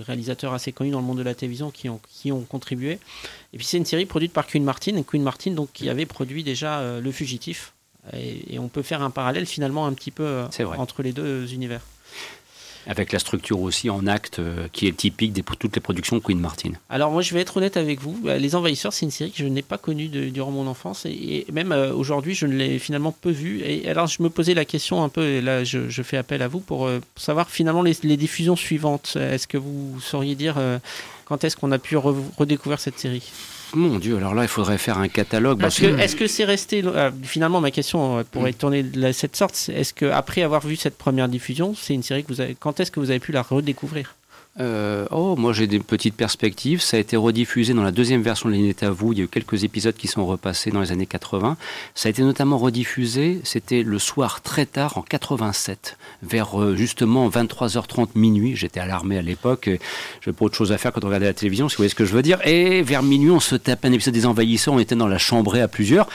réalisateurs 0.06 0.54
assez 0.54 0.72
connus 0.72 0.92
dans 0.92 1.00
le 1.00 1.06
monde 1.06 1.18
de 1.18 1.24
la 1.24 1.36
télévision, 1.36 1.72
qui 1.72 1.90
ont, 1.90 2.00
qui 2.10 2.32
ont 2.32 2.42
contribué. 2.42 3.00
Et 3.54 3.58
puis 3.58 3.66
c'est 3.66 3.78
une 3.78 3.86
série 3.86 4.06
produite 4.06 4.34
par 4.34 4.48
Queen 4.48 4.64
Martin, 4.64 4.96
et 4.96 5.04
Queen 5.04 5.24
Martin 5.24 5.52
donc, 5.52 5.70
qui 5.74 5.90
avait 5.90 6.06
produit 6.06 6.44
déjà 6.44 6.80
euh, 6.80 7.02
Le 7.02 7.12
Fugitif. 7.12 7.74
Et, 8.14 8.58
on 8.60 8.70
peut 8.70 8.82
faire 8.82 9.02
un 9.02 9.10
parallèle 9.10 9.46
finalement 9.46 9.86
un 9.86 9.94
petit 9.94 10.12
peu 10.12 10.24
euh, 10.24 10.46
entre 10.78 11.04
les 11.04 11.12
deux 11.12 11.54
univers. 11.54 11.82
Avec 12.88 13.12
la 13.12 13.20
structure 13.20 13.60
aussi 13.60 13.90
en 13.90 14.08
acte 14.08 14.40
euh, 14.40 14.68
qui 14.72 14.88
est 14.88 14.96
typique 14.96 15.34
de 15.34 15.42
toutes 15.42 15.76
les 15.76 15.82
productions 15.82 16.20
Queen 16.20 16.40
Martin. 16.40 16.72
Alors 16.90 17.12
moi 17.12 17.22
je 17.22 17.34
vais 17.34 17.42
être 17.42 17.58
honnête 17.58 17.78
avec 17.78 18.00
vous, 18.00 18.18
Les 18.26 18.56
Envahisseurs 18.56 18.94
c'est 18.94 19.06
une 19.06 19.12
série 19.12 19.32
que 19.32 19.38
je 19.38 19.46
n'ai 19.46 19.62
pas 19.62 19.78
connue 19.78 20.08
durant 20.08 20.50
mon 20.50 20.66
enfance 20.66 21.06
et, 21.06 21.46
même 21.52 21.72
aujourd'hui 21.72 22.34
je 22.34 22.48
ne 22.48 22.56
l'ai 22.56 22.80
finalement 22.80 23.12
peu 23.12 23.32
vue. 23.32 23.62
Et 23.64 23.88
alors 23.90 24.08
je 24.08 24.24
me 24.24 24.30
posais 24.30 24.54
la 24.54 24.66
question 24.66 25.04
un 25.04 25.10
peu, 25.10 25.24
et 25.24 25.42
là 25.42 25.64
je, 25.66 26.02
fais 26.02 26.18
appel 26.18 26.42
à 26.42 26.48
vous 26.48 26.62
pour, 26.62 26.90
savoir 27.18 27.50
finalement 27.50 27.84
les, 27.84 27.98
les 28.04 28.18
diffusions 28.18 28.56
suivantes. 28.56 29.18
Est-ce 29.18 29.46
que 29.46 29.58
vous 29.58 30.00
sauriez 30.00 30.36
dire 30.36 30.56
quand 31.30 31.44
est-ce 31.44 31.56
qu'on 31.56 31.72
a 31.72 31.78
pu 31.80 31.96
redécouvrir 31.96 32.80
cette 32.80 33.00
série? 33.00 33.32
Mon 33.76 34.00
Dieu, 34.00 34.18
alors 34.18 34.34
là, 34.34 34.42
il 34.42 34.48
faudrait 34.48 34.80
faire 34.80 34.98
un 34.98 35.08
catalogue. 35.08 35.60
Parce 35.60 35.80
que, 35.80 35.86
est-ce 35.86 36.16
que 36.16 36.26
c'est 36.26 36.44
resté. 36.44 36.84
Euh, 36.84 37.12
finalement, 37.22 37.62
ma 37.62 37.70
question 37.70 38.18
euh, 38.18 38.24
pourrait 38.30 38.52
mm. 38.52 38.56
tourner 38.56 38.84
de 38.84 39.12
cette 39.12 39.36
sorte. 39.36 39.70
Est-ce 39.72 39.94
qu'après 39.94 40.42
avoir 40.42 40.66
vu 40.66 40.76
cette 40.76 40.98
première 40.98 41.30
diffusion, 41.30 41.76
c'est 41.80 41.94
une 41.94 42.02
série 42.02 42.24
que 42.24 42.30
vous 42.34 42.42
avez. 42.42 42.56
Quand 42.60 42.80
est-ce 42.80 42.90
que 42.90 43.00
vous 43.00 43.12
avez 43.12 43.20
pu 43.20 43.32
la 43.32 43.44
redécouvrir? 43.44 44.16
Euh, 44.60 45.06
oh, 45.12 45.36
moi 45.38 45.54
j'ai 45.54 45.68
des 45.68 45.80
petites 45.80 46.16
perspectives. 46.16 46.82
Ça 46.82 46.98
a 46.98 47.00
été 47.00 47.16
rediffusé 47.16 47.74
dans 47.74 47.84
la 47.84 47.92
deuxième 47.92 48.22
version 48.22 48.50
de 48.50 48.54
l'Unité 48.56 48.86
à 48.86 48.92
vous. 48.92 49.14
Il 49.14 49.20
y 49.20 49.22
a 49.22 49.26
eu 49.26 49.28
quelques 49.28 49.64
épisodes 49.64 49.96
qui 49.96 50.08
sont 50.08 50.26
repassés 50.26 50.72
dans 50.72 50.82
les 50.82 50.92
années 50.92 51.06
80. 51.06 51.58
Ça 51.96 52.08
a 52.08 52.10
été 52.10 52.22
notamment 52.24 52.58
rediffusé, 52.58 53.42
c'était 53.44 53.84
le 53.84 54.00
soir 54.00 54.42
très 54.42 54.66
tard 54.66 54.98
en 54.98 55.02
87, 55.02 55.98
vers 56.24 56.62
euh, 56.62 56.76
justement 56.76 57.30
23h30 57.30 58.10
minuit. 58.16 58.56
J'étais 58.56 58.80
à 58.80 58.86
l'armée 58.86 59.18
à 59.18 59.22
l'époque. 59.22 59.70
Je 60.22 60.32
pas 60.32 60.46
autre 60.46 60.56
chose 60.56 60.72
à 60.72 60.78
faire 60.78 60.92
quand 60.92 61.04
on 61.04 61.08
regardait 61.08 61.26
la 61.26 61.34
télévision, 61.34 61.70
si 61.70 61.76
vous 61.76 61.82
voyez 61.82 61.90
ce 61.90 61.96
que 61.96 62.06
je 62.06 62.14
veux 62.14 62.22
dire. 62.22 62.46
Et 62.46 62.82
vers 62.82 63.04
minuit, 63.04 63.32
on 63.32 63.40
se 63.40 63.56
tapait 63.56 63.88
un 63.88 63.94
épisode 63.94 64.14
des 64.14 64.26
Envahisseurs. 64.26 64.74
On 64.74 64.80
était 64.80 64.96
dans 64.96 65.08
la 65.08 65.18
chambrée 65.18 65.62
à 65.62 65.68
plusieurs 65.68 66.08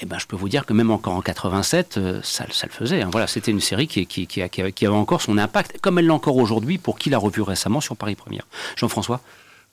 eh 0.00 0.06
ben, 0.06 0.18
je 0.18 0.26
peux 0.26 0.36
vous 0.36 0.48
dire 0.48 0.64
que 0.64 0.72
même 0.72 0.90
encore 0.90 1.14
en 1.14 1.22
87, 1.22 1.96
euh, 1.98 2.20
ça, 2.22 2.44
le 2.46 2.72
faisait. 2.72 3.02
Hein. 3.02 3.08
Voilà, 3.10 3.26
c'était 3.26 3.50
une 3.50 3.60
série 3.60 3.88
qui, 3.88 4.42
avait 4.42 4.86
encore 4.88 5.22
son 5.22 5.38
impact, 5.38 5.78
comme 5.80 5.98
elle 5.98 6.06
l'a 6.06 6.14
encore 6.14 6.36
aujourd'hui, 6.36 6.78
pour 6.78 6.98
qui 6.98 7.10
l'a 7.10 7.18
revu 7.18 7.42
récemment 7.42 7.80
sur 7.80 7.96
Paris 7.96 8.14
Première. 8.14 8.46
Jean-François? 8.76 9.20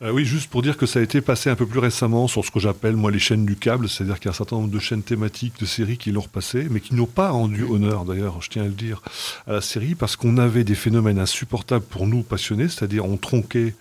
Euh, 0.01 0.11
oui, 0.11 0.25
juste 0.25 0.49
pour 0.49 0.61
dire 0.61 0.75
que 0.75 0.85
ça 0.85 0.99
a 0.99 1.01
été 1.01 1.21
passé 1.21 1.49
un 1.49 1.55
peu 1.55 1.65
plus 1.65 1.79
récemment 1.79 2.27
sur 2.27 2.43
ce 2.43 2.51
que 2.51 2.59
j'appelle 2.59 2.97
moi 2.97 3.11
les 3.11 3.19
chaînes 3.19 3.45
du 3.45 3.55
câble, 3.55 3.87
c'est-à-dire 3.87 4.15
qu'il 4.15 4.25
y 4.25 4.27
a 4.27 4.31
un 4.31 4.35
certain 4.35 4.57
nombre 4.57 4.69
de 4.69 4.79
chaînes 4.79 5.03
thématiques 5.03 5.57
de 5.59 5.65
séries 5.65 5.97
qui 5.97 6.11
l'ont 6.11 6.21
repassé, 6.21 6.67
mais 6.69 6.81
qui 6.81 6.95
n'ont 6.95 7.05
pas 7.05 7.29
rendu 7.29 7.63
honneur 7.63 8.03
d'ailleurs, 8.03 8.41
je 8.41 8.49
tiens 8.49 8.63
à 8.63 8.65
le 8.65 8.71
dire, 8.71 9.01
à 9.47 9.53
la 9.53 9.61
série, 9.61 9.95
parce 9.95 10.17
qu'on 10.17 10.37
avait 10.37 10.65
des 10.65 10.75
phénomènes 10.75 11.19
insupportables 11.19 11.85
pour 11.85 12.07
nous 12.07 12.23
passionnés, 12.23 12.67
c'est-à-dire 12.67 13.05
on 13.05 13.15
tronquait 13.15 13.73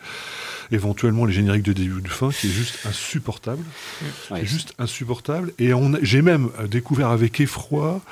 éventuellement 0.71 1.25
les 1.25 1.33
génériques 1.33 1.65
de 1.65 1.73
début 1.73 2.03
de 2.03 2.09
fin, 2.09 2.31
qui 2.31 2.49
est 2.49 2.51
juste 2.51 2.87
insupportable. 2.87 3.65
juste 4.43 4.75
insupportable. 4.79 5.53
Et 5.59 5.71
j'ai 6.03 6.23
même 6.23 6.51
découvert 6.69 7.09
avec 7.09 7.41
effroi 7.41 8.03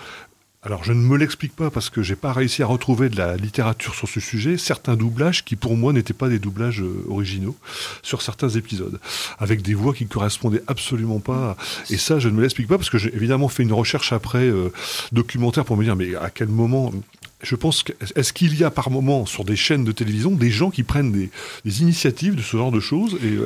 alors 0.64 0.84
je 0.84 0.92
ne 0.92 1.00
me 1.00 1.16
l'explique 1.16 1.56
pas 1.56 1.70
parce 1.70 1.90
que 1.90 2.02
j'ai 2.02 2.14
pas 2.14 2.32
réussi 2.32 2.62
à 2.62 2.66
retrouver 2.66 3.08
de 3.08 3.16
la 3.16 3.36
littérature 3.36 3.96
sur 3.96 4.08
ce 4.08 4.20
sujet, 4.20 4.56
certains 4.56 4.94
doublages 4.94 5.44
qui 5.44 5.56
pour 5.56 5.76
moi 5.76 5.92
n'étaient 5.92 6.12
pas 6.12 6.28
des 6.28 6.38
doublages 6.38 6.82
euh, 6.82 7.04
originaux 7.08 7.56
sur 8.02 8.22
certains 8.22 8.50
épisodes, 8.50 9.00
avec 9.40 9.62
des 9.62 9.74
voix 9.74 9.92
qui 9.92 10.04
ne 10.04 10.08
correspondaient 10.08 10.62
absolument 10.68 11.18
pas. 11.18 11.56
Et 11.90 11.96
ça 11.96 12.20
je 12.20 12.28
ne 12.28 12.34
me 12.34 12.42
l'explique 12.42 12.68
pas 12.68 12.78
parce 12.78 12.90
que 12.90 12.98
j'ai 12.98 13.12
évidemment 13.12 13.48
fait 13.48 13.64
une 13.64 13.72
recherche 13.72 14.12
après 14.12 14.44
euh, 14.44 14.72
documentaire 15.10 15.64
pour 15.64 15.76
me 15.76 15.82
dire 15.82 15.96
mais 15.96 16.14
à 16.14 16.30
quel 16.30 16.48
moment 16.48 16.92
je 17.42 17.56
pense 17.56 17.82
que, 17.82 17.92
est-ce 18.14 18.32
qu'il 18.32 18.58
y 18.58 18.64
a 18.64 18.70
par 18.70 18.90
moment 18.90 19.26
sur 19.26 19.44
des 19.44 19.56
chaînes 19.56 19.84
de 19.84 19.92
télévision 19.92 20.30
des 20.30 20.50
gens 20.50 20.70
qui 20.70 20.82
prennent 20.82 21.12
des, 21.12 21.30
initiatives 21.64 22.34
de 22.34 22.42
ce 22.42 22.56
genre 22.56 22.70
de 22.70 22.80
choses 22.80 23.14
et, 23.22 23.38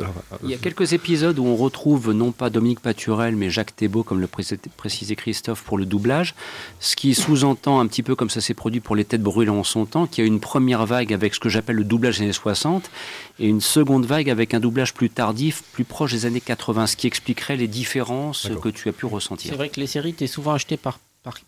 Il 0.42 0.50
y 0.50 0.54
a 0.54 0.58
quelques 0.58 0.92
épisodes 0.92 1.38
où 1.38 1.46
on 1.46 1.56
retrouve 1.56 2.12
non 2.12 2.32
pas 2.32 2.50
Dominique 2.50 2.80
Paturel 2.80 3.36
mais 3.36 3.50
Jacques 3.50 3.74
Thébault, 3.74 4.02
comme 4.02 4.20
le 4.20 4.26
précisait 4.28 5.16
Christophe, 5.16 5.62
pour 5.62 5.78
le 5.78 5.86
doublage, 5.86 6.34
ce 6.80 6.96
qui 6.96 7.14
sous-entend 7.14 7.80
un 7.80 7.86
petit 7.86 8.02
peu 8.02 8.14
comme 8.14 8.30
ça 8.30 8.40
s'est 8.40 8.54
produit 8.54 8.80
pour 8.80 8.96
les 8.96 9.04
têtes 9.04 9.22
brûlées 9.22 9.50
en 9.50 9.64
son 9.64 9.86
temps, 9.86 10.06
qu'il 10.06 10.24
y 10.24 10.26
a 10.26 10.28
une 10.28 10.40
première 10.40 10.86
vague 10.86 11.12
avec 11.12 11.34
ce 11.34 11.40
que 11.40 11.48
j'appelle 11.48 11.76
le 11.76 11.84
doublage 11.84 12.18
des 12.18 12.24
années 12.24 12.32
60 12.32 12.90
et 13.38 13.46
une 13.46 13.60
seconde 13.60 14.06
vague 14.06 14.30
avec 14.30 14.54
un 14.54 14.60
doublage 14.60 14.94
plus 14.94 15.10
tardif, 15.10 15.62
plus 15.72 15.84
proche 15.84 16.12
des 16.12 16.26
années 16.26 16.40
80, 16.40 16.88
ce 16.88 16.96
qui 16.96 17.06
expliquerait 17.06 17.56
les 17.56 17.68
différences 17.68 18.48
que 18.62 18.68
tu 18.68 18.88
as 18.88 18.92
pu 18.92 19.06
ressentir. 19.06 19.50
C'est 19.50 19.56
vrai 19.56 19.68
que 19.68 19.80
les 19.80 19.86
séries 19.86 20.10
étaient 20.10 20.26
souvent 20.26 20.52
achetées 20.52 20.76
par 20.76 20.98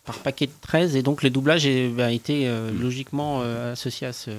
par, 0.05 0.19
paquet 0.19 0.47
de 0.47 0.53
13 0.63 0.97
et 0.97 1.03
donc 1.03 1.23
les 1.23 1.31
doublages 1.31 1.67
ont 1.67 2.09
été 2.09 2.49
euh, 2.49 2.71
mm. 2.71 2.81
logiquement 2.81 3.41
euh, 3.43 3.73
associés 3.73 4.07
à 4.07 4.13
ce, 4.13 4.31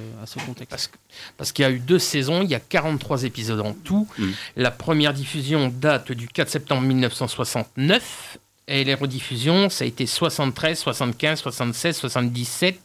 contexte. 0.46 0.92
Parce, 1.38 1.52
qu'il 1.52 1.64
y 1.64 1.66
a 1.66 1.72
eu 1.72 1.80
deux 1.80 2.00
saisons, 2.00 2.42
il 2.44 2.50
y 2.50 2.56
a 2.56 2.60
43 2.60 3.24
épisodes 3.24 3.62
en 3.62 3.74
tout. 3.74 4.08
Mm. 4.18 4.28
La 4.58 4.72
première 4.72 5.14
diffusion 5.14 5.70
date 5.74 6.12
du 6.12 6.28
4 6.28 6.50
septembre 6.50 6.82
1969 6.82 8.38
et 8.68 8.84
les 8.84 8.94
rediffusions, 8.94 9.70
ça 9.70 9.86
a 9.86 9.88
été 9.88 10.06
73, 10.06 10.78
75, 10.78 11.40
76, 11.40 11.98
77. 11.98 12.80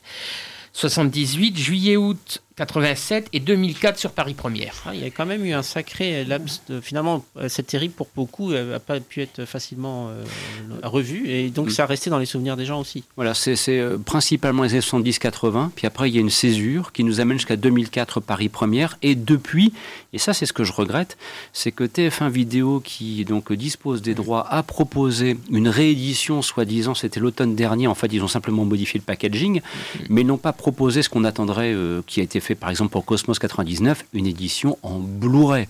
78, 0.76 1.56
juillet-août 1.56 2.42
87 2.56 3.30
et 3.32 3.40
2004 3.40 3.98
sur 3.98 4.12
Paris 4.12 4.34
Première. 4.34 4.74
Ah, 4.86 4.94
il 4.94 5.00
y 5.00 5.04
a 5.04 5.10
quand 5.10 5.26
même 5.26 5.44
eu 5.44 5.52
un 5.52 5.62
sacré 5.62 6.24
laps 6.24 6.62
de... 6.68 6.80
Finalement, 6.80 7.24
euh, 7.36 7.48
cette 7.48 7.68
série, 7.68 7.88
pour 7.88 8.06
beaucoup, 8.14 8.52
n'a 8.52 8.78
pas 8.78 9.00
pu 9.00 9.22
être 9.22 9.44
facilement 9.44 10.08
euh, 10.08 10.24
revue, 10.84 11.28
et 11.28 11.50
donc 11.50 11.68
mm. 11.68 11.70
ça 11.70 11.82
a 11.82 11.86
resté 11.86 12.10
dans 12.10 12.18
les 12.18 12.26
souvenirs 12.26 12.56
des 12.56 12.64
gens 12.64 12.80
aussi. 12.80 13.02
Voilà, 13.16 13.34
c'est 13.34 13.56
euh, 13.70 13.98
principalement 13.98 14.62
les 14.62 14.70
années 14.70 14.80
70-80, 14.80 15.70
puis 15.74 15.88
après 15.88 16.08
il 16.08 16.14
y 16.14 16.18
a 16.18 16.20
une 16.20 16.30
césure 16.30 16.92
qui 16.92 17.02
nous 17.02 17.18
amène 17.18 17.38
jusqu'à 17.38 17.56
2004 17.56 18.20
Paris 18.20 18.48
Première, 18.48 18.98
et 19.02 19.16
depuis, 19.16 19.72
et 20.12 20.18
ça 20.18 20.32
c'est 20.32 20.46
ce 20.46 20.52
que 20.52 20.62
je 20.62 20.72
regrette, 20.72 21.18
c'est 21.52 21.72
que 21.72 21.82
TF1 21.82 22.30
Vidéo, 22.30 22.78
qui 22.78 23.24
donc 23.24 23.52
dispose 23.52 24.00
des 24.00 24.14
droits, 24.14 24.46
a 24.48 24.62
proposé 24.62 25.36
une 25.50 25.68
réédition, 25.68 26.40
soi-disant, 26.40 26.94
c'était 26.94 27.18
l'automne 27.18 27.56
dernier, 27.56 27.88
en 27.88 27.96
fait 27.96 28.12
ils 28.12 28.22
ont 28.22 28.28
simplement 28.28 28.64
modifié 28.64 29.00
le 29.00 29.04
packaging, 29.04 29.60
mm. 29.60 29.98
mais 30.08 30.22
n'ont 30.22 30.38
pas 30.38 30.52
proposé 30.52 31.02
ce 31.02 31.08
qu'on 31.08 31.24
attendrait, 31.24 31.74
qui 32.06 32.20
a 32.20 32.22
été 32.22 32.38
fait 32.44 32.54
par 32.54 32.70
exemple 32.70 32.92
pour 32.92 33.04
Cosmos 33.04 33.38
99 33.38 34.04
une 34.12 34.26
édition 34.26 34.78
en 34.82 34.98
Blu-ray. 34.98 35.68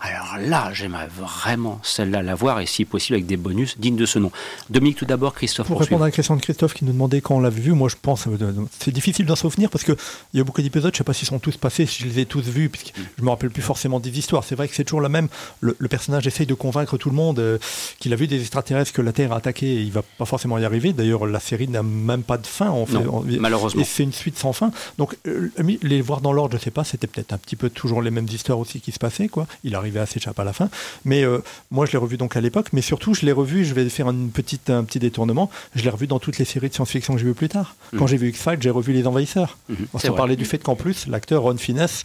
Alors 0.00 0.38
là, 0.40 0.70
j'aimerais 0.72 1.08
vraiment 1.08 1.78
celle-là 1.82 2.22
la 2.22 2.34
voir 2.34 2.60
et 2.60 2.66
si 2.66 2.84
possible 2.84 3.14
avec 3.14 3.26
des 3.26 3.36
bonus 3.36 3.78
dignes 3.78 3.96
de 3.96 4.06
ce 4.06 4.18
nom. 4.18 4.32
Dominique, 4.70 4.96
tout 4.96 5.04
d'abord, 5.04 5.34
Christophe. 5.34 5.66
Pour 5.66 5.80
répondre 5.80 6.02
à 6.02 6.06
la 6.06 6.12
question 6.12 6.36
de 6.36 6.40
Christophe 6.40 6.74
qui 6.74 6.84
nous 6.84 6.92
demandait 6.92 7.20
quand 7.20 7.36
on 7.36 7.40
l'avait 7.40 7.60
vu, 7.60 7.72
moi 7.72 7.88
je 7.88 7.96
pense, 8.00 8.26
euh, 8.26 8.52
c'est 8.78 8.90
difficile 8.90 9.26
d'en 9.26 9.36
souvenir 9.36 9.70
parce 9.70 9.84
qu'il 9.84 9.96
y 10.34 10.40
a 10.40 10.44
beaucoup 10.44 10.62
d'épisodes, 10.62 10.92
je 10.92 10.96
ne 10.96 10.98
sais 10.98 11.04
pas 11.04 11.12
s'ils 11.12 11.28
sont 11.28 11.38
tous 11.38 11.56
passés, 11.56 11.86
si 11.86 12.02
je 12.02 12.08
les 12.08 12.20
ai 12.20 12.26
tous 12.26 12.44
vus, 12.44 12.68
puisque 12.68 12.92
je 13.18 13.22
me 13.22 13.30
rappelle 13.30 13.50
plus 13.50 13.62
forcément 13.62 14.00
des 14.00 14.18
histoires. 14.18 14.44
C'est 14.44 14.54
vrai 14.54 14.68
que 14.68 14.74
c'est 14.74 14.84
toujours 14.84 15.00
la 15.00 15.08
même. 15.08 15.28
Le, 15.60 15.74
personnage 15.88 16.26
essaye 16.26 16.46
de 16.46 16.54
convaincre 16.54 16.96
tout 16.96 17.08
le 17.08 17.14
monde 17.14 17.38
euh, 17.38 17.58
qu'il 18.00 18.12
a 18.12 18.16
vu 18.16 18.26
des 18.26 18.40
extraterrestres 18.40 18.92
que 18.92 19.02
la 19.02 19.12
Terre 19.12 19.32
a 19.32 19.36
attaqué 19.36 19.66
et 19.66 19.80
il 19.80 19.92
va 19.92 20.02
pas 20.18 20.24
forcément 20.24 20.58
y 20.58 20.64
arriver. 20.64 20.92
D'ailleurs, 20.92 21.26
la 21.26 21.38
série 21.38 21.68
n'a 21.68 21.84
même 21.84 22.22
pas 22.22 22.36
de 22.36 22.46
fin. 22.46 22.70
En 22.70 22.86
fait, 22.86 22.98
malheureusement. 23.38 23.82
Et 23.82 23.84
c'est 23.84 24.02
une 24.02 24.12
suite 24.12 24.38
sans 24.38 24.52
fin. 24.52 24.72
Donc, 24.98 25.16
euh, 25.26 25.50
les 25.82 26.00
voir 26.00 26.13
dans 26.20 26.32
l'ordre, 26.32 26.56
je 26.56 26.62
sais 26.62 26.70
pas, 26.70 26.84
c'était 26.84 27.06
peut-être 27.06 27.32
un 27.32 27.38
petit 27.38 27.56
peu 27.56 27.70
toujours 27.70 28.02
les 28.02 28.10
mêmes 28.10 28.26
histoires 28.30 28.58
aussi 28.58 28.80
qui 28.80 28.92
se 28.92 28.98
passaient, 28.98 29.28
quoi. 29.28 29.46
Il 29.62 29.74
arrivait 29.74 30.00
à 30.00 30.06
s'échapper 30.06 30.42
à 30.42 30.44
la 30.44 30.52
fin. 30.52 30.68
Mais 31.04 31.24
euh, 31.24 31.38
moi, 31.70 31.86
je 31.86 31.92
l'ai 31.92 31.98
revu 31.98 32.16
donc 32.16 32.36
à 32.36 32.40
l'époque, 32.40 32.68
mais 32.72 32.82
surtout, 32.82 33.14
je 33.14 33.24
l'ai 33.26 33.32
revu, 33.32 33.64
je 33.64 33.74
vais 33.74 33.88
faire 33.88 34.10
une 34.10 34.30
petite, 34.30 34.70
un 34.70 34.84
petit 34.84 34.98
détournement, 34.98 35.50
je 35.74 35.82
l'ai 35.82 35.90
revu 35.90 36.06
dans 36.06 36.18
toutes 36.18 36.38
les 36.38 36.44
séries 36.44 36.68
de 36.68 36.74
science-fiction 36.74 37.14
que 37.14 37.20
j'ai 37.20 37.26
vues 37.26 37.34
plus 37.34 37.48
tard. 37.48 37.74
Mhm. 37.92 37.98
Quand 37.98 38.06
j'ai 38.06 38.16
vu 38.16 38.28
X-Files, 38.28 38.58
j'ai 38.60 38.70
revu 38.70 38.92
Les 38.92 39.06
Envahisseurs. 39.06 39.58
Mmh. 39.68 39.74
On 39.92 39.98
s'en 39.98 40.12
parlait 40.12 40.36
du 40.36 40.44
fait 40.44 40.58
qu'en 40.58 40.76
plus, 40.76 41.06
l'acteur 41.06 41.42
Ron 41.42 41.56
Finesse 41.56 42.02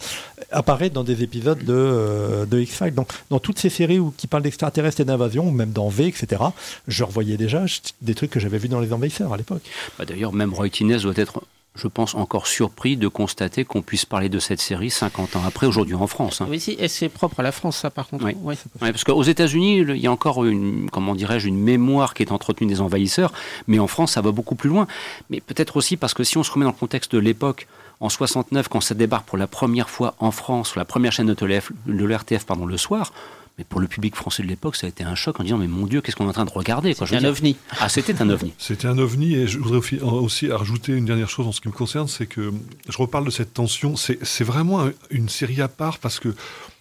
apparaît 0.50 0.90
dans 0.90 1.04
des 1.04 1.22
épisodes 1.22 1.62
de, 1.64 1.72
euh, 1.72 2.46
de 2.46 2.60
X-Files. 2.60 2.94
Donc, 2.94 3.08
dans 3.30 3.38
toutes 3.38 3.58
ces 3.58 3.70
séries 3.70 3.98
où, 3.98 4.12
qui 4.16 4.26
parlent 4.26 4.42
d'extraterrestres 4.42 5.00
et 5.00 5.04
d'invasion, 5.04 5.50
même 5.50 5.70
dans 5.70 5.88
V, 5.88 6.06
etc., 6.06 6.42
je 6.88 7.04
revoyais 7.04 7.36
déjà 7.36 7.64
des 8.02 8.14
trucs 8.14 8.30
que 8.30 8.40
j'avais 8.40 8.58
vus 8.58 8.68
dans 8.68 8.80
Les 8.80 8.92
Envahisseurs 8.92 9.32
à 9.32 9.36
l'époque. 9.36 9.62
Bah, 9.98 10.04
d'ailleurs, 10.04 10.32
même 10.32 10.54
Roy 10.54 10.68
Tines 10.70 10.96
doit 10.98 11.14
être 11.16 11.42
je 11.74 11.86
pense, 11.86 12.14
encore 12.14 12.46
surpris 12.46 12.96
de 12.96 13.08
constater 13.08 13.64
qu'on 13.64 13.82
puisse 13.82 14.04
parler 14.04 14.28
de 14.28 14.38
cette 14.38 14.60
série 14.60 14.90
50 14.90 15.36
ans 15.36 15.42
après, 15.46 15.66
aujourd'hui 15.66 15.94
en 15.94 16.06
France. 16.06 16.40
Hein. 16.40 16.46
Oui, 16.50 16.58
si, 16.58 16.72
et 16.78 16.88
c'est 16.88 17.08
propre 17.08 17.40
à 17.40 17.42
la 17.42 17.52
France, 17.52 17.76
ça, 17.78 17.90
par 17.90 18.08
contre. 18.08 18.24
Oui, 18.24 18.34
oui. 18.42 18.56
parce 18.80 19.04
qu'aux 19.04 19.22
États-Unis, 19.22 19.78
il 19.78 19.96
y 19.96 20.06
a 20.06 20.12
encore 20.12 20.44
une, 20.44 20.90
comment 20.90 21.14
dirais-je, 21.14 21.48
une 21.48 21.60
mémoire 21.60 22.14
qui 22.14 22.22
est 22.22 22.32
entretenue 22.32 22.68
des 22.68 22.80
envahisseurs, 22.80 23.32
mais 23.68 23.78
en 23.78 23.86
France, 23.86 24.12
ça 24.12 24.20
va 24.20 24.32
beaucoup 24.32 24.56
plus 24.56 24.68
loin. 24.68 24.86
Mais 25.30 25.40
peut-être 25.40 25.76
aussi 25.76 25.96
parce 25.96 26.12
que 26.12 26.24
si 26.24 26.38
on 26.38 26.42
se 26.42 26.50
remet 26.50 26.64
dans 26.64 26.72
le 26.72 26.76
contexte 26.76 27.12
de 27.12 27.18
l'époque, 27.18 27.68
en 28.00 28.08
69, 28.08 28.68
quand 28.68 28.80
ça 28.80 28.94
débarque 28.94 29.26
pour 29.26 29.38
la 29.38 29.46
première 29.46 29.90
fois 29.90 30.14
en 30.18 30.30
France, 30.30 30.70
sur 30.70 30.78
la 30.78 30.86
première 30.86 31.12
chaîne 31.12 31.26
de 31.26 31.46
l'RTF, 31.86 32.44
pardon, 32.46 32.66
le 32.66 32.78
soir, 32.78 33.12
mais 33.60 33.64
pour 33.68 33.78
le 33.78 33.88
public 33.88 34.16
français 34.16 34.42
de 34.42 34.48
l'époque, 34.48 34.74
ça 34.74 34.86
a 34.86 34.88
été 34.88 35.04
un 35.04 35.14
choc 35.14 35.38
en 35.38 35.44
disant 35.44 35.58
Mais 35.58 35.66
mon 35.66 35.86
Dieu, 35.86 36.00
qu'est-ce 36.00 36.16
qu'on 36.16 36.24
est 36.24 36.30
en 36.30 36.32
train 36.32 36.46
de 36.46 36.50
regarder 36.50 36.94
C'était 36.94 37.16
un 37.16 37.24
ovni. 37.24 37.58
Ah, 37.78 37.90
c'était 37.90 38.18
un 38.22 38.30
ovni. 38.30 38.54
C'était 38.58 38.88
un 38.88 38.96
ovni, 38.96 39.34
et 39.34 39.46
je 39.46 39.58
voudrais 39.58 40.00
aussi 40.00 40.50
rajouter 40.50 40.92
une 40.92 41.04
dernière 41.04 41.28
chose 41.28 41.46
en 41.46 41.52
ce 41.52 41.60
qui 41.60 41.68
me 41.68 41.74
concerne 41.74 42.08
c'est 42.08 42.24
que 42.24 42.52
je 42.88 42.96
reparle 42.96 43.26
de 43.26 43.30
cette 43.30 43.52
tension. 43.52 43.96
C'est 43.96 44.44
vraiment 44.44 44.88
une 45.10 45.28
série 45.28 45.60
à 45.60 45.68
part 45.68 45.98
parce 45.98 46.20
que 46.20 46.34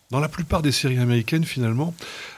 dans 0.10 0.22
la 0.22 0.30
plupart 0.30 0.62
des 0.62 0.72
séries 0.72 1.00
américaines, 1.00 1.44
finalement, 1.44 1.94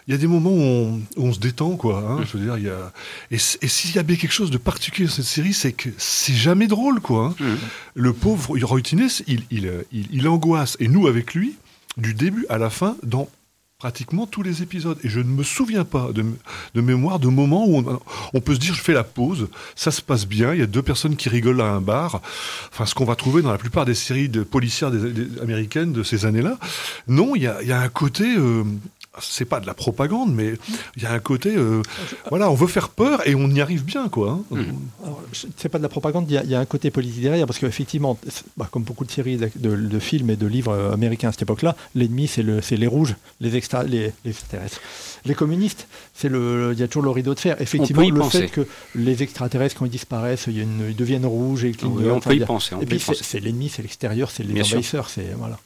il 0.07 0.11
y 0.11 0.15
a 0.15 0.17
des 0.17 0.25
moments 0.25 0.51
où 0.51 1.01
on, 1.17 1.33
se 1.33 1.39
détend, 1.39 1.77
quoi. 1.77 1.99
Hein, 1.99 2.25
je 2.25 2.37
veux 2.37 2.43
dire, 2.43 2.57
il 2.57 2.65
y 2.65 2.69
a... 2.69 2.91
Et, 3.29 3.37
s'il 3.37 3.95
y 3.95 3.99
a 3.99 4.03
bien 4.03 4.17
quelque 4.17 4.33
chose 4.33 4.49
de 4.49 4.57
particulier 4.57 5.07
dans 5.07 5.13
cette 5.13 5.25
série, 5.25 5.53
c'est 5.53 5.71
que 5.71 5.89
c'est 5.97 6.33
jamais 6.33 6.67
drôle, 6.67 6.99
quoi. 6.99 7.27
Hein. 7.27 7.35
Mmh. 7.39 7.55
Le 7.95 8.13
pauvre 8.13 8.57
Roy 8.61 8.81
Tines, 8.81 9.07
il, 9.27 9.43
il, 9.51 9.71
il, 9.91 10.27
angoisse, 10.27 10.75
et 10.81 10.87
nous 10.87 11.07
avec 11.07 11.33
lui, 11.33 11.55
du 11.95 12.13
début 12.13 12.45
à 12.49 12.57
la 12.57 12.69
fin, 12.69 12.97
dans 13.03 13.29
pratiquement 13.81 14.27
tous 14.27 14.43
les 14.43 14.61
épisodes. 14.61 14.99
Et 15.03 15.09
je 15.09 15.19
ne 15.19 15.31
me 15.39 15.41
souviens 15.41 15.85
pas 15.85 16.09
de, 16.13 16.23
mémoire 16.81 17.17
de 17.17 17.29
moments 17.29 17.65
où 17.67 17.83
on, 18.31 18.39
peut 18.39 18.53
se 18.53 18.59
dire 18.59 18.75
je 18.75 18.81
fais 18.81 18.93
la 18.93 19.03
pause, 19.03 19.47
ça 19.75 19.89
se 19.89 20.03
passe 20.03 20.27
bien, 20.27 20.53
il 20.53 20.59
y 20.59 20.61
a 20.61 20.67
deux 20.67 20.83
personnes 20.83 21.15
qui 21.15 21.29
rigolent 21.29 21.61
à 21.61 21.71
un 21.71 21.81
bar. 21.81 22.21
Enfin, 22.71 22.85
ce 22.85 22.93
qu'on 22.93 23.05
va 23.05 23.15
trouver 23.15 23.41
dans 23.41 23.51
la 23.51 23.57
plupart 23.57 23.85
des 23.85 23.95
séries 23.95 24.29
de 24.29 24.43
policières 24.43 24.91
américaines 25.41 25.93
de 25.93 26.03
ces 26.03 26.27
années-là. 26.27 26.59
Non, 27.07 27.35
il 27.35 27.41
y 27.41 27.47
a, 27.47 27.81
un 27.81 27.89
côté. 27.89 28.35
Euh, 28.37 28.63
c'est 29.19 29.45
pas 29.45 29.59
de 29.59 29.67
la 29.67 29.73
propagande, 29.73 30.33
mais 30.33 30.53
il 30.95 31.03
y 31.03 31.05
a 31.05 31.11
un 31.11 31.19
côté, 31.19 31.53
euh, 31.55 31.81
voilà, 32.29 32.49
on 32.49 32.55
veut 32.55 32.67
faire 32.67 32.89
peur 32.89 33.27
et 33.27 33.35
on 33.35 33.49
y 33.49 33.59
arrive 33.59 33.83
bien, 33.83 34.07
quoi. 34.07 34.39
Hein. 34.53 34.55
Mmh. 34.55 35.13
C'est 35.57 35.67
pas 35.67 35.79
de 35.79 35.83
la 35.83 35.89
propagande, 35.89 36.31
il 36.31 36.49
y, 36.49 36.55
a 36.55 36.59
un 36.59 36.65
côté 36.65 36.91
politique 36.91 37.21
derrière, 37.21 37.45
parce 37.45 37.59
qu'effectivement, 37.59 38.17
bah, 38.55 38.69
comme 38.71 38.83
beaucoup 38.83 39.03
de 39.03 39.11
séries, 39.11 39.37
de, 39.37 39.99
films 39.99 40.29
et 40.29 40.37
de 40.37 40.47
livres 40.47 40.71
euh, 40.71 40.93
américains 40.93 41.29
à 41.29 41.31
cette 41.33 41.41
époque-là, 41.41 41.75
l'ennemi 41.93 42.27
c'est 42.27 42.41
le, 42.41 42.61
les 42.71 42.87
rouges, 42.87 43.15
les, 43.41 43.57
extra, 43.57 43.83
les, 43.83 44.13
extraterrestres. 44.25 44.79
Les 45.25 45.35
communistes, 45.35 45.87
c'est 46.13 46.29
le, 46.29 46.71
il 46.73 46.79
y 46.79 46.83
a 46.83 46.87
toujours 46.87 47.03
le 47.03 47.11
rideau 47.11 47.33
de 47.33 47.39
fer. 47.39 47.61
Effectivement, 47.61 48.09
le 48.09 48.23
fait 48.23 48.47
que 48.47 48.65
les 48.95 49.23
extraterrestres, 49.23 49.75
quand 49.77 49.85
ils 49.85 49.91
disparaissent, 49.91 50.47
ils 50.47 50.95
deviennent 50.95 51.25
rouges 51.25 51.65
et 51.65 51.69
ils 51.69 51.85
on 51.85 52.19
peut 52.19 52.35
y 52.35 52.39
penser. 52.39 52.75
et 52.81 52.85
puis 52.85 52.99
c'est 52.99 53.39
l'ennemi, 53.39 53.69
c'est 53.69 53.81
l'extérieur, 53.81 54.31
c'est 54.31 54.43
les 54.43 54.61
envahisseurs, 54.61 55.09
c'est 55.09 55.33
voilà. 55.37 55.59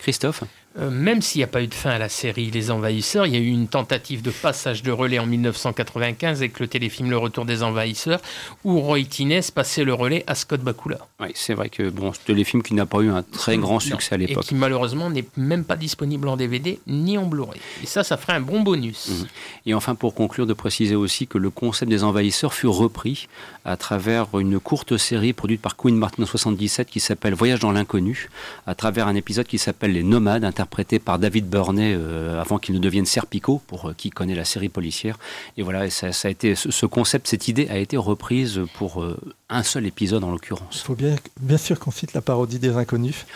Christophe? 0.00 0.42
Euh, 0.76 0.90
même 0.90 1.22
s'il 1.22 1.38
n'y 1.38 1.44
a 1.44 1.48
pas 1.48 1.62
eu 1.62 1.68
de 1.68 1.74
fin 1.74 1.90
à 1.90 1.98
la 1.98 2.08
série 2.08 2.50
Les 2.50 2.72
Envahisseurs, 2.72 3.26
il 3.26 3.34
y 3.34 3.36
a 3.36 3.40
eu 3.40 3.46
une 3.46 3.68
tentative 3.68 4.22
de 4.22 4.32
passage 4.32 4.82
de 4.82 4.90
relais 4.90 5.20
en 5.20 5.26
1995 5.26 6.38
avec 6.38 6.58
le 6.58 6.66
téléfilm 6.66 7.10
Le 7.10 7.16
Retour 7.16 7.44
des 7.44 7.62
Envahisseurs, 7.62 8.20
où 8.64 8.80
Roy 8.80 9.04
Tines 9.04 9.40
passait 9.54 9.84
le 9.84 9.94
relais 9.94 10.24
à 10.26 10.34
Scott 10.34 10.62
Bakula. 10.62 10.98
Oui, 11.20 11.28
c'est 11.34 11.54
vrai 11.54 11.68
que 11.68 11.90
bon, 11.90 12.12
ce 12.12 12.18
téléfilm 12.18 12.60
qui 12.64 12.74
n'a 12.74 12.86
pas 12.86 12.98
eu 13.02 13.10
un 13.10 13.22
très 13.22 13.56
grand 13.56 13.78
succès 13.78 14.16
à 14.16 14.18
l'époque. 14.18 14.44
Et 14.44 14.48
qui 14.48 14.54
malheureusement 14.56 15.10
n'est 15.10 15.26
même 15.36 15.64
pas 15.64 15.76
disponible 15.76 16.26
en 16.26 16.36
DVD 16.36 16.80
ni 16.88 17.18
en 17.18 17.26
Blu-ray. 17.26 17.60
Et 17.84 17.86
ça, 17.86 18.02
ça 18.02 18.16
ferait 18.16 18.32
un 18.32 18.40
bon 18.40 18.60
bonus. 18.60 19.10
Mhm. 19.10 19.26
Et 19.66 19.74
enfin, 19.74 19.94
pour 19.94 20.14
conclure, 20.14 20.46
de 20.46 20.54
préciser 20.54 20.96
aussi 20.96 21.28
que 21.28 21.38
le 21.38 21.50
concept 21.50 21.88
des 21.88 22.02
Envahisseurs 22.02 22.52
fut 22.52 22.66
repris 22.66 23.28
à 23.64 23.76
travers 23.76 24.26
une 24.38 24.58
courte 24.58 24.96
série 24.96 25.32
produite 25.32 25.62
par 25.62 25.76
Queen 25.76 25.96
Martin 25.96 26.24
en 26.24 26.26
77 26.26 26.90
qui 26.90 26.98
s'appelle 26.98 27.34
Voyage 27.34 27.60
dans 27.60 27.70
l'inconnu, 27.70 28.28
à 28.66 28.74
travers 28.74 29.06
un 29.06 29.14
épisode 29.14 29.46
qui 29.46 29.58
s'appelle 29.58 29.92
Les 29.92 30.02
Nomades, 30.02 30.44
interprété 30.44 30.63
par 31.04 31.18
David 31.18 31.48
Burney 31.48 31.94
euh, 31.94 32.40
avant 32.40 32.58
qu'il 32.58 32.74
ne 32.74 32.80
devienne 32.80 33.06
Serpico, 33.06 33.60
pour 33.66 33.88
euh, 33.88 33.94
qui 33.96 34.10
connaît 34.10 34.34
la 34.34 34.44
série 34.44 34.68
policière. 34.68 35.18
Et 35.56 35.62
voilà, 35.62 35.88
ça, 35.90 36.08
a 36.24 36.28
été, 36.28 36.54
ce, 36.54 36.86
concept, 36.86 37.28
cette 37.28 37.48
idée 37.48 37.68
a 37.68 37.78
été 37.78 37.96
reprise 37.96 38.60
pour 38.74 39.02
euh, 39.02 39.16
un 39.48 39.62
seul 39.62 39.86
épisode 39.86 40.24
en 40.24 40.30
l'occurrence. 40.30 40.80
Il 40.82 40.86
faut 40.86 40.94
bien, 40.94 41.16
bien 41.40 41.56
sûr 41.56 41.78
qu'on 41.78 41.90
cite 41.90 42.12
la 42.12 42.20
parodie 42.20 42.58
des 42.58 42.76
inconnus. 42.76 43.26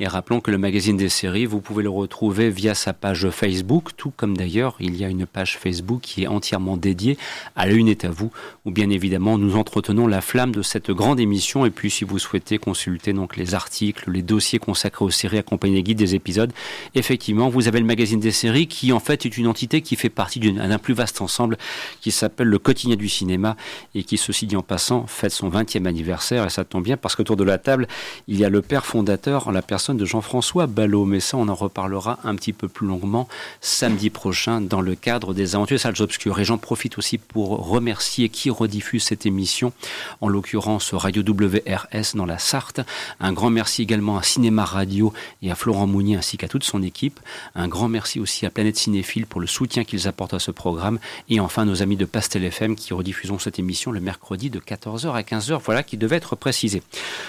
Et 0.02 0.08
rappelons 0.08 0.42
que 0.42 0.50
le 0.50 0.58
magazine 0.58 0.98
des 0.98 1.10
séries, 1.10 1.46
vous 1.46 1.62
pouvez 1.62 1.84
le 1.84 1.90
retrouver 1.92 2.50
via 2.50 2.74
sa 2.74 2.92
page 2.92 3.30
Facebook, 3.30 3.90
tout 3.98 4.12
comme 4.18 4.36
d'ailleurs 4.36 4.76
il 4.80 4.96
y 4.96 5.06
a 5.06 5.08
une 5.08 5.28
page 5.28 5.60
Facebook 5.60 6.02
qui 6.02 6.24
est 6.24 6.28
entièrement 6.28 6.76
dédiée 6.76 7.20
à 7.56 7.68
La 7.68 7.74
Une 7.74 7.88
est 7.88 8.04
à 8.04 8.10
vous, 8.10 8.32
où 8.66 8.72
bien 8.72 8.90
évidemment 8.90 9.38
nous 9.38 9.58
entretenons 9.58 10.08
la 10.08 10.22
flamme 10.22 10.54
de 10.54 10.64
cette 10.64 10.90
grande 10.90 11.20
émission. 11.20 11.68
Et 11.68 11.70
puis 11.70 11.92
si 11.92 12.04
vous 12.04 12.18
souhaitez 12.18 12.58
consulter 12.58 13.14
donc 13.14 13.38
les 13.38 13.54
articles, 13.54 14.10
les 14.10 14.24
dossiers 14.24 14.58
consacrés 14.58 15.06
aux 15.06 15.12
séries 15.12 15.38
accompagnés 15.38 15.84
guides 15.84 16.00
des 16.00 16.16
épisodes, 16.16 16.52
effectivement 16.96 17.50
vous 17.50 17.68
avez 17.68 17.80
le 17.80 17.86
magazine 17.86 18.20
des 18.20 18.32
séries 18.32 18.66
qui 18.66 18.94
en 18.94 19.00
fait 19.00 19.28
est 19.28 19.38
une 19.38 19.46
entité 19.46 19.84
qui 19.84 19.96
fait 19.96 20.10
partie 20.10 20.40
d'un 20.40 20.80
plus 20.80 20.96
vaste 20.96 21.22
ensemble 21.22 21.60
qui 22.00 22.10
s'appelle 22.10 22.48
le 22.48 22.58
quotidien 22.58 22.96
du 22.96 23.08
cinéma 23.08 23.56
et 23.94 24.02
qui, 24.02 24.18
ceci 24.18 24.48
dit 24.48 24.56
en 24.56 24.64
passant, 24.64 25.06
fête 25.06 25.32
son 25.32 25.52
20e 25.52 25.86
anniversaire. 25.86 26.48
Et 26.48 26.50
ça 26.50 26.64
tombe 26.64 26.86
bien 26.86 26.98
parce 26.98 27.16
qu'autour 27.16 27.36
de 27.36 27.44
la 27.44 27.60
table, 27.60 27.88
il 28.28 28.40
y 28.40 28.46
a 28.46 28.50
le 28.50 28.64
père 28.64 28.88
fondateur 28.88 29.52
la 29.52 29.62
personne 29.62 29.91
de 29.96 30.06
Jean-François 30.06 30.68
Ballot. 30.68 31.06
Mais 31.06 31.20
ça, 31.20 31.38
on 31.38 31.48
en 31.48 31.56
reparlera 31.56 32.20
un 32.24 32.36
petit 32.36 32.54
peu 32.54 32.68
plus 32.68 32.88
longuement 32.88 33.28
samedi 33.60 34.10
prochain 34.10 34.62
dans 34.62 34.82
le 34.82 34.96
cadre 34.96 35.34
des 35.34 35.56
aventures 35.56 35.80
salles 35.80 36.02
obscures. 36.02 36.40
Et 36.40 36.46
j'en 36.46 36.58
profite 36.58 36.98
aussi 36.98 37.18
pour 37.18 37.68
remercier 37.68 38.30
qui 38.30 38.50
rediffuse 38.50 39.04
cette 39.04 39.26
émission, 39.26 39.74
en 40.22 40.28
l'occurrence 40.28 40.94
Radio 40.94 41.24
WRS 41.24 42.16
dans 42.16 42.26
la 42.26 42.38
Sarthe. 42.38 42.82
Un 43.20 43.34
grand 43.34 43.50
merci 43.50 43.82
également 43.82 44.18
à 44.18 44.24
Cinéma 44.24 44.66
Radio 44.66 45.14
et 45.42 45.52
à 45.52 45.56
Florent 45.56 45.88
Mounier 45.88 46.16
ainsi 46.16 46.38
qu'à 46.38 46.48
toute 46.48 46.64
son 46.64 46.82
équipe. 46.84 47.20
Un 47.56 47.68
grand 47.68 47.90
merci 47.90 48.20
aussi 48.20 48.46
à 48.46 48.50
Planète 48.50 48.78
Cinéphile 48.78 49.26
pour 49.26 49.42
le 49.42 49.48
soutien 49.48 49.84
qu'ils 49.84 50.08
apportent 50.08 50.34
à 50.34 50.40
ce 50.40 50.52
programme. 50.52 51.00
Et 51.30 51.40
enfin, 51.40 51.66
nos 51.66 51.82
amis 51.82 51.98
de 51.98 52.06
Pastel 52.06 52.44
FM 52.44 52.76
qui 52.76 52.94
rediffusons 52.94 53.40
cette 53.40 53.60
émission 53.60 53.92
le 53.92 54.00
mercredi 54.00 54.50
de 54.50 54.60
14h 54.60 55.12
à 55.14 55.22
15h. 55.22 55.60
Voilà 55.64 55.84
qui 55.84 55.98
devait 55.98 56.18
être 56.18 56.36
précisé. 56.36 56.82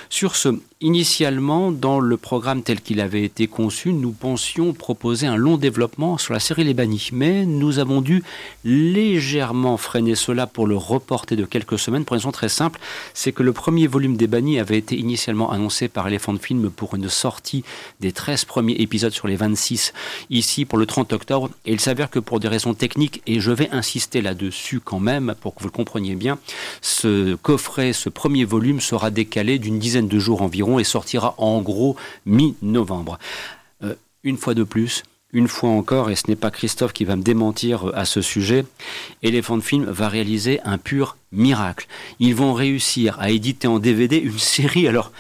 Sur 0.08 0.36
ce, 0.36 0.60
initialement, 0.82 1.70
dans 1.70 2.00
le 2.00 2.16
programme 2.16 2.62
tel 2.62 2.80
qu'il 2.80 3.00
avait 3.00 3.22
été 3.22 3.46
conçu, 3.46 3.92
nous 3.92 4.10
pensions 4.10 4.72
proposer 4.72 5.26
un 5.26 5.36
long 5.36 5.56
développement 5.56 6.18
sur 6.18 6.34
la 6.34 6.40
série 6.40 6.64
Les 6.64 6.74
Bannis. 6.74 7.10
Mais 7.12 7.46
nous 7.46 7.78
avons 7.78 8.00
dû 8.00 8.22
légèrement 8.64 9.76
freiner 9.76 10.16
cela 10.16 10.46
pour 10.46 10.66
le 10.66 10.76
reporter 10.76 11.36
de 11.36 11.44
quelques 11.44 11.78
semaines 11.78 12.04
pour 12.04 12.14
une 12.14 12.20
raison 12.20 12.32
très 12.32 12.48
simple. 12.48 12.80
C'est 13.14 13.32
que 13.32 13.44
le 13.44 13.52
premier 13.52 13.86
volume 13.86 14.16
des 14.16 14.26
Bannis 14.26 14.58
avait 14.58 14.78
été 14.78 14.98
initialement 14.98 15.52
annoncé 15.52 15.88
par 15.88 16.08
Elephant 16.08 16.36
Film 16.36 16.68
pour 16.70 16.96
une 16.96 17.08
sortie 17.08 17.64
des 18.00 18.12
13 18.12 18.44
premiers 18.44 18.74
épisodes 18.74 19.12
sur 19.12 19.28
les 19.28 19.36
26 19.36 19.92
ici 20.30 20.64
pour 20.64 20.78
le 20.78 20.86
30 20.86 21.12
octobre. 21.12 21.48
Et 21.64 21.72
il 21.72 21.80
s'avère 21.80 22.10
que 22.10 22.18
pour 22.18 22.40
des 22.40 22.48
raisons 22.48 22.74
techniques, 22.74 23.22
et 23.26 23.40
je 23.40 23.52
vais 23.52 23.70
insister 23.70 24.20
là-dessus 24.20 24.80
quand 24.80 25.00
même 25.00 25.34
pour 25.40 25.54
que 25.54 25.60
vous 25.60 25.68
le 25.68 25.72
compreniez 25.72 26.16
bien, 26.16 26.38
ce 26.80 27.36
coffret, 27.36 27.92
ce 27.92 28.08
premier 28.08 28.44
volume 28.44 28.80
sera 28.80 29.10
décalé 29.10 29.60
d'une 29.60 29.78
dizaine 29.78 30.08
de 30.08 30.18
jours 30.18 30.42
environ 30.42 30.71
et 30.78 30.84
sortira 30.84 31.34
en 31.38 31.60
gros 31.60 31.96
mi-novembre. 32.26 33.18
Euh, 33.82 33.94
une 34.24 34.36
fois 34.36 34.54
de 34.54 34.64
plus, 34.64 35.02
une 35.32 35.48
fois 35.48 35.70
encore, 35.70 36.10
et 36.10 36.16
ce 36.16 36.28
n'est 36.28 36.36
pas 36.36 36.50
Christophe 36.50 36.92
qui 36.92 37.04
va 37.04 37.16
me 37.16 37.22
démentir 37.22 37.88
euh, 37.88 37.96
à 37.96 38.04
ce 38.04 38.20
sujet, 38.20 38.64
Elephant 39.22 39.60
Film 39.60 39.84
va 39.84 40.08
réaliser 40.08 40.60
un 40.64 40.78
pur 40.78 41.16
miracle. 41.32 41.86
Ils 42.20 42.34
vont 42.34 42.52
réussir 42.52 43.18
à 43.18 43.30
éditer 43.30 43.66
en 43.66 43.78
DVD 43.78 44.18
une 44.18 44.38
série. 44.38 44.86
Alors, 44.86 45.12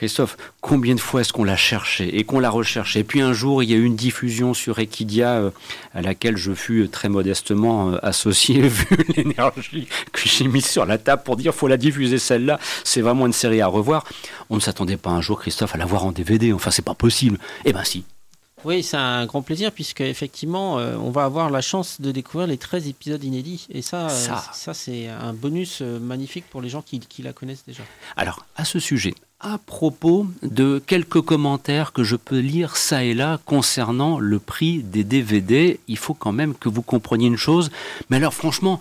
Christophe, 0.00 0.38
combien 0.62 0.94
de 0.94 1.00
fois 1.00 1.20
est-ce 1.20 1.30
qu'on 1.30 1.44
l'a 1.44 1.58
cherché 1.58 2.16
et 2.16 2.24
qu'on 2.24 2.40
l'a 2.40 2.48
recherché 2.48 3.00
Et 3.00 3.04
puis 3.04 3.20
un 3.20 3.34
jour, 3.34 3.62
il 3.62 3.70
y 3.70 3.74
a 3.74 3.76
eu 3.76 3.84
une 3.84 3.96
diffusion 3.96 4.54
sur 4.54 4.78
Equidia 4.78 5.34
euh, 5.34 5.50
à 5.94 6.00
laquelle 6.00 6.38
je 6.38 6.54
fus 6.54 6.88
très 6.88 7.10
modestement 7.10 7.90
euh, 7.90 7.98
associé, 8.02 8.62
vu 8.66 8.96
l'énergie 9.14 9.88
que 10.10 10.20
j'ai 10.24 10.48
mise 10.48 10.64
sur 10.64 10.86
la 10.86 10.96
table 10.96 11.22
pour 11.22 11.36
dire 11.36 11.54
faut 11.54 11.68
la 11.68 11.76
diffuser 11.76 12.16
celle-là. 12.16 12.58
C'est 12.82 13.02
vraiment 13.02 13.26
une 13.26 13.34
série 13.34 13.60
à 13.60 13.66
revoir. 13.66 14.06
On 14.48 14.54
ne 14.54 14.60
s'attendait 14.60 14.96
pas 14.96 15.10
un 15.10 15.20
jour, 15.20 15.38
Christophe, 15.38 15.74
à 15.74 15.78
la 15.78 15.84
voir 15.84 16.06
en 16.06 16.12
DVD. 16.12 16.54
Enfin, 16.54 16.70
c'est 16.70 16.80
pas 16.80 16.94
possible. 16.94 17.36
Eh 17.66 17.74
ben 17.74 17.84
si, 17.84 18.04
oui, 18.64 18.82
c'est 18.82 18.96
un 18.96 19.26
grand 19.26 19.42
plaisir 19.42 19.70
puisque 19.70 20.00
effectivement, 20.00 20.78
euh, 20.78 20.96
on 20.96 21.10
va 21.10 21.24
avoir 21.24 21.50
la 21.50 21.60
chance 21.60 22.00
de 22.00 22.10
découvrir 22.10 22.46
les 22.46 22.56
13 22.56 22.88
épisodes 22.88 23.22
inédits. 23.22 23.66
Et 23.68 23.82
ça, 23.82 24.08
ça, 24.08 24.42
ça 24.54 24.72
c'est 24.72 25.08
un 25.08 25.34
bonus 25.34 25.82
magnifique 25.82 26.46
pour 26.48 26.62
les 26.62 26.70
gens 26.70 26.80
qui, 26.80 27.00
qui, 27.00 27.20
la 27.20 27.34
connaissent 27.34 27.66
déjà. 27.66 27.82
Alors, 28.16 28.46
à 28.56 28.64
ce 28.64 28.78
sujet, 28.78 29.12
à 29.40 29.58
propos 29.58 30.26
de 30.42 30.82
quelques 30.86 31.22
commentaires 31.22 31.92
que 31.92 32.04
je 32.04 32.16
peux 32.16 32.40
lire 32.40 32.76
ça 32.76 33.04
et 33.04 33.14
là 33.14 33.38
concernant 33.46 34.18
le 34.18 34.38
prix 34.38 34.82
des 34.82 35.02
DVD. 35.02 35.80
Il 35.88 35.96
faut 35.96 36.14
quand 36.14 36.32
même 36.32 36.54
que 36.54 36.68
vous 36.68 36.82
compreniez 36.82 37.26
une 37.26 37.38
chose. 37.38 37.70
Mais 38.10 38.18
alors 38.18 38.34
franchement, 38.34 38.80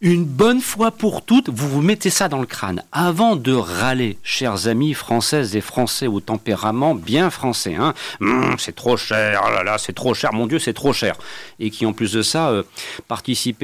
une 0.00 0.24
bonne 0.24 0.60
fois 0.60 0.90
pour 0.90 1.22
toutes, 1.24 1.50
vous 1.50 1.68
vous 1.68 1.82
mettez 1.82 2.08
ça 2.08 2.28
dans 2.28 2.40
le 2.40 2.46
crâne. 2.46 2.82
Avant 2.90 3.36
de 3.36 3.52
râler, 3.52 4.18
chers 4.24 4.66
amis 4.66 4.94
françaises 4.94 5.54
et 5.54 5.60
français 5.60 6.06
au 6.06 6.20
tempérament 6.20 6.94
bien 6.94 7.28
français, 7.28 7.74
hein, 7.74 7.92
hum, 8.20 8.56
c'est 8.58 8.74
trop 8.74 8.96
cher, 8.96 9.42
oh 9.46 9.50
là 9.50 9.62
là, 9.62 9.76
c'est 9.76 9.92
trop 9.92 10.14
cher, 10.14 10.32
mon 10.32 10.46
Dieu, 10.46 10.58
c'est 10.58 10.72
trop 10.72 10.94
cher. 10.94 11.16
Et 11.58 11.70
qui 11.70 11.84
en 11.84 11.92
plus 11.92 12.12
de 12.12 12.22
ça, 12.22 12.48
euh, 12.48 12.62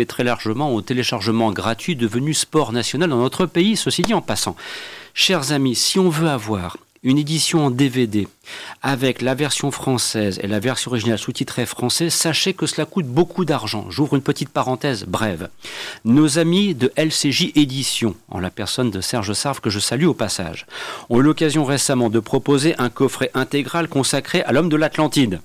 très 0.07 0.25
largement 0.25 0.75
au 0.75 0.83
téléchargement 0.83 1.51
gratuit 1.53 1.97
devenu 1.97 2.35
sport 2.35 2.73
national 2.73 3.09
dans 3.09 3.17
notre 3.17 3.47
pays, 3.47 3.77
ceci 3.77 4.03
dit 4.03 4.15
en 4.15 4.21
passant. 4.21 4.57
Chers 5.19 5.53
amis, 5.53 5.75
si 5.75 5.99
on 5.99 6.11
veut 6.11 6.29
avoir 6.29 6.77
une 7.03 7.17
édition 7.17 7.65
en 7.65 7.71
DVD 7.71 8.29
avec 8.83 9.23
la 9.23 9.35
version 9.35 9.71
française 9.71 10.39
et 10.43 10.47
la 10.47 10.61
version 10.61 10.91
originale 10.91 11.19
sous-titrée 11.19 11.65
français, 11.65 12.11
sachez 12.11 12.53
que 12.53 12.67
cela 12.67 12.85
coûte 12.85 13.07
beaucoup 13.07 13.47
d'argent. 13.47 13.87
J'ouvre 13.89 14.17
une 14.17 14.23
petite 14.23 14.51
parenthèse 14.51 15.07
brève. 15.07 15.49
Nos 16.05 16.39
amis 16.39 16.75
de 16.75 16.93
LCJ 16.97 17.53
Édition, 17.55 18.15
en 18.29 18.41
la 18.41 18.51
personne 18.51 18.91
de 18.91 19.01
Serge 19.01 19.33
Sarve 19.33 19.63
que 19.63 19.71
je 19.71 19.79
salue 19.79 20.05
au 20.05 20.13
passage, 20.13 20.67
ont 21.09 21.19
eu 21.19 21.23
l'occasion 21.23 21.65
récemment 21.65 22.11
de 22.11 22.21
proposer 22.21 22.75
un 22.77 22.91
coffret 22.91 23.31
intégral 23.33 23.89
consacré 23.89 24.43
à 24.43 24.53
l'homme 24.53 24.69
de 24.69 24.77
l'Atlantide. 24.77 25.41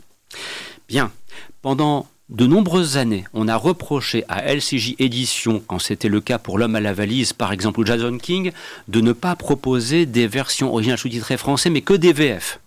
Bien, 0.90 1.14
pendant 1.62 2.08
de 2.32 2.48
nombreuses 2.48 2.96
années, 2.96 3.26
on 3.34 3.50
a 3.50 3.58
reproché 3.58 4.24
à 4.30 4.42
LCJ 4.54 4.96
Édition, 5.00 5.62
quand 5.68 5.80
c'était 5.80 6.08
le 6.08 6.22
cas 6.22 6.38
pour 6.38 6.58
L'homme 6.58 6.76
à 6.76 6.80
la 6.80 6.94
valise, 6.94 7.34
par 7.34 7.52
exemple, 7.52 7.82
ou 7.82 7.86
Jason 7.86 8.18
King, 8.18 8.52
de 8.88 9.02
ne 9.02 9.12
pas 9.12 9.36
proposer 9.36 10.06
des 10.06 10.28
versions 10.28 10.72
originales 10.72 10.98
sous-titrées 10.98 11.36
français, 11.36 11.70
mais 11.70 11.82
que 11.82 11.94
des 11.94 12.14
VF. 12.14 12.62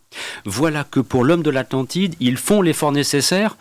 Voilà 0.44 0.84
que 0.84 1.00
pour 1.00 1.24
L'homme 1.24 1.42
de 1.42 1.50
l'Atlantide, 1.50 2.14
ils 2.20 2.36
font 2.36 2.60
l'effort 2.60 2.92
nécessaire, 2.92 3.56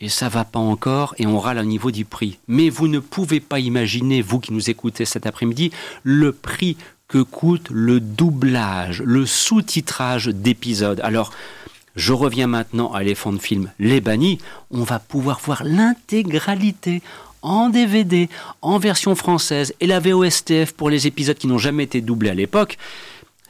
et 0.00 0.08
ça 0.08 0.30
va 0.30 0.44
pas 0.44 0.58
encore, 0.58 1.14
et 1.18 1.26
on 1.26 1.38
râle 1.38 1.58
au 1.58 1.64
niveau 1.64 1.90
du 1.90 2.06
prix. 2.06 2.38
Mais 2.48 2.70
vous 2.70 2.88
ne 2.88 2.98
pouvez 2.98 3.40
pas 3.40 3.60
imaginer, 3.60 4.22
vous 4.22 4.40
qui 4.40 4.54
nous 4.54 4.70
écoutez 4.70 5.04
cet 5.04 5.26
après-midi, 5.26 5.72
le 6.02 6.32
prix 6.32 6.78
que 7.06 7.18
coûte 7.18 7.68
le 7.70 8.00
doublage, 8.00 9.02
le 9.02 9.26
sous-titrage 9.26 10.28
d'épisodes. 10.28 11.00
Alors, 11.04 11.32
je 11.94 12.12
reviens 12.12 12.46
maintenant 12.46 12.92
à 12.92 13.02
Elephant 13.02 13.38
Film 13.38 13.70
Les 13.78 14.00
Bannis. 14.00 14.38
On 14.70 14.82
va 14.82 14.98
pouvoir 14.98 15.40
voir 15.40 15.62
l'intégralité 15.64 17.02
en 17.42 17.68
DVD, 17.68 18.28
en 18.62 18.78
version 18.78 19.14
française 19.14 19.74
et 19.80 19.86
la 19.86 20.00
VOSTF 20.00 20.72
pour 20.72 20.90
les 20.90 21.06
épisodes 21.06 21.36
qui 21.36 21.46
n'ont 21.46 21.58
jamais 21.58 21.84
été 21.84 22.00
doublés 22.00 22.30
à 22.30 22.34
l'époque. 22.34 22.78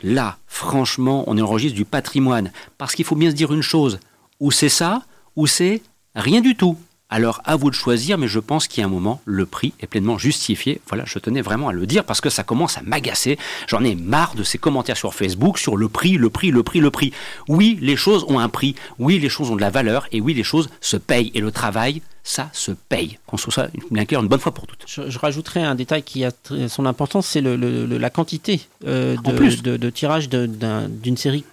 Là, 0.03 0.36
franchement, 0.47 1.24
on 1.26 1.38
est 1.38 1.42
en 1.42 1.57
du 1.57 1.84
patrimoine. 1.84 2.53
Parce 2.76 2.95
qu'il 2.95 3.05
faut 3.05 3.16
bien 3.16 3.30
se 3.30 3.34
dire 3.34 3.55
une 3.55 3.62
chose, 3.62 4.01
ou 4.40 4.51
c'est 4.51 4.68
ça, 4.68 5.03
ou 5.36 5.47
c'est 5.47 5.80
rien 6.14 6.40
du 6.40 6.57
tout. 6.57 6.76
Alors 7.11 7.43
à 7.45 7.55
vous 7.57 7.71
de 7.71 7.75
choisir, 7.75 8.19
mais 8.19 8.29
je 8.29 8.41
pense 8.41 8.67
qu'il 8.67 8.81
y 8.81 8.83
a 8.83 8.87
un 8.87 8.91
moment, 8.91 9.21
le 9.25 9.47
prix 9.47 9.73
est 9.81 9.87
pleinement 9.87 10.19
justifié. 10.19 10.81
Voilà, 10.89 11.05
je 11.07 11.19
tenais 11.19 11.43
vraiment 11.43 11.69
à 11.69 11.73
le 11.73 11.87
dire 11.87 12.05
parce 12.05 12.21
que 12.21 12.31
ça 12.31 12.43
commence 12.43 12.79
à 12.79 12.83
m'agacer. 12.83 13.39
J'en 13.69 13.85
ai 13.85 13.95
marre 13.95 14.35
de 14.35 14.43
ces 14.43 14.59
commentaires 14.59 14.97
sur 14.97 15.15
Facebook 15.15 15.59
sur 15.59 15.77
le 15.77 15.89
prix, 15.89 16.17
le 16.17 16.31
prix, 16.31 16.51
le 16.51 16.63
prix, 16.63 16.81
le 16.81 16.91
prix. 16.91 17.13
Oui, 17.49 17.79
les 17.81 17.97
choses 17.97 18.25
ont 18.29 18.39
un 18.39 18.49
prix. 18.49 18.75
Oui, 18.99 19.19
les 19.19 19.29
choses 19.29 19.51
ont 19.51 19.57
de 19.57 19.61
la 19.61 19.71
valeur. 19.71 20.07
Et 20.13 20.21
oui, 20.21 20.35
les 20.35 20.43
choses 20.43 20.69
se 20.81 20.97
payent. 20.97 21.31
Et 21.35 21.41
le 21.41 21.53
travail, 21.53 22.03
ça 22.25 22.49
se 22.53 22.73
paye. 22.73 23.19
Qu'on 23.27 23.37
soit 23.37 23.53
ça 23.53 23.69
bien 23.91 24.07
clair 24.07 24.21
une 24.21 24.29
bonne 24.29 24.41
fois 24.41 24.53
pour 24.53 24.67
toutes. 24.67 24.85
Je, 24.87 25.19
rajouterai 25.19 25.63
un 25.63 25.75
détail 25.75 26.03
qui 26.03 26.25
a 26.25 26.31
son 26.69 26.87
importance, 26.87 27.27
c'est 27.27 27.43
la 27.43 28.11
quantité 28.11 28.63
euh, 28.87 29.17
de, 29.17 29.77
de, 29.77 29.91
tirage 29.91 30.29
d'une 30.29 31.17
série 31.17 31.45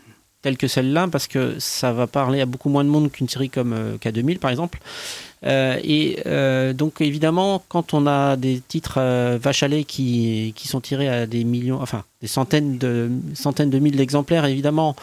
telle 0.41 0.57
que 0.57 0.67
celle-là, 0.67 1.07
parce 1.07 1.27
que 1.27 1.59
ça 1.59 1.93
va 1.93 2.07
parler 2.07 2.41
à 2.41 2.45
beaucoup 2.45 2.69
moins 2.69 2.83
de 2.83 2.89
monde 2.89 3.11
qu'une 3.11 3.29
série 3.29 3.49
comme 3.49 3.73
euh, 3.73 3.97
K2000 3.97 4.39
par 4.39 4.49
exemple. 4.49 4.79
Euh, 5.43 5.79
et 5.83 6.19
euh, 6.27 6.73
donc 6.73 7.01
évidemment, 7.01 7.63
quand 7.67 7.93
on 7.93 8.05
a 8.05 8.35
des 8.35 8.61
titres 8.67 8.95
euh, 8.97 9.39
qui, 9.87 10.53
qui 10.55 10.67
sont 10.67 10.81
tirés 10.81 11.09
à 11.09 11.25
des 11.25 11.43
millions, 11.43 11.81
enfin 11.81 12.03
des 12.21 12.27
centaines 12.27 12.77
de 12.77 13.09
centaines 13.33 13.69
de 13.69 13.79
milliers 13.79 13.97
d'exemplaires, 13.97 14.45
évidemment, 14.45 14.95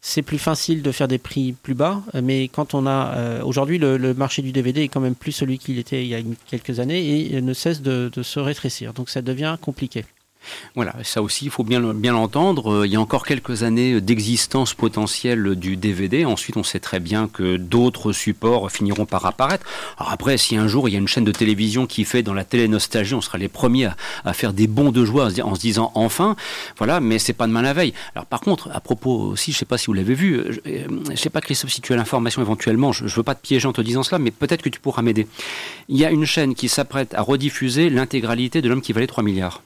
c'est 0.00 0.22
plus 0.22 0.38
facile 0.38 0.82
de 0.82 0.92
faire 0.92 1.08
des 1.08 1.18
prix 1.18 1.52
plus 1.52 1.74
bas. 1.74 2.02
Mais 2.22 2.48
quand 2.48 2.74
on 2.74 2.86
a 2.86 3.42
aujourd'hui 3.42 3.78
le, 3.78 4.14
marché 4.14 4.42
du 4.42 4.52
DVD 4.52 4.82
est 4.82 4.88
quand 4.88 5.00
même 5.00 5.16
plus 5.16 5.32
celui 5.32 5.58
qu'il 5.58 5.78
était 5.78 6.02
il 6.02 6.08
y 6.08 6.14
a 6.14 6.20
quelques 6.46 6.80
années 6.80 7.34
et 7.34 7.40
ne 7.42 7.52
cesse 7.52 7.82
de, 7.82 8.10
de 8.14 8.22
se 8.22 8.40
rétrécir. 8.40 8.94
Donc 8.94 9.10
ça 9.10 9.22
devient 9.22 9.56
compliqué. 9.60 10.04
Voilà, 10.74 10.94
ça 11.02 11.22
aussi, 11.22 11.46
il 11.46 11.50
faut 11.50 11.64
bien, 11.64 11.80
bien 11.94 12.12
l'entendre. 12.12 12.72
Euh, 12.72 12.86
il 12.86 12.92
y 12.92 12.96
a 12.96 13.00
encore 13.00 13.26
quelques 13.26 13.62
années 13.62 14.00
d'existence 14.00 14.74
potentielle 14.74 15.54
du 15.54 15.76
DVD. 15.76 16.24
Ensuite, 16.24 16.56
on 16.56 16.62
sait 16.62 16.80
très 16.80 17.00
bien 17.00 17.28
que 17.28 17.56
d'autres 17.56 18.12
supports 18.12 18.70
finiront 18.70 19.06
par 19.06 19.26
apparaître. 19.26 19.66
Alors 19.98 20.12
après, 20.12 20.38
si 20.38 20.56
un 20.56 20.68
jour 20.68 20.88
il 20.88 20.92
y 20.92 20.96
a 20.96 20.98
une 20.98 21.08
chaîne 21.08 21.24
de 21.24 21.32
télévision 21.32 21.86
qui 21.86 22.04
fait 22.04 22.22
dans 22.22 22.34
la 22.34 22.44
télé-nostalgie, 22.44 23.14
on 23.14 23.20
sera 23.20 23.38
les 23.38 23.48
premiers 23.48 23.90
à, 24.24 24.32
faire 24.32 24.52
des 24.52 24.66
bons 24.66 24.92
de 24.92 25.04
joie 25.04 25.28
en 25.42 25.54
se 25.54 25.60
disant 25.60 25.92
enfin, 25.94 26.36
voilà, 26.78 27.00
mais 27.00 27.18
c'est 27.18 27.32
pas 27.32 27.46
demain 27.46 27.62
la 27.62 27.72
veille. 27.72 27.94
Alors 28.14 28.26
par 28.26 28.40
contre, 28.40 28.70
à 28.72 28.80
propos 28.80 29.20
aussi, 29.20 29.52
je 29.52 29.58
sais 29.58 29.64
pas 29.64 29.78
si 29.78 29.86
vous 29.86 29.92
l'avez 29.92 30.14
vu, 30.14 30.34
euh, 30.34 30.52
je, 30.52 30.70
ne 30.70 31.12
euh, 31.12 31.16
sais 31.16 31.30
pas 31.30 31.40
Christophe 31.40 31.70
si 31.70 31.80
tu 31.80 31.92
as 31.92 31.96
l'information 31.96 32.42
éventuellement, 32.42 32.92
je, 32.92 33.04
ne 33.04 33.08
veux 33.08 33.22
pas 33.22 33.34
te 33.34 33.42
piéger 33.42 33.66
en 33.66 33.72
te 33.72 33.80
disant 33.80 34.02
cela, 34.02 34.18
mais 34.18 34.30
peut-être 34.30 34.62
que 34.62 34.68
tu 34.68 34.80
pourras 34.80 35.02
m'aider. 35.02 35.26
Il 35.88 35.98
y 35.98 36.04
a 36.04 36.10
une 36.10 36.24
chaîne 36.24 36.54
qui 36.54 36.68
s'apprête 36.68 37.14
à 37.14 37.22
rediffuser 37.22 37.90
l'intégralité 37.90 38.62
de 38.62 38.68
l'homme 38.68 38.82
qui 38.82 38.92
valait 38.92 39.06
3 39.06 39.22
milliards. 39.24 39.62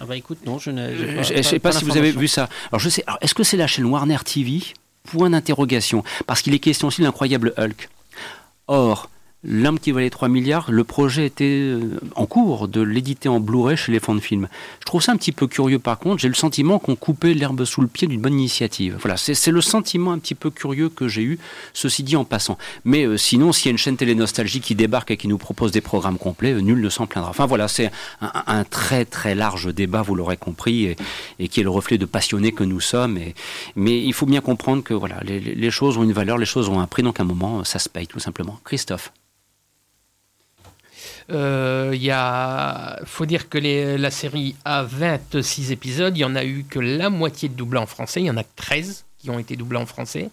Ah 0.00 0.04
bah 0.04 0.16
écoute, 0.16 0.38
non, 0.44 0.58
je 0.58 0.70
ne 0.70 1.22
sais 1.42 1.58
pas, 1.58 1.72
si 1.72 1.84
vous 1.84 1.96
avez 1.96 2.12
vu 2.12 2.28
ça. 2.28 2.48
Alors 2.70 2.80
je 2.80 2.88
sais. 2.88 3.04
est-ce 3.20 3.34
que 3.34 3.42
c'est 3.42 3.56
la 3.56 3.66
chaîne 3.66 3.86
Warner 3.86 4.18
TV 4.24 4.60
Point 5.04 5.30
d'interrogation, 5.30 6.02
parce 6.26 6.42
qu'il 6.42 6.52
est 6.52 6.58
question 6.58 6.88
aussi 6.88 7.00
de 7.00 7.06
l'incroyable 7.06 7.54
Hulk. 7.56 7.88
Or, 8.66 9.08
L'homme 9.48 9.78
qui 9.78 9.92
valait 9.92 10.10
3 10.10 10.28
milliards, 10.28 10.72
le 10.72 10.82
projet 10.82 11.24
était 11.24 11.44
euh, 11.44 12.00
en 12.16 12.26
cours 12.26 12.66
de 12.66 12.80
l'éditer 12.80 13.28
en 13.28 13.38
Blu-ray 13.38 13.76
chez 13.76 13.92
les 13.92 14.00
fonds 14.00 14.16
de 14.16 14.20
films. 14.20 14.48
Je 14.80 14.86
trouve 14.86 15.00
ça 15.00 15.12
un 15.12 15.16
petit 15.16 15.30
peu 15.30 15.46
curieux 15.46 15.78
par 15.78 16.00
contre, 16.00 16.20
j'ai 16.20 16.26
le 16.26 16.34
sentiment 16.34 16.80
qu'on 16.80 16.96
coupait 16.96 17.32
l'herbe 17.32 17.64
sous 17.64 17.80
le 17.80 17.86
pied 17.86 18.08
d'une 18.08 18.20
bonne 18.20 18.32
initiative. 18.32 18.98
Voilà, 19.00 19.16
c'est 19.16 19.52
le 19.52 19.60
sentiment 19.60 20.10
un 20.10 20.18
petit 20.18 20.34
peu 20.34 20.50
curieux 20.50 20.88
que 20.88 21.06
j'ai 21.06 21.22
eu, 21.22 21.38
ceci 21.74 22.02
dit 22.02 22.16
en 22.16 22.24
passant. 22.24 22.58
Mais 22.84 23.04
euh, 23.04 23.16
sinon, 23.16 23.52
s'il 23.52 23.66
y 23.66 23.68
a 23.68 23.72
une 23.72 23.78
chaîne 23.78 23.96
télé 23.96 24.16
nostalgie 24.16 24.60
qui 24.60 24.74
débarque 24.74 25.12
et 25.12 25.16
qui 25.16 25.28
nous 25.28 25.38
propose 25.38 25.70
des 25.70 25.80
programmes 25.80 26.18
complets, 26.18 26.52
euh, 26.52 26.60
nul 26.60 26.80
ne 26.80 26.88
s'en 26.88 27.06
plaindra. 27.06 27.30
Enfin 27.30 27.46
voilà, 27.46 27.68
c'est 27.68 27.92
un, 28.20 28.64
très 28.64 29.04
très 29.04 29.36
large 29.36 29.72
débat, 29.72 30.02
vous 30.02 30.16
l'aurez 30.16 30.36
compris, 30.36 30.96
et, 31.38 31.48
qui 31.48 31.60
est 31.60 31.64
le 31.64 31.70
reflet 31.70 31.98
de 31.98 32.04
passionnés 32.04 32.50
que 32.50 32.64
nous 32.64 32.80
sommes. 32.80 33.16
mais 33.76 34.02
il 34.02 34.12
faut 34.12 34.26
bien 34.26 34.40
comprendre 34.40 34.82
que 34.82 34.94
voilà, 34.94 35.20
les, 35.22 35.38
les 35.38 35.70
choses 35.70 35.98
ont 35.98 36.02
une 36.02 36.12
valeur, 36.12 36.36
les 36.36 36.46
choses 36.46 36.68
ont 36.68 36.80
un 36.80 36.88
prix, 36.88 37.04
donc 37.04 37.20
à 37.20 37.22
un 37.22 37.26
moment, 37.26 37.62
ça 37.62 37.78
se 37.78 37.88
paye 37.88 38.08
tout 38.08 38.18
simplement. 38.18 38.58
Christophe 38.64 39.12
il 41.28 41.34
euh, 41.34 43.04
faut 43.04 43.26
dire 43.26 43.48
que 43.48 43.58
la 43.58 44.10
série 44.10 44.54
a 44.64 44.82
26 44.82 45.72
épisodes. 45.72 46.16
Il 46.16 46.20
n'y 46.20 46.24
en 46.24 46.36
a 46.36 46.44
eu 46.44 46.64
que 46.68 46.78
la 46.78 47.10
moitié 47.10 47.48
de 47.48 47.54
doublés 47.54 47.80
en 47.80 47.86
français. 47.86 48.20
Il 48.20 48.26
y 48.26 48.30
en 48.30 48.36
a 48.36 48.44
13 48.44 49.04
qui 49.18 49.30
ont 49.30 49.38
été 49.38 49.56
doublés 49.56 49.78
en 49.78 49.86
français. 49.86 50.30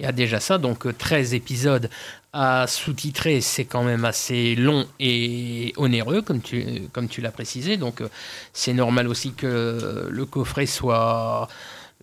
Il 0.00 0.04
y 0.04 0.06
a 0.06 0.12
déjà 0.12 0.38
ça, 0.38 0.58
donc 0.58 0.86
13 0.96 1.34
épisodes 1.34 1.90
à 2.32 2.66
sous-titrer, 2.66 3.40
c'est 3.40 3.64
quand 3.64 3.82
même 3.82 4.04
assez 4.04 4.54
long 4.54 4.86
et 5.00 5.72
onéreux, 5.76 6.22
comme 6.22 6.40
tu, 6.40 6.82
comme 6.92 7.08
tu 7.08 7.20
l'as 7.20 7.32
précisé. 7.32 7.76
Donc 7.76 8.02
c'est 8.52 8.74
normal 8.74 9.08
aussi 9.08 9.32
que 9.32 10.08
le 10.08 10.26
coffret 10.26 10.66
soit 10.66 11.48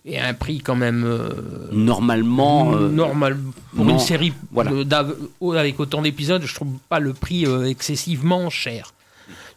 et 0.06 0.20
un 0.20 0.34
prix 0.34 0.60
quand 0.60 0.76
même 0.76 1.04
euh, 1.04 1.30
normalement 1.72 2.74
euh, 2.74 2.88
normal 2.88 3.36
pour 3.74 3.88
une 3.88 3.98
série 3.98 4.32
avec 4.56 5.80
autant 5.80 6.00
d'épisodes 6.00 6.42
je 6.44 6.54
trouve 6.54 6.78
pas 6.88 7.00
le 7.00 7.12
prix 7.12 7.44
euh, 7.44 7.64
excessivement 7.68 8.48
cher. 8.48 8.92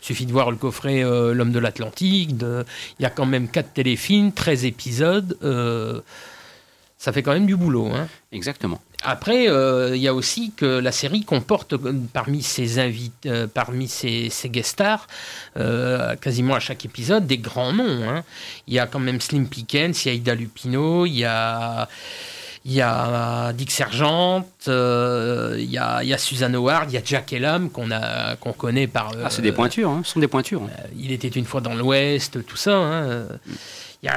Il 0.02 0.06
suffit 0.06 0.26
de 0.26 0.32
voir 0.32 0.50
le 0.50 0.58
coffret 0.58 1.04
l'homme 1.04 1.52
de 1.52 1.60
l'Atlantique 1.60 2.32
il 2.32 3.04
y 3.04 3.06
a 3.06 3.10
quand 3.10 3.26
même 3.26 3.48
4 3.50 3.74
téléfilms 3.74 4.32
13 4.32 4.66
épisodes 4.66 5.38
ça 6.98 7.12
fait 7.12 7.22
quand 7.22 7.34
même 7.34 7.46
du 7.46 7.58
boulot 7.58 7.88
hein. 7.94 8.08
exactement 8.32 8.82
après, 9.04 9.48
euh, 9.48 9.96
il 9.96 10.02
y 10.02 10.08
a 10.08 10.14
aussi 10.14 10.52
que 10.56 10.66
la 10.66 10.92
série 10.92 11.24
comporte 11.24 11.74
euh, 11.74 11.94
parmi 12.12 12.44
ses 12.44 12.80
invités, 12.80 13.30
euh, 13.30 13.48
parmi 13.48 13.88
ses, 13.88 14.30
guest 14.46 14.72
stars, 14.72 15.08
quasiment 16.22 16.56
à 16.56 16.60
chaque 16.60 16.84
épisode, 16.86 17.26
des 17.26 17.38
grands 17.38 17.72
noms. 17.72 18.10
Hein. 18.10 18.24
Il 18.68 18.74
y 18.74 18.80
a 18.80 18.88
quand 18.88 19.00
même 19.00 19.22
Slim 19.22 19.48
Pickens, 19.48 20.06
il 20.06 20.08
y 20.10 20.12
a 20.12 20.14
Ida 20.16 20.36
Lupino, 20.36 21.06
il 21.06 21.18
y 21.18 21.26
a 21.26 21.88
y 22.66 22.82
a 22.82 23.54
Dick 23.54 23.72
Sergent, 23.72 24.46
il, 24.68 25.72
y 25.72 25.78
a, 25.78 26.04
y 26.04 26.14
a 26.14 26.18
Suzanne 26.18 26.56
Howard, 26.56 26.92
il 26.92 26.96
y 26.96 26.98
a 26.98 27.02
Jack 27.04 27.32
Elam 27.32 27.70
qu'on 27.70 27.90
qu'on 28.42 28.54
connaît 28.54 28.88
par. 28.88 29.14
ah, 29.24 29.30
c'est 29.30 29.42
des 29.42 29.54
pointures, 29.54 29.90
hein. 29.90 30.02
ce 30.04 30.14
sont 30.14 30.20
des 30.20 30.28
pointures. 30.28 30.64
Hein. 30.64 30.88
il 31.00 31.14
était 31.14 31.30
une 31.30 31.46
fois 31.46 31.62
dans 31.62 31.74
l'Ouest, 31.74 32.46
tout 32.46 32.58
ça. 32.58 32.76
Hein. 32.76 33.28
Il 34.02 34.08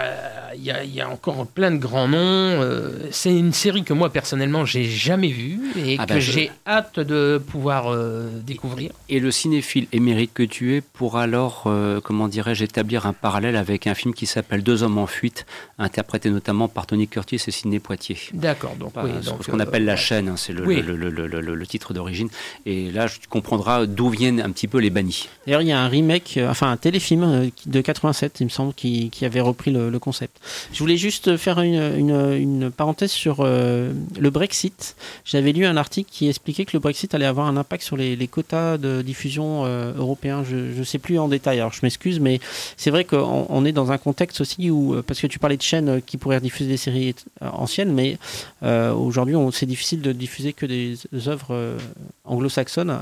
y 0.62 0.70
a, 0.70 0.85
y 0.85 1.01
a, 1.01 1.11
encore 1.11 1.45
plein 1.45 1.72
de 1.72 1.76
grands 1.76 2.07
noms. 2.07 2.16
Euh, 2.18 3.09
c'est 3.11 3.37
une 3.37 3.53
série 3.53 3.83
que 3.83 3.93
moi 3.93 4.11
personnellement 4.11 4.64
j'ai 4.64 4.85
jamais 4.85 5.26
vue 5.26 5.59
et 5.76 5.97
ah 5.99 6.07
que 6.07 6.12
bah, 6.14 6.20
j'ai 6.20 6.53
hâte 6.68 7.01
de 7.01 7.43
pouvoir 7.45 7.93
euh, 7.93 8.28
découvrir. 8.47 8.93
Et 9.09 9.18
le 9.18 9.33
cinéphile 9.33 9.89
émérite 9.91 10.33
que 10.35 10.45
tu 10.45 10.76
es 10.76 10.83
pour 10.83 11.18
alors, 11.18 11.64
euh, 11.66 12.01
comment 12.01 12.28
dirais-je, 12.28 12.62
établir 12.62 13.07
un 13.07 13.12
parallèle 13.12 13.57
avec 13.57 13.89
un 13.89 13.95
film 13.95 14.14
qui 14.14 14.26
s'appelle 14.26 14.62
Deux 14.62 14.85
hommes 14.85 14.99
en 14.99 15.09
fuite, 15.09 15.47
interprété 15.80 16.30
notamment 16.30 16.68
par 16.68 16.87
Tony 16.87 17.09
Curtis 17.09 17.43
et 17.45 17.51
Sidney 17.51 17.80
Poitier. 17.80 18.16
D'accord, 18.35 18.76
donc, 18.76 18.93
oui, 19.03 19.11
ce 19.20 19.51
qu'on 19.51 19.59
appelle 19.59 19.85
la 19.85 19.97
chaîne, 19.97 20.28
hein, 20.28 20.37
c'est 20.37 20.53
le, 20.53 20.64
le, 20.64 21.11
le, 21.11 21.26
le, 21.26 21.66
titre 21.66 21.93
d'origine. 21.93 22.28
Et 22.66 22.93
là, 22.93 23.09
tu 23.09 23.26
comprendras 23.28 23.87
d'où 23.87 24.11
viennent 24.11 24.41
un 24.41 24.51
petit 24.53 24.68
peu 24.68 24.78
les 24.78 24.91
bannis. 24.91 25.28
D'ailleurs, 25.45 25.62
il 25.62 25.68
y 25.68 25.72
a 25.72 25.80
un 25.80 25.89
remake, 25.89 26.39
enfin 26.49 26.70
un 26.70 26.76
téléfilm 26.76 27.51
de 27.66 27.80
87, 27.80 28.39
il 28.39 28.45
me 28.45 28.49
semble, 28.49 28.74
qui, 28.74 29.11
qui 29.11 29.24
avait 29.24 29.41
repris 29.41 29.72
le, 29.73 29.99
concept. 29.99 30.41
Je 30.73 30.79
voulais 30.79 30.97
juste 30.97 31.37
faire 31.37 31.61
une, 31.61 32.70
parenthèse 32.77 33.11
sur 33.11 33.39
euh, 33.41 33.93
le 34.18 34.31
Brexit. 34.31 34.97
J'avais 35.25 35.53
lu 35.53 35.64
un 35.66 35.77
article 35.77 36.11
qui 36.11 36.29
expliquait 36.29 36.64
que 36.64 36.73
le 36.75 36.81
Brexit 36.81 37.14
allait 37.14 37.27
avoir 37.27 37.47
un 37.47 37.57
impact 37.57 37.83
sur 37.83 37.97
les, 37.97 38.29
quotas 38.29 38.79
de 38.79 39.03
diffusion 39.03 39.64
euh, 39.64 39.93
européens. 39.97 40.45
Je 40.49 40.57
ne 40.79 40.85
sais 40.85 40.99
plus 40.99 41.18
en 41.18 41.29
détail, 41.29 41.61
alors 41.61 41.73
je 41.73 41.81
m'excuse, 41.83 42.20
mais 42.20 42.41
c'est 42.77 42.91
vrai 42.91 43.05
qu'on 43.05 43.64
est 43.64 43.73
dans 43.73 43.93
un 43.93 43.99
contexte 43.99 44.41
aussi 44.41 44.70
où, 44.70 44.95
euh, 44.95 45.03
parce 45.03 45.20
que 45.20 45.27
tu 45.27 45.39
parlais 45.39 45.57
de 45.57 45.62
chaînes 45.62 46.01
qui 46.05 46.16
pourraient 46.16 46.41
diffuser 46.41 46.70
des 46.70 46.77
séries 46.77 47.14
anciennes, 47.41 47.93
mais 47.93 48.18
aujourd'hui 48.62 49.37
c'est 49.53 49.66
difficile 49.66 50.01
de 50.01 50.12
diffuser 50.12 50.53
que 50.53 50.66
des 50.66 50.97
œuvres 51.27 51.77
anglo-saxonnes. 52.25 52.97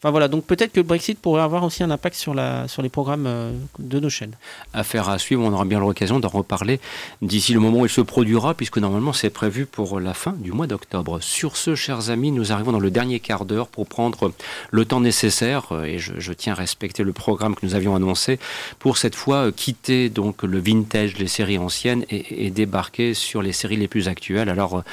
Enfin 0.00 0.12
voilà, 0.12 0.28
donc 0.28 0.44
peut-être 0.44 0.70
que 0.70 0.78
le 0.78 0.84
Brexit 0.84 1.18
pourrait 1.18 1.42
avoir 1.42 1.64
aussi 1.64 1.82
un 1.82 1.90
impact 1.90 2.14
sur, 2.14 2.32
la, 2.32 2.68
sur 2.68 2.82
les 2.82 2.88
programmes 2.88 3.26
euh, 3.26 3.50
de 3.80 3.98
nos 3.98 4.08
chaînes. 4.08 4.36
Affaire 4.72 5.08
à 5.08 5.18
suivre, 5.18 5.42
on 5.42 5.52
aura 5.52 5.64
bien 5.64 5.80
l'occasion 5.80 6.20
d'en 6.20 6.28
reparler 6.28 6.78
d'ici 7.20 7.52
le 7.52 7.58
moment 7.58 7.80
où 7.80 7.86
il 7.86 7.90
se 7.90 8.00
produira, 8.00 8.54
puisque 8.54 8.78
normalement 8.78 9.12
c'est 9.12 9.30
prévu 9.30 9.66
pour 9.66 9.98
la 9.98 10.14
fin 10.14 10.34
du 10.38 10.52
mois 10.52 10.68
d'octobre. 10.68 11.18
Sur 11.20 11.56
ce, 11.56 11.74
chers 11.74 12.10
amis, 12.10 12.30
nous 12.30 12.52
arrivons 12.52 12.70
dans 12.70 12.78
le 12.78 12.92
dernier 12.92 13.18
quart 13.18 13.44
d'heure 13.44 13.66
pour 13.66 13.88
prendre 13.88 14.30
le 14.70 14.84
temps 14.84 15.00
nécessaire, 15.00 15.72
euh, 15.72 15.82
et 15.82 15.98
je, 15.98 16.32
tiens 16.32 16.52
à 16.52 16.56
respecter 16.56 17.02
le 17.02 17.12
programme 17.12 17.56
que 17.56 17.66
nous 17.66 17.74
avions 17.74 17.96
annoncé, 17.96 18.38
pour 18.78 18.98
cette 18.98 19.16
fois 19.16 19.46
euh, 19.46 19.50
quitter 19.50 20.10
donc 20.10 20.44
le 20.44 20.60
vintage, 20.60 21.18
les 21.18 21.26
séries 21.26 21.58
anciennes, 21.58 22.04
et, 22.08 22.46
et 22.46 22.50
débarquer 22.50 23.14
sur 23.14 23.42
les 23.42 23.52
séries 23.52 23.76
les 23.76 23.88
plus 23.88 24.06
actuelles. 24.06 24.48
Alors, 24.48 24.84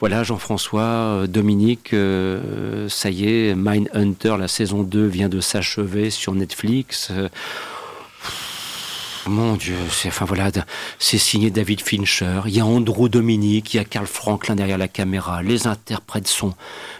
voilà, 0.00 0.22
Jean-François, 0.22 0.82
euh, 0.82 1.26
Dominique, 1.26 1.92
euh, 1.92 2.88
ça 2.88 3.10
y 3.10 3.28
est, 3.28 3.54
Mindhunter, 3.56 4.36
la 4.38 4.46
saison 4.46 4.84
2 4.84 5.06
vient 5.06 5.28
de 5.28 5.40
s'achever 5.40 6.10
sur 6.10 6.34
Netflix. 6.34 7.10
Mon 9.28 9.56
Dieu, 9.56 9.76
c'est 9.90 10.08
enfin 10.08 10.24
voilà, 10.24 10.50
c'est 10.98 11.18
signé 11.18 11.50
David 11.50 11.82
Fincher. 11.82 12.40
Il 12.46 12.56
y 12.56 12.60
a 12.60 12.66
Andrew 12.66 13.10
Dominique, 13.10 13.74
il 13.74 13.76
y 13.76 13.80
a 13.80 13.84
Carl 13.84 14.06
Franklin 14.06 14.54
derrière 14.54 14.78
la 14.78 14.88
caméra. 14.88 15.42
Les 15.42 15.66
interprètes 15.66 16.28
sont 16.28 16.54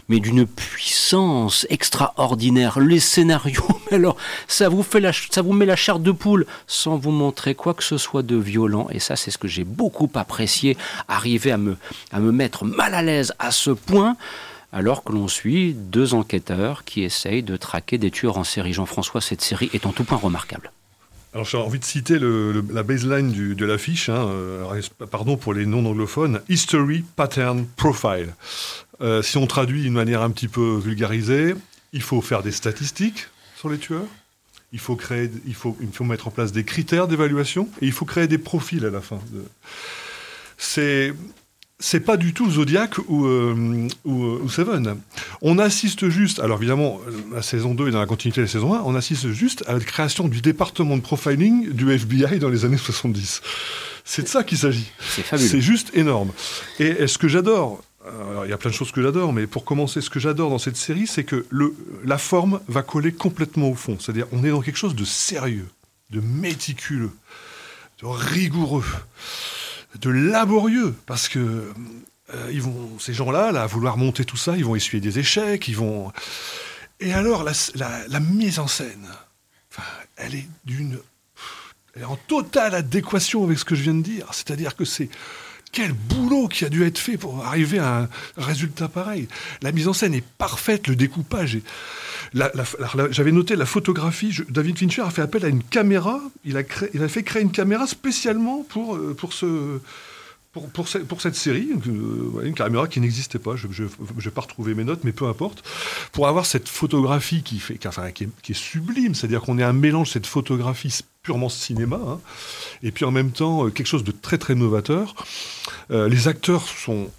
mais 0.09 0.21
d'une 0.21 0.47
puissance 0.47 1.67
extraordinaire. 1.71 2.81
Les 2.81 3.01
scénarios, 3.01 3.67
alors 3.91 4.17
ça 4.47 4.69
vous 4.69 4.83
fait 4.83 5.01
la, 5.01 5.13
ça 5.13 5.41
vous 5.41 5.55
met 5.55 5.65
la 5.65 5.75
chair 5.75 5.99
de 5.99 6.13
poule 6.13 6.47
sans 6.67 6.99
vous 6.99 7.13
montrer 7.13 7.55
quoi 7.55 7.73
que 7.73 7.83
ce 7.83 7.97
soit 7.97 8.23
de 8.23 8.37
violent. 8.37 8.89
Et 8.91 8.99
ça, 8.99 9.17
c'est 9.17 9.31
ce 9.31 9.39
que 9.39 9.49
j'ai 9.49 9.65
beaucoup 9.65 10.11
apprécié, 10.15 10.77
arriver 11.09 11.51
à 11.51 11.57
me, 11.57 11.79
à 12.13 12.21
me 12.21 12.31
mettre 12.31 12.67
mal 12.67 12.95
à 12.95 13.03
l'aise 13.03 13.33
à 13.39 13.51
ce 13.51 13.71
point 13.71 14.17
alors 14.71 15.03
que 15.03 15.13
l'on 15.13 15.29
suit 15.29 15.73
deux 15.73 16.13
enquêteurs 16.13 16.85
qui 16.85 17.03
essayent 17.03 17.43
de 17.43 17.57
traquer 17.57 17.97
des 17.97 18.11
tueurs 18.11 18.37
en 18.37 18.45
série. 18.45 18.75
Jean-François, 18.75 19.23
cette 19.23 19.41
série 19.41 19.71
est 19.73 19.87
en 19.87 19.93
tout 19.93 20.05
point 20.05 20.19
remarquable. 20.19 20.71
Alors 21.35 21.45
j'ai 21.45 21.59
envie 21.59 21.79
de 21.79 21.85
citer 21.85 22.19
la 22.19 22.83
baseline 22.83 23.55
de 23.55 23.65
l'affiche, 23.67 24.09
hein, 24.09 24.29
euh, 24.29 24.81
pardon 25.11 25.37
pour 25.37 25.53
les 25.53 25.67
non-anglophones, 25.67 26.41
History 26.49 27.05
Pattern 27.17 27.67
Profile. 27.77 28.35
Euh, 29.01 29.23
si 29.23 29.37
on 29.37 29.47
traduit 29.47 29.83
d'une 29.83 29.93
manière 29.93 30.23
un 30.23 30.31
petit 30.31 30.49
peu 30.49 30.79
vulgarisée, 30.79 31.55
il 31.93 32.03
faut 32.03 32.23
faire 32.23 32.43
des 32.43 32.51
statistiques 32.51 33.29
sur 33.57 33.69
les 33.69 33.79
tueurs, 33.79 34.07
il 34.73 34.79
faut, 34.79 34.97
créer, 34.97 35.31
il 35.47 35.55
faut, 35.55 35.77
il 35.81 35.93
faut 35.93 36.05
mettre 36.05 36.29
en 36.29 36.31
place 36.31 36.51
des 36.51 36.65
critères 36.65 37.09
d'évaluation 37.09 37.69
et 37.83 37.87
il 37.87 37.93
faut 37.93 38.07
créer 38.07 38.27
des 38.27 38.39
profils 38.39 38.85
à 38.85 38.91
la 38.91 39.01
fin. 39.01 39.19
C'est 40.57 41.15
c'est 41.81 42.01
pas 42.01 42.17
du 42.17 42.35
tout 42.35 42.51
Zodiac 42.51 42.99
ou, 43.07 43.27
euh, 43.27 43.89
ou, 44.05 44.49
Seven. 44.49 45.01
On 45.43 45.59
assiste 45.59 46.09
juste, 46.09 46.41
alors 46.41 46.59
évidemment, 46.59 47.01
la 47.33 47.43
saison 47.43 47.75
2 47.75 47.89
est 47.89 47.91
dans 47.93 48.01
la 48.01 48.07
continuité 48.07 48.41
de 48.41 48.47
la 48.47 48.53
saison 48.53 48.75
1, 48.75 48.83
on 48.85 48.95
assiste 48.95 49.31
juste 49.31 49.65
à 49.69 49.75
la 49.75 49.81
création 49.81 50.27
du 50.27 50.41
département 50.41 50.97
de 50.97 51.03
profiling 51.03 51.71
du 51.71 51.91
FBI 51.93 52.39
dans 52.41 52.49
les 52.49 52.65
années 52.65 52.79
70. 52.79 53.43
C'est 54.05 54.23
de 54.23 54.29
ça 54.29 54.43
qu'il 54.43 54.59
s'agit. 54.59 54.91
C'est 55.37 55.61
juste 55.61 55.91
énorme. 55.95 56.31
Et, 56.81 57.07
ce 57.07 57.19
que 57.19 57.29
j'adore, 57.29 57.83
il 58.45 58.51
y 58.51 58.53
a 58.53 58.57
plein 58.57 58.71
de 58.71 58.75
choses 58.75 58.91
que 58.91 59.03
j'adore, 59.03 59.33
mais 59.33 59.47
pour 59.47 59.65
commencer, 59.65 60.01
ce 60.01 60.11
que 60.11 60.19
j'adore 60.19 60.51
dans 60.51 60.59
cette 60.59 60.77
série, 60.77 61.07
c'est 61.07 61.25
que 61.25 61.47
le, 61.51 61.75
la 62.05 62.19
forme 62.19 62.61
va 62.69 62.83
coller 62.83 63.13
complètement 63.13 63.69
au 63.69 63.75
fond. 63.75 63.99
C'est-à-dire, 64.01 64.27
on 64.33 64.45
est 64.45 64.51
dans 64.51 64.63
quelque 64.63 64.79
chose 64.79 64.97
de 64.97 65.05
sérieux. 65.05 65.69
de 66.11 66.21
méticuleux, 66.21 67.13
de 68.01 68.07
rigoureux, 68.07 68.85
de 69.97 70.11
laborieux, 70.11 70.95
parce 71.07 71.29
que 71.29 71.73
euh, 72.35 72.61
ces 72.99 73.15
gens-là, 73.15 73.53
là, 73.53 73.63
à 73.63 73.67
vouloir 73.67 73.97
monter 73.97 74.25
tout 74.25 74.37
ça, 74.37 74.57
ils 74.57 74.65
vont 74.65 74.77
essuyer 74.77 75.01
des 75.01 75.19
échecs, 75.19 75.69
ils 75.69 75.77
vont. 75.77 76.13
Et 77.01 77.13
alors, 77.13 77.45
la, 77.45 78.21
mise 78.21 78.59
en 78.59 78.67
scène, 78.67 79.09
elle 80.17 80.35
est 80.35 80.49
d'une. 80.65 80.99
Elle 81.95 82.03
est 82.03 82.07
en 82.07 82.17
totale 82.17 82.75
adéquation 82.75 83.45
avec 83.45 83.59
ce 83.59 83.65
que 83.65 83.75
je 83.75 83.83
viens 83.83 83.95
de 83.95 84.03
dire. 84.03 84.27
C'est-à-dire 84.33 84.77
que 84.77 84.85
c'est. 84.85 85.09
Quel 85.71 85.93
boulot 85.93 86.49
qui 86.49 86.65
a 86.65 86.71
dû 86.71 86.87
être 86.87 86.99
fait 86.99 87.19
pour 87.19 87.45
arriver 87.45 87.79
à 87.79 87.99
un 87.99 88.09
résultat 88.39 88.89
pareil. 88.89 89.29
La 89.61 89.71
mise 89.71 89.87
en 89.87 89.93
scène 89.93 90.15
est 90.15 90.25
parfaite, 90.25 90.87
le 90.87 90.97
découpage 90.97 91.57
est. 91.57 91.63
J'avais 92.33 93.33
noté 93.33 93.57
la 93.57 93.67
photographie. 93.67 94.37
David 94.49 94.79
Fincher 94.79 95.03
a 95.03 95.11
fait 95.11 95.23
appel 95.23 95.45
à 95.45 95.49
une 95.49 95.63
caméra. 95.63 96.21
Il 96.45 96.57
a, 96.57 96.65
fait 97.09 97.23
créer 97.23 97.43
une 97.43 97.53
caméra 97.53 97.87
spécialement 97.87 98.65
pour, 98.69 98.97
euh, 98.97 99.15
pour 99.15 99.33
ce 99.33 99.81
pour, 100.53 100.69
pour, 100.71 101.21
cette 101.21 101.37
série, 101.37 101.69
euh, 101.87 102.43
une 102.43 102.55
caméra 102.55 102.89
qui 102.89 103.01
n'existait 103.01 103.39
pas, 103.39 103.55
je 103.55 103.67
n'ai 103.67 104.31
pas 104.31 104.41
retrouvé 104.41 104.75
mes 104.75 104.83
notes, 104.83 105.05
mais 105.05 105.13
peu 105.13 105.27
importe, 105.27 105.63
pour 106.11 106.27
avoir 106.27 106.47
cette 106.47 106.69
photographie 106.69 107.43
qui, 107.43 107.63
est, 107.71 108.53
sublime, 108.55 109.15
c'est-à-dire 109.15 109.43
qu'on 109.43 109.59
est 109.59 109.63
un 109.63 109.75
mélange 109.75 110.11
cette 110.11 110.27
photographie 110.27 111.01
purement 111.23 111.51
cinéma, 111.51 112.01
hein, 112.03 112.21
et 112.83 112.91
puis 112.91 113.05
en 113.05 113.11
même 113.13 113.31
temps 113.31 113.67
euh, 113.67 113.71
quelque 113.71 113.87
chose 113.87 114.05
de 114.05 114.11
très 114.11 114.39
très 114.39 114.55
novateur. 114.55 115.15
Les 115.91 116.29
acteurs 116.29 116.67
sont, 116.67 117.11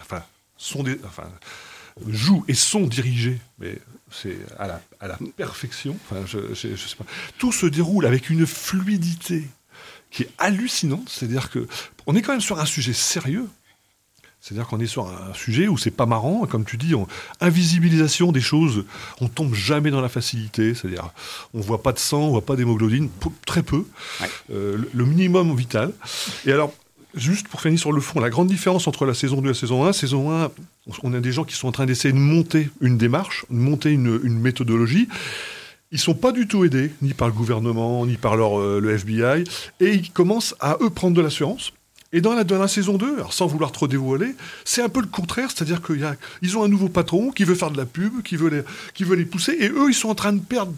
enfin, 0.00 0.22
sont 0.56 0.82
des, 0.84 0.98
enfin, 1.04 1.24
jouent 2.08 2.44
et 2.48 2.54
sont 2.54 2.86
dirigés, 2.86 3.38
mais 3.58 3.78
c'est 4.10 4.36
à 4.58 4.66
la, 4.66 4.82
à 5.00 5.08
la 5.08 5.18
perfection. 5.36 5.96
Enfin, 6.04 6.24
je, 6.26 6.54
je 6.54 6.76
sais 6.76 6.96
pas. 6.96 7.04
Tout 7.38 7.52
se 7.52 7.66
déroule 7.66 8.06
avec 8.06 8.30
une 8.30 8.46
fluidité 8.46 9.48
qui 10.10 10.22
est 10.24 10.30
hallucinante. 10.38 11.08
C'est-à-dire 11.08 11.50
que 11.50 11.66
on 12.06 12.14
est 12.14 12.22
quand 12.22 12.32
même 12.32 12.40
sur 12.40 12.60
un 12.60 12.66
sujet 12.66 12.92
sérieux. 12.92 13.48
C'est-à-dire 14.40 14.66
qu'on 14.66 14.80
est 14.80 14.88
sur 14.88 15.06
un 15.06 15.32
sujet 15.34 15.68
où 15.68 15.78
c'est 15.78 15.92
pas 15.92 16.04
marrant, 16.04 16.46
comme 16.46 16.64
tu 16.64 16.76
dis, 16.76 16.94
invisibilisation 17.40 18.32
des 18.32 18.40
choses, 18.40 18.84
on 19.20 19.28
tombe 19.28 19.54
jamais 19.54 19.92
dans 19.92 20.00
la 20.00 20.08
facilité, 20.08 20.74
c'est-à-dire 20.74 21.10
on 21.54 21.60
voit 21.60 21.80
pas 21.80 21.92
de 21.92 22.00
sang, 22.00 22.22
on 22.22 22.30
voit 22.30 22.44
pas 22.44 22.56
d'hémoglobine, 22.56 23.08
très 23.46 23.62
peu, 23.62 23.86
euh, 24.50 24.78
le 24.92 25.04
minimum 25.04 25.54
vital. 25.54 25.92
Et 26.44 26.50
alors, 26.50 26.74
juste 27.14 27.48
pour 27.48 27.60
finir 27.60 27.78
sur 27.78 27.92
le 27.92 28.00
fond, 28.00 28.20
la 28.20 28.30
grande 28.30 28.48
différence 28.48 28.86
entre 28.86 29.06
la 29.06 29.14
saison 29.14 29.40
2 29.40 29.44
et 29.44 29.48
la 29.48 29.54
saison 29.54 29.84
1, 29.84 29.92
saison 29.92 30.32
1, 30.32 30.50
on 31.02 31.14
a 31.14 31.20
des 31.20 31.32
gens 31.32 31.44
qui 31.44 31.54
sont 31.54 31.68
en 31.68 31.72
train 31.72 31.86
d'essayer 31.86 32.12
de 32.12 32.18
monter 32.18 32.70
une 32.80 32.98
démarche, 32.98 33.44
de 33.50 33.56
monter 33.56 33.90
une, 33.90 34.38
méthodologie. 34.38 35.08
Ils 35.90 35.98
sont 35.98 36.14
pas 36.14 36.32
du 36.32 36.48
tout 36.48 36.64
aidés, 36.64 36.90
ni 37.02 37.12
par 37.12 37.28
le 37.28 37.34
gouvernement, 37.34 38.06
ni 38.06 38.16
par 38.16 38.34
euh, 38.34 38.80
le 38.80 38.90
FBI, 38.92 39.44
et 39.80 39.92
ils 39.94 40.10
commencent 40.10 40.54
à 40.58 40.78
eux 40.80 40.90
prendre 40.90 41.14
de 41.14 41.20
l'assurance. 41.20 41.72
Et 42.14 42.20
dans 42.20 42.34
la, 42.34 42.44
dans 42.44 42.58
la 42.58 42.68
saison 42.68 42.98
2, 42.98 43.14
alors 43.16 43.32
sans 43.32 43.46
vouloir 43.46 43.72
trop 43.72 43.88
dévoiler, 43.88 44.34
c'est 44.64 44.82
un 44.82 44.88
peu 44.88 45.00
le 45.00 45.06
contraire, 45.06 45.50
c'est-à-dire 45.50 45.80
qu'ils 45.82 46.58
ont 46.58 46.62
un 46.62 46.68
nouveau 46.68 46.88
patron 46.88 47.30
qui 47.30 47.44
veut 47.44 47.54
faire 47.54 47.70
de 47.70 47.76
la 47.78 47.86
pub, 47.86 48.22
qui 48.22 48.36
veut, 48.36 48.50
les, 48.50 48.62
qui 48.94 49.04
veut 49.04 49.16
les 49.16 49.24
pousser, 49.24 49.56
et 49.58 49.68
eux, 49.68 49.88
ils 49.88 49.94
sont 49.94 50.08
en 50.08 50.14
train 50.14 50.32
de 50.32 50.40
perdre 50.40 50.72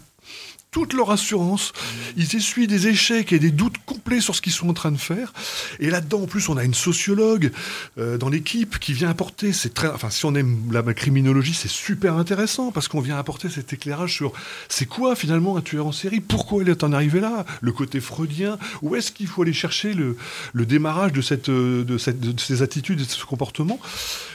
toute 0.75 0.91
leur 0.91 1.09
assurance. 1.09 1.71
Ils 2.17 2.35
essuient 2.35 2.67
des 2.67 2.87
échecs 2.89 3.31
et 3.31 3.39
des 3.39 3.51
doutes 3.51 3.77
complets 3.85 4.19
sur 4.19 4.35
ce 4.35 4.41
qu'ils 4.41 4.51
sont 4.51 4.67
en 4.67 4.73
train 4.73 4.91
de 4.91 4.97
faire. 4.97 5.31
Et 5.79 5.89
là-dedans, 5.89 6.23
en 6.23 6.27
plus, 6.27 6.49
on 6.49 6.57
a 6.57 6.65
une 6.65 6.73
sociologue 6.73 7.53
euh, 7.97 8.17
dans 8.17 8.27
l'équipe 8.27 8.77
qui 8.77 8.91
vient 8.91 9.09
apporter. 9.09 9.53
C'est 9.53 9.73
très, 9.73 9.87
enfin, 9.87 10.09
si 10.09 10.25
on 10.25 10.35
aime 10.35 10.69
la 10.73 10.83
criminologie, 10.93 11.53
c'est 11.53 11.71
super 11.71 12.17
intéressant 12.17 12.73
parce 12.73 12.89
qu'on 12.89 12.99
vient 12.99 13.17
apporter 13.17 13.47
cet 13.47 13.71
éclairage 13.71 14.15
sur 14.15 14.33
c'est 14.67 14.85
quoi 14.85 15.15
finalement 15.15 15.55
un 15.55 15.61
tueur 15.61 15.87
en 15.87 15.93
série, 15.93 16.19
pourquoi 16.19 16.61
il 16.61 16.67
est 16.67 16.83
en 16.83 16.91
arrivé 16.91 17.21
là, 17.21 17.45
le 17.61 17.71
côté 17.71 18.01
freudien, 18.01 18.59
où 18.81 18.97
est-ce 18.97 19.13
qu'il 19.13 19.27
faut 19.27 19.43
aller 19.43 19.53
chercher 19.53 19.93
le, 19.93 20.17
le 20.51 20.65
démarrage 20.65 21.13
de 21.13 21.21
cette, 21.21 21.49
de 21.49 21.97
cette, 21.97 22.19
de 22.19 22.37
ces 22.37 22.63
attitudes 22.63 22.99
et 22.99 23.05
de 23.05 23.09
ce 23.09 23.23
comportement? 23.23 23.79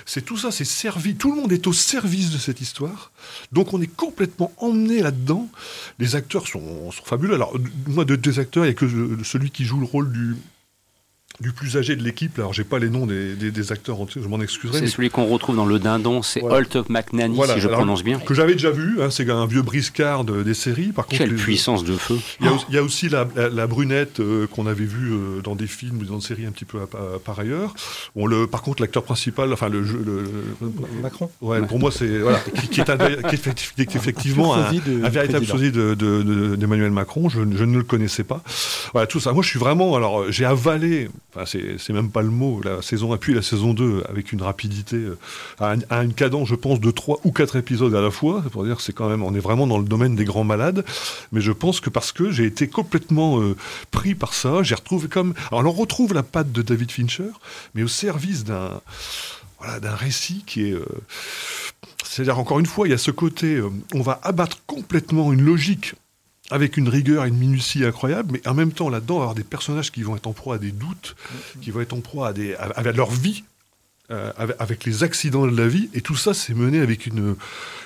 C'est 0.07 0.25
tout 0.25 0.39
ça, 0.39 0.51
c'est 0.51 0.65
servi. 0.65 1.17
Tout 1.17 1.33
le 1.33 1.43
monde 1.43 1.53
est 1.53 1.67
au 1.67 1.75
service 1.75 2.31
de 2.31 2.39
cette 2.39 2.63
histoire. 2.63 3.13
Donc 3.53 3.75
on 3.75 3.83
est 3.83 3.95
complètement 3.95 4.53
emmené 4.57 5.03
là-dedans. 5.03 5.47
Les 5.99 6.17
acteurs 6.17 6.30
sont, 6.39 6.91
sont, 6.91 7.05
fabuleux. 7.05 7.35
Alors, 7.35 7.53
moi, 7.89 8.05
de 8.05 8.17
deux 8.17 8.39
acteurs, 8.39 8.65
il 8.65 8.69
n'y 8.69 8.73
a 8.73 8.75
que 8.75 9.23
celui 9.25 9.51
qui 9.51 9.65
joue 9.65 9.81
le 9.81 9.87
rôle 9.87 10.13
du, 10.13 10.37
du 11.41 11.53
plus 11.53 11.77
âgé 11.77 11.97
de 11.97 12.03
l'équipe. 12.03 12.39
Alors, 12.39 12.53
j'ai 12.53 12.65
pas 12.65 12.79
les 12.79 12.91
noms 12.91 13.07
des, 13.07 13.35
des, 13.35 13.73
acteurs 13.73 13.97
je 14.15 14.29
m'en 14.29 14.41
excuserai. 14.41 14.79
C'est 14.79 14.87
celui 14.87 15.11
qu'on 15.11 15.27
retrouve 15.27 15.57
dans 15.57 15.65
Le 15.65 15.79
Dindon, 15.79 16.23
c'est 16.23 16.43
Holt 16.43 16.77
McNanny, 16.89 17.41
si 17.55 17.61
je 17.61 17.69
prononce 17.69 18.05
bien. 18.05 18.19
Que 18.19 18.35
j'avais 18.35 18.53
déjà 18.53 18.71
vu, 18.71 19.01
hein, 19.01 19.11
c'est 19.11 19.29
un 19.31 19.47
vieux 19.47 19.63
briscard 19.63 20.25
des 20.25 20.55
séries. 20.55 20.89
Par 20.89 21.07
contre, 21.07 21.19
Quelle 21.19 21.35
puissance 21.35 21.85
de 21.85 21.95
feu 21.95 22.19
Il 22.41 22.75
y, 22.75 22.79
a, 22.79 22.83
aussi 22.83 23.09
la, 23.09 23.27
la, 23.37 23.67
brunette 23.67 24.21
euh, 24.21 24.47
qu'on 24.47 24.67
avait 24.67 24.85
vue 24.85 25.13
euh, 25.13 25.41
dans 25.43 25.55
des 25.55 25.67
films 25.67 25.99
ou 25.99 26.05
dans 26.05 26.17
des 26.17 26.25
séries 26.25 26.47
un 26.47 26.51
petit 26.51 26.65
peu 26.65 26.79
par 27.25 27.39
ailleurs. 27.39 27.75
Bon, 28.15 28.27
le, 28.27 28.47
par 28.47 28.63
contre, 28.63 28.83
l'acteur 28.83 29.03
principal, 29.03 29.53
enfin 29.53 29.69
le, 29.69 29.81
le, 29.81 30.25
Macron. 31.03 31.31
Ouais, 31.41 31.61
pour 31.63 31.79
moi, 31.79 31.91
c'est 31.91 32.19
voilà, 32.19 32.41
qui, 32.71 32.81
est, 32.81 32.91
un, 32.91 32.97
qui, 32.97 33.37
est, 33.83 33.97
effectivement 33.97 34.55
un, 34.55 34.71
véritable 35.09 35.47
sosie 35.47 35.73
d'Emmanuel 35.73 36.91
de, 36.91 36.95
Macron. 36.95 37.29
Je, 37.29 37.41
je, 37.55 37.65
ne 37.65 37.79
le 37.79 37.85
connaissais 37.85 38.25
pas. 38.25 38.43
Voilà, 38.93 39.07
tout 39.07 39.21
ça. 39.21 39.33
Moi, 39.33 39.43
je 39.43 39.49
suis 39.49 39.59
vraiment. 39.59 39.97
Alors, 39.97 40.31
j'ai 40.31 40.45
avalé 40.45 41.09
C'est 41.47 41.91
même 41.91 42.11
pas 42.11 42.23
le 42.23 42.31
mot. 42.31 42.61
La 42.63 42.83
saison 42.83 43.13
1 43.13 43.17
puis 43.19 43.35
la 43.35 43.43
saison 43.43 43.73
2 43.73 44.05
avec 44.09 44.33
une 44.33 44.43
rapidité, 44.43 44.97
euh, 44.97 45.19
à, 45.59 46.03
une 46.03 46.15
cadence, 46.15 46.49
je 46.49 46.55
pense, 46.55 46.81
de 46.81 46.91
3 46.91 47.21
ou 47.25 47.33
4 47.33 47.57
épisodes 47.57 47.95
à 47.95 48.01
la 48.01 48.11
fois. 48.11 48.43
Pour 48.53 48.65
dire 48.65 48.81
c'est 48.81 48.93
quand 48.93 49.09
même, 49.09 49.23
on 49.23 49.35
est 49.35 49.41
vraiment 49.41 49.67
dans 49.67 49.79
le 49.79 49.85
domaine 49.85 50.17
des 50.17 50.25
grands 50.25 50.45
malades. 50.45 50.85
Mais 51.33 51.41
je 51.41 51.53
pense 51.53 51.81
que 51.81 51.91
parce 51.91 52.13
que 52.13 52.31
j'ai 52.31 52.45
été 52.45 52.69
complètement 52.69 53.41
euh, 53.41 53.57
pris 53.91 54.15
par 54.15 54.35
ça, 54.35 54.63
j'ai 54.63 54.75
retrouvé 54.75 55.09
comme. 55.09 55.35
Alors, 55.51 55.67
on 55.67 55.71
retrouve 55.71 56.15
la 56.15 56.23
patte 56.23 56.53
de 56.53 56.63
David 56.63 56.91
Fincher, 56.91 57.31
mais 57.75 57.83
au 57.83 57.89
service 57.89 58.45
d'un 58.45 58.81
voilà, 59.59 59.81
d'un 59.81 59.95
récit 59.95 60.43
qui 60.47 60.69
est. 60.69 60.73
Euh, 60.73 60.85
c'est-à-dire, 62.05 62.39
encore 62.39 62.59
une 62.59 62.67
fois, 62.67 62.89
il 62.89 62.91
y 62.91 62.95
a 62.95 62.99
ce 62.99 63.13
côté, 63.13 63.63
on 63.95 64.03
va 64.03 64.19
abattre 64.25 64.59
complètement 64.67 65.33
une 65.33 65.43
logique 65.43 65.95
avec 66.51 66.77
une 66.77 66.89
rigueur 66.89 67.25
et 67.25 67.29
une 67.29 67.37
minutie 67.37 67.85
incroyable, 67.85 68.33
mais 68.33 68.49
en 68.49 68.55
même 68.55 68.73
temps, 68.73 68.89
là-dedans, 68.89 69.17
avoir 69.17 69.35
des 69.35 69.45
personnages 69.45 69.93
qui 69.93 70.03
vont 70.03 70.17
être 70.17 70.27
en 70.27 70.33
proie 70.33 70.57
à 70.57 70.59
des 70.59 70.73
doutes, 70.73 71.17
qui 71.61 71.71
vont 71.71 71.81
être 71.81 71.93
en 71.93 72.01
proie 72.01 72.29
à, 72.29 72.33
des, 72.33 72.55
à, 72.55 72.83
leur 72.93 73.11
vie, 73.11 73.45
euh, 74.11 74.33
avec, 74.59 74.85
les 74.85 75.05
accidents 75.05 75.47
de 75.47 75.57
la 75.57 75.69
vie, 75.69 75.89
et 75.95 76.01
tout 76.01 76.17
ça, 76.17 76.35
c'est 76.35 76.55
mené 76.55 76.81
avec 76.81 77.07
une, 77.07 77.37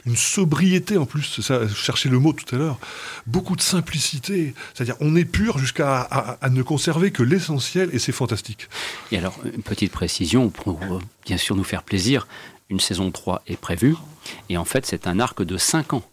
une 0.06 0.16
sobriété 0.16 0.96
en 0.96 1.04
plus, 1.04 1.42
ça, 1.42 1.68
chercher 1.68 2.08
le 2.08 2.18
mot 2.18 2.32
tout 2.32 2.54
à 2.54 2.58
l'heure, 2.58 2.78
beaucoup 3.26 3.56
de 3.56 3.60
simplicité, 3.60 4.54
c'est-à-dire 4.72 4.96
on 5.00 5.16
est 5.16 5.26
pur 5.26 5.58
jusqu'à 5.58 6.00
à, 6.00 6.48
ne 6.48 6.62
conserver 6.62 7.10
que 7.10 7.22
l'essentiel, 7.22 7.90
et 7.92 7.98
c'est 7.98 8.12
fantastique. 8.12 8.68
Et 9.12 9.18
alors, 9.18 9.38
une 9.44 9.62
petite 9.62 9.92
précision, 9.92 10.48
pour 10.48 10.80
euh, 10.82 10.98
bien 11.26 11.36
sûr 11.36 11.56
nous 11.56 11.64
faire 11.64 11.82
plaisir, 11.82 12.26
une 12.70 12.80
saison 12.80 13.10
3 13.10 13.42
est 13.46 13.60
prévue, 13.60 13.94
et 14.48 14.56
en 14.56 14.64
fait 14.64 14.86
c'est 14.86 15.06
un 15.06 15.20
arc 15.20 15.42
de 15.42 15.58
5 15.58 15.92
ans 15.92 16.04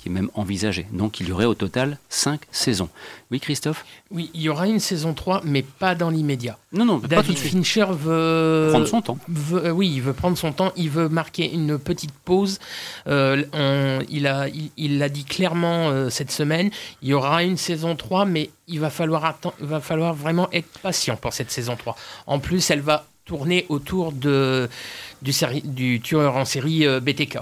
qui 0.00 0.08
est 0.08 0.12
même 0.12 0.30
envisagé. 0.34 0.86
Donc 0.92 1.20
il 1.20 1.28
y 1.28 1.32
aurait 1.32 1.44
au 1.44 1.54
total 1.54 1.98
cinq 2.08 2.40
saisons. 2.50 2.88
Oui, 3.30 3.38
Christophe? 3.38 3.84
Oui, 4.10 4.30
il 4.34 4.40
y 4.40 4.48
aura 4.48 4.66
une 4.66 4.80
saison 4.80 5.14
3, 5.14 5.42
mais 5.44 5.62
pas 5.62 5.94
dans 5.94 6.10
l'immédiat. 6.10 6.58
Non, 6.72 6.84
non, 6.84 6.98
David 6.98 7.14
pas 7.14 7.22
tout 7.22 7.32
de 7.32 7.38
suite. 7.38 7.52
Fincher 7.52 7.86
veut... 7.90 8.68
Prendre 8.70 8.88
son 8.88 9.02
temps. 9.02 9.18
Euh, 9.52 9.70
oui, 9.70 9.92
il 9.94 10.02
veut 10.02 10.12
prendre 10.12 10.36
son 10.36 10.52
temps. 10.52 10.72
Il 10.76 10.90
veut 10.90 11.08
marquer 11.08 11.52
une 11.52 11.78
petite 11.78 12.12
pause. 12.12 12.58
Euh, 13.06 14.02
il 14.08 14.22
l'a 14.22 14.48
il, 14.48 15.08
dit 15.10 15.24
clairement 15.24 15.90
euh, 15.90 16.10
cette 16.10 16.32
semaine. 16.32 16.70
Il 17.02 17.08
y 17.08 17.14
aura 17.14 17.44
une 17.44 17.56
saison 17.56 17.94
3, 17.94 18.24
mais 18.24 18.50
il 18.66 18.80
va 18.80 18.90
falloir, 18.90 19.38
va 19.60 19.80
falloir 19.80 20.14
vraiment 20.14 20.48
être 20.52 20.78
patient 20.82 21.16
pour 21.16 21.32
cette 21.32 21.52
saison 21.52 21.76
3. 21.76 21.94
En 22.26 22.40
plus, 22.40 22.68
elle 22.70 22.80
va 22.80 23.06
tourner 23.26 23.66
autour 23.68 24.10
de, 24.10 24.68
du, 25.22 25.32
du 25.62 26.00
tueur 26.00 26.36
en 26.36 26.44
série 26.44 26.84
BTK 27.00 27.38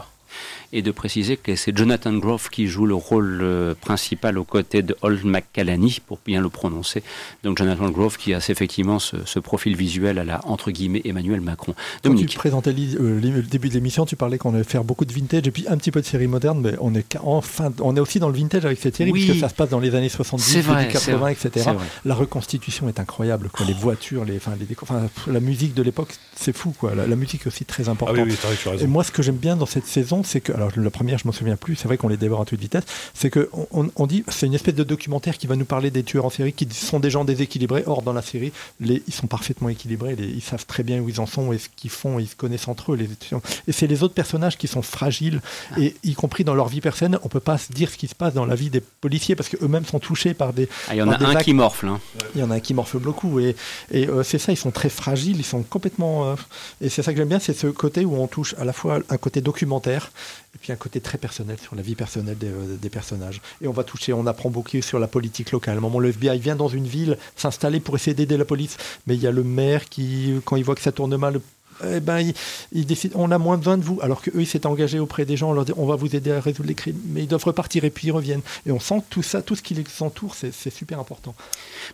et 0.72 0.82
de 0.82 0.90
préciser 0.90 1.36
que 1.36 1.56
c'est 1.56 1.76
Jonathan 1.76 2.12
Groff 2.14 2.50
qui 2.50 2.66
joue 2.66 2.86
le 2.86 2.94
rôle 2.94 3.40
euh, 3.42 3.74
principal 3.74 4.36
aux 4.38 4.44
côtés 4.44 4.82
de 4.82 4.96
Old 5.02 5.24
McCallany, 5.24 5.98
pour 6.06 6.18
bien 6.26 6.40
le 6.40 6.48
prononcer. 6.48 7.02
Donc 7.42 7.58
Jonathan 7.58 7.90
Groff 7.90 8.18
qui 8.18 8.34
a 8.34 8.38
effectivement 8.38 8.98
ce, 8.98 9.38
profil 9.38 9.76
visuel 9.76 10.18
à 10.18 10.24
la, 10.24 10.40
entre 10.44 10.70
guillemets, 10.70 11.00
Emmanuel 11.04 11.40
Macron. 11.40 11.74
Dominique. 12.02 12.26
Quand 12.26 12.32
tu 12.32 12.38
présentais 12.38 12.70
euh, 12.70 13.20
le 13.20 13.42
début 13.42 13.68
de 13.68 13.74
l'émission, 13.74 14.04
tu 14.04 14.16
parlais 14.16 14.36
qu'on 14.36 14.54
allait 14.54 14.64
faire 14.64 14.84
beaucoup 14.84 15.04
de 15.04 15.12
vintage 15.12 15.46
et 15.46 15.50
puis 15.50 15.64
un 15.68 15.76
petit 15.78 15.90
peu 15.90 16.00
de 16.00 16.06
série 16.06 16.26
moderne, 16.26 16.60
mais 16.62 16.74
on 16.80 16.94
est, 16.94 17.16
enfin, 17.22 17.72
on 17.80 17.96
est 17.96 18.00
aussi 18.00 18.18
dans 18.18 18.28
le 18.28 18.36
vintage 18.36 18.66
avec 18.66 18.78
cette 18.78 18.96
série, 18.96 19.12
puisque 19.12 19.38
ça 19.38 19.48
se 19.48 19.54
passe 19.54 19.70
dans 19.70 19.80
les 19.80 19.94
années 19.94 20.08
70, 20.08 20.60
vrai, 20.62 20.88
80, 20.88 21.28
etc. 21.28 21.70
La 22.04 22.14
reconstitution 22.14 22.88
est 22.88 23.00
incroyable, 23.00 23.48
quoi. 23.48 23.64
les 23.64 23.72
voitures, 23.72 24.24
les, 24.24 24.36
enfin, 24.36 24.52
les 24.58 24.66
enfin, 24.82 25.08
la 25.26 25.40
musique 25.40 25.74
de 25.74 25.82
l'époque, 25.82 26.14
c'est 26.34 26.54
fou. 26.54 26.74
Quoi. 26.78 26.94
La, 26.94 27.16
musique 27.16 27.42
est 27.44 27.48
aussi 27.48 27.64
très 27.64 27.88
importante. 27.88 28.16
Ah 28.18 28.24
oui, 28.24 28.34
oui, 28.66 28.82
et 28.82 28.86
moi, 28.86 29.04
ce 29.04 29.10
que 29.10 29.22
j'aime 29.22 29.36
bien 29.36 29.56
dans 29.56 29.66
cette 29.66 29.86
saison, 29.86 30.22
c'est 30.24 30.40
que 30.40 30.52
alors 30.58 30.72
la 30.76 30.90
première, 30.90 31.18
je 31.18 31.26
m'en 31.26 31.32
souviens 31.32 31.56
plus, 31.56 31.76
c'est 31.76 31.86
vrai 31.86 31.96
qu'on 31.96 32.08
les 32.08 32.16
dévore 32.16 32.40
à 32.40 32.44
toute 32.44 32.58
vitesse, 32.58 32.82
c'est 33.14 33.30
qu'on 33.30 33.90
on, 33.94 34.06
dit, 34.06 34.24
c'est 34.28 34.46
une 34.46 34.54
espèce 34.54 34.74
de 34.74 34.84
documentaire 34.84 35.38
qui 35.38 35.46
va 35.46 35.56
nous 35.56 35.64
parler 35.64 35.90
des 35.90 36.02
tueurs 36.02 36.24
en 36.24 36.30
série 36.30 36.52
qui 36.52 36.68
sont 36.72 37.00
des 37.00 37.10
gens 37.10 37.24
déséquilibrés. 37.24 37.84
Or, 37.86 38.02
dans 38.02 38.12
la 38.12 38.22
série, 38.22 38.52
les, 38.80 39.02
ils 39.06 39.14
sont 39.14 39.28
parfaitement 39.28 39.68
équilibrés, 39.68 40.16
ils 40.18 40.42
savent 40.42 40.66
très 40.66 40.82
bien 40.82 41.00
où 41.00 41.08
ils 41.08 41.20
en 41.20 41.26
sont 41.26 41.52
et 41.52 41.58
ce 41.58 41.68
qu'ils 41.74 41.90
font, 41.90 42.18
ils 42.18 42.26
se 42.26 42.34
connaissent 42.34 42.68
entre 42.68 42.92
eux. 42.92 42.96
Les, 42.96 43.08
et 43.68 43.72
c'est 43.72 43.86
les 43.86 44.02
autres 44.02 44.14
personnages 44.14 44.58
qui 44.58 44.66
sont 44.66 44.82
fragiles, 44.82 45.40
et 45.76 45.94
y 46.02 46.14
compris 46.14 46.44
dans 46.44 46.54
leur 46.54 46.68
vie 46.68 46.80
personnelle, 46.80 47.20
on 47.22 47.28
peut 47.28 47.40
pas 47.40 47.58
se 47.58 47.72
dire 47.72 47.90
ce 47.90 47.96
qui 47.96 48.08
se 48.08 48.14
passe 48.14 48.34
dans 48.34 48.46
la 48.46 48.54
vie 48.54 48.70
des 48.70 48.80
policiers 48.80 49.36
parce 49.36 49.48
qu'eux-mêmes 49.48 49.84
sont 49.84 50.00
touchés 50.00 50.34
par 50.34 50.52
des. 50.52 50.68
Ah, 50.88 50.94
il 50.94 50.98
y 50.98 51.02
en 51.02 51.10
a 51.10 51.24
un 51.24 51.34
qui 51.36 51.54
morfle. 51.54 51.86
Hein. 51.86 52.00
Il 52.34 52.40
y 52.40 52.44
en 52.44 52.50
a 52.50 52.56
un 52.56 52.60
qui 52.60 52.74
morfle 52.74 52.98
beaucoup, 52.98 53.38
et, 53.38 53.54
et 53.92 54.08
euh, 54.08 54.22
c'est 54.24 54.38
ça, 54.38 54.52
ils 54.52 54.56
sont 54.56 54.70
très 54.72 54.88
fragiles, 54.88 55.38
ils 55.38 55.44
sont 55.44 55.62
complètement. 55.62 56.32
Euh, 56.32 56.34
et 56.80 56.88
c'est 56.88 57.02
ça 57.02 57.12
que 57.12 57.18
j'aime 57.18 57.28
bien, 57.28 57.38
c'est 57.38 57.54
ce 57.54 57.68
côté 57.68 58.04
où 58.04 58.16
on 58.16 58.26
touche 58.26 58.54
à 58.58 58.64
la 58.64 58.72
fois 58.72 58.98
un 59.08 59.16
côté 59.16 59.40
documentaire 59.40 60.10
et 60.54 60.58
puis 60.58 60.72
un 60.72 60.76
côté 60.76 61.00
très 61.00 61.18
personnel 61.18 61.58
sur 61.58 61.74
la 61.74 61.82
vie 61.82 61.94
personnelle 61.94 62.36
euh, 62.42 62.76
des, 62.76 62.90
personnages. 62.90 63.40
Et 63.60 63.68
on 63.68 63.72
va 63.72 63.84
toucher, 63.84 64.12
on 64.12 64.26
apprend 64.26 64.50
beaucoup 64.50 64.80
sur 64.82 64.98
la 64.98 65.06
politique 65.06 65.52
locale. 65.52 65.74
À 65.74 65.78
un 65.78 65.80
moment, 65.80 65.98
le 65.98 66.08
FBI 66.08 66.38
vient 66.38 66.56
dans 66.56 66.68
une 66.68 66.86
ville 66.86 67.18
s'installer 67.36 67.80
pour 67.80 67.96
essayer 67.96 68.14
d'aider 68.14 68.36
la 68.36 68.44
police, 68.44 68.76
mais 69.06 69.14
il 69.14 69.20
y 69.20 69.26
a 69.26 69.30
le 69.30 69.44
maire 69.44 69.88
qui, 69.88 70.40
quand 70.44 70.56
il 70.56 70.64
voit 70.64 70.74
que 70.74 70.80
ça 70.80 70.92
tourne 70.92 71.16
mal, 71.16 71.40
eh 71.84 72.00
ben, 72.00 72.32
ils, 72.72 72.86
décident, 72.86 73.16
on 73.18 73.30
a 73.30 73.38
moins 73.38 73.56
besoin 73.56 73.76
de 73.76 73.82
vous. 73.82 73.98
Alors 74.02 74.22
qu'eux, 74.22 74.32
ils 74.40 74.46
s'étaient 74.46 74.66
engagés 74.66 74.98
auprès 74.98 75.24
des 75.24 75.36
gens, 75.36 75.50
on 75.50 75.52
leur 75.52 75.64
dit, 75.64 75.72
on 75.76 75.86
va 75.86 75.96
vous 75.96 76.14
aider 76.14 76.32
à 76.32 76.40
résoudre 76.40 76.68
les 76.68 76.74
crimes. 76.74 76.98
Mais 77.06 77.22
ils 77.22 77.28
doivent 77.28 77.44
repartir 77.44 77.84
et 77.84 77.90
puis 77.90 78.08
ils 78.08 78.12
reviennent. 78.12 78.42
Et 78.66 78.72
on 78.72 78.80
sent 78.80 79.02
tout 79.10 79.22
ça, 79.22 79.42
tout 79.42 79.54
ce 79.54 79.62
qui 79.62 79.74
les 79.74 79.84
entoure, 80.00 80.34
c'est 80.34 80.70
super 80.70 80.98
important. 80.98 81.34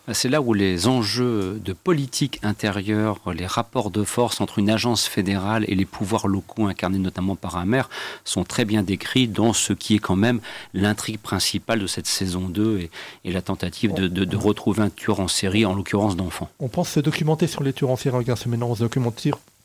Bah, 0.06 0.14
c'est 0.14 0.28
là 0.28 0.40
où 0.40 0.54
les 0.54 0.86
enjeux 0.86 1.60
de 1.64 1.72
politique 1.72 2.40
intérieure, 2.42 3.20
les 3.34 3.46
rapports 3.46 3.90
de 3.90 4.04
force 4.04 4.40
entre 4.40 4.58
une 4.58 4.70
agence 4.70 5.06
fédérale 5.06 5.64
et 5.68 5.74
les 5.74 5.84
pouvoirs 5.84 6.26
locaux 6.26 6.66
incarnés 6.66 6.98
notamment 6.98 7.36
par 7.36 7.56
un 7.56 7.64
maire 7.64 7.88
sont 8.24 8.44
très 8.44 8.64
bien 8.64 8.82
décrits 8.82 9.28
dans 9.28 9.52
ce 9.52 9.72
qui 9.72 9.96
est 9.96 9.98
quand 9.98 10.16
même 10.16 10.40
l'intrigue 10.72 11.18
principale 11.18 11.80
de 11.80 11.86
cette 11.86 12.06
saison 12.06 12.48
2 12.48 12.88
et, 13.24 13.32
la 13.32 13.42
tentative 13.42 13.92
de, 13.94 14.36
retrouver 14.36 14.82
un 14.82 14.90
tueur 14.90 15.20
en 15.20 15.28
série, 15.28 15.64
en 15.64 15.74
l'occurrence 15.74 16.16
d'enfants. 16.16 16.50
On 16.60 16.68
pense 16.68 16.90
se 16.90 17.00
documenter 17.00 17.46
sur 17.46 17.62
les 17.62 17.72
tueurs 17.72 17.90
en 17.90 17.96
série, 17.96 18.16
regarde, 18.16 18.40
maintenant 18.46 18.68
on 18.68 18.74
se 18.74 18.82
documente 18.82 19.14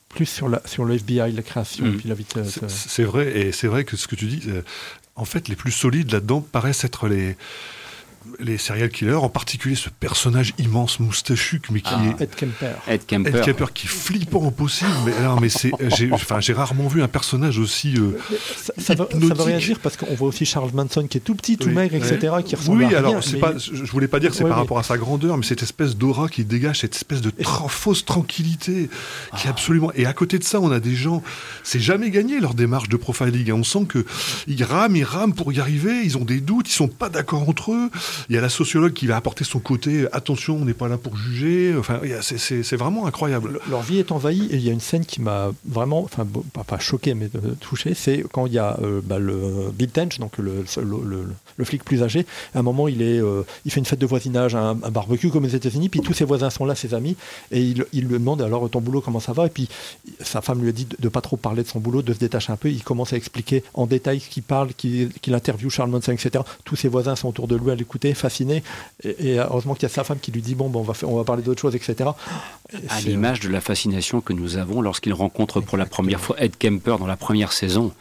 plus 0.10 0.26
sur, 0.26 0.50
la, 0.50 0.62
sur 0.66 0.86
le 0.86 0.96
FBI, 0.96 1.32
la 1.32 1.42
création, 1.44 1.86
mm. 1.86 1.98
puis 1.98 2.10
la 2.10 2.16
vitesse. 2.16 2.60
C'est 2.68 3.04
vrai, 3.04 3.40
et 3.40 3.52
c'est 3.52 3.68
vrai 3.68 3.86
que 3.86 3.96
ce 3.96 4.08
que 4.08 4.16
tu 4.16 4.26
dis, 4.26 4.42
euh, 4.50 4.62
en 5.16 5.26
fait, 5.26 5.48
les 5.48 5.56
plus 5.56 5.72
solides 5.72 6.12
là-dedans 6.12 6.42
paraissent 6.42 6.84
être 6.84 7.08
les 7.08 7.38
les 8.40 8.58
serial 8.58 8.90
killers, 8.90 9.16
en 9.16 9.30
particulier 9.30 9.76
ce 9.76 9.90
personnage 9.90 10.54
immense 10.58 11.00
moustachu, 11.00 11.62
mais 11.72 11.82
qui 11.82 11.92
ah. 11.94 12.02
est 12.20 12.24
Ed 12.24 12.36
Kemper. 12.36 12.74
Ed 12.88 13.06
Kemper. 13.06 13.30
Ed 13.30 13.46
Kemper 13.46 13.74
qui 13.74 13.88
est 13.88 13.90
flippant 13.90 14.40
au 14.40 14.52
possible. 14.52 14.92
Mais 15.06 15.14
alors, 15.14 15.42
mais 15.42 15.50
c'est, 15.50 15.72
j'ai, 15.96 16.12
enfin, 16.12 16.40
j'ai 16.40 16.54
rarement 16.54 16.88
vu 16.88 17.02
un 17.02 17.08
personnage 17.08 17.60
aussi. 17.60 17.96
Euh, 17.98 18.18
ça, 18.78 18.96
veut, 18.96 19.08
rien 19.12 19.58
dire 19.58 19.80
parce 19.80 19.98
qu'on 19.98 20.14
voit 20.16 20.28
aussi 20.28 20.46
Charles 20.46 20.72
Manson 20.74 21.08
qui 21.08 21.18
est 21.18 21.22
tout 21.22 21.36
petit, 21.36 21.58
tout 21.58 21.70
maigre, 21.70 21.96
etc. 21.96 22.34
Qui 22.46 22.56
ressemble 22.56 22.84
oui, 22.84 22.96
à 22.96 23.00
alors 23.00 23.24
c'est 23.24 23.38
pas, 23.38 23.54
je 23.58 23.92
voulais 23.92 24.08
pas 24.08 24.20
dire 24.20 24.32
que 24.32 24.36
c'est 24.36 24.44
par 24.44 24.58
rapport 24.58 24.80
à 24.80 24.84
sa 24.84 24.98
grandeur, 24.98 25.38
mais 25.38 25.44
cette 25.44 25.64
espèce 25.64 25.96
d'aura 25.96 26.28
qui 26.30 26.46
dégage, 26.46 26.80
cette 26.80 26.96
espèce 26.96 27.22
de 27.22 27.32
fausse 27.68 28.06
tranquillité 28.06 28.90
qui 29.38 29.48
est 29.48 29.50
ah. 29.50 29.52
absolument. 29.52 29.92
Et 29.96 30.06
à 30.06 30.14
côté 30.14 30.40
de 30.40 30.44
ça, 30.44 30.60
on 30.60 30.72
a 30.72 30.80
des 30.80 30.96
gens, 30.96 31.24
c'est 31.64 31.80
jamais 31.80 32.10
gagné 32.10 32.40
leur 32.40 32.54
démarche 32.54 32.90
de 32.90 32.98
profiling. 32.98 33.52
On 33.52 33.64
sent 33.64 33.86
que 33.88 34.06
ils 34.48 34.64
rament, 34.64 34.96
ils 34.96 35.04
rament 35.04 35.34
pour 35.34 35.52
y 35.54 35.60
arriver. 35.60 36.02
Ils 36.04 36.18
ont 36.18 36.26
des 36.26 36.42
doutes, 36.42 36.70
ils 36.70 36.74
sont 36.74 36.88
pas 36.88 37.10
d'accord 37.10 37.48
entre 37.48 37.72
eux. 37.72 37.90
Il 38.30 38.36
y 38.36 38.38
a 38.38 38.42
la 38.42 38.50
sociologue 38.50 38.94
qui 38.94 39.08
va 39.08 39.16
apporter 39.16 39.44
son 39.44 39.60
côté 39.60 40.08
attention, 40.12 40.58
on 40.58 40.66
n'est 40.66 40.74
pas 40.74 40.88
là 40.88 40.98
pour 40.98 41.16
juger. 41.16 41.76
Enfin, 41.78 42.00
c'est 42.22 42.76
vraiment 42.76 43.06
incroyable. 43.06 43.60
Leur 43.70 43.82
vie 43.82 44.00
est 44.00 44.12
envahie 44.12 44.48
et 44.52 44.56
il 44.56 44.62
y 44.62 44.70
a 44.70 44.74
une 44.74 44.80
scène 44.80 45.06
qui 45.06 45.22
m'a 45.22 45.52
vraiment, 45.66 46.04
enfin, 46.04 46.28
pas, 46.68 46.80
choqué, 46.80 47.14
mais 47.14 47.30
touché. 47.60 47.94
C'est 47.94 48.24
quand 48.32 48.46
il 48.46 48.54
y 48.54 48.60
a 48.60 48.78
euh, 48.82 49.02
bah, 49.04 49.20
le 49.20 49.72
Bill 49.74 49.90
Tench, 49.90 50.20
donc 50.20 50.38
le, 50.38 50.64
flic 51.64 51.84
plus 51.84 52.04
âgé. 52.04 52.26
À 52.56 52.60
un 52.60 52.62
moment, 52.62 52.88
il, 52.88 53.02
euh, 53.02 53.44
fait 53.68 53.80
une 53.80 53.86
fête 53.86 54.00
de 54.00 54.06
voisinage, 54.06 54.56
un, 54.56 54.76
barbecue 54.76 55.30
comme 55.30 55.46
aux 55.46 55.50
États-Unis, 55.50 55.90
puis 55.90 56.02
tous 56.02 56.14
ses 56.14 56.26
voisins 56.26 56.50
sont 56.50 56.66
là, 56.66 56.76
ses 56.76 56.94
amis, 56.94 57.16
et 57.52 57.62
il, 57.62 57.86
lui 57.94 58.14
demande 58.14 58.42
alors 58.42 58.70
ton 58.70 58.82
boulot, 58.82 59.02
comment 59.02 59.20
ça 59.20 59.34
va? 59.34 59.48
Et 59.48 59.50
puis 59.50 59.70
sa 60.22 60.42
femme 60.42 60.62
lui 60.62 60.70
a 60.70 60.72
dit 60.72 60.86
de 60.86 60.96
ne 61.02 61.10
pas 61.10 61.22
trop 61.22 61.38
parler 61.38 61.64
de 61.64 61.68
son 61.68 61.80
boulot, 61.80 62.02
de 62.02 62.14
se 62.14 62.20
détacher 62.20 62.52
un 62.52 62.58
peu. 62.58 62.70
Il 62.70 62.84
commence 62.84 63.14
à 63.14 63.18
expliquer 63.18 63.64
en 63.74 63.86
détail 63.86 64.20
ce 64.20 64.30
qu'il 64.30 64.44
parle, 64.44 64.74
qu'il 64.74 65.12
interviewe 65.28 65.70
Charles 65.70 65.90
Manson, 65.90 66.12
etc. 66.12 66.44
Tous 66.64 66.76
ses 66.76 66.88
voisins 66.88 67.16
sont 67.16 67.30
autour 67.30 67.48
de 67.48 67.56
lui 67.56 67.72
à 67.72 67.76
fascinés. 68.14 68.64
Et, 69.04 69.38
heureusement 69.40 69.74
qu'il 69.74 69.84
y 69.84 69.92
a 69.92 69.94
sa 69.94 70.04
femme 70.04 70.20
qui 70.20 70.32
lui 70.32 70.42
dit 70.42 70.56
bon, 70.56 70.72
on, 70.74 70.82
va 70.82 70.94
on 71.04 71.18
va 71.18 71.24
parler 71.24 71.44
d'autre 71.44 71.62
chose, 71.62 71.76
etc. 71.76 72.10
à 72.90 73.02
l'image 73.02 73.40
de 73.40 73.50
la 73.50 73.62
fascination 73.62 74.22
que 74.22 74.34
nous 74.34 74.58
avons 74.58 74.82
lorsqu'il 74.82 75.14
rencontre 75.14 75.62
pour 75.62 75.78
la 75.78 75.86
première 75.86 76.20
fois 76.20 76.36
Ed 76.40 76.58
Kemper 76.58 76.98
dans 77.00 77.08
la 77.08 77.18
première 77.18 77.52
saison. 77.52 77.94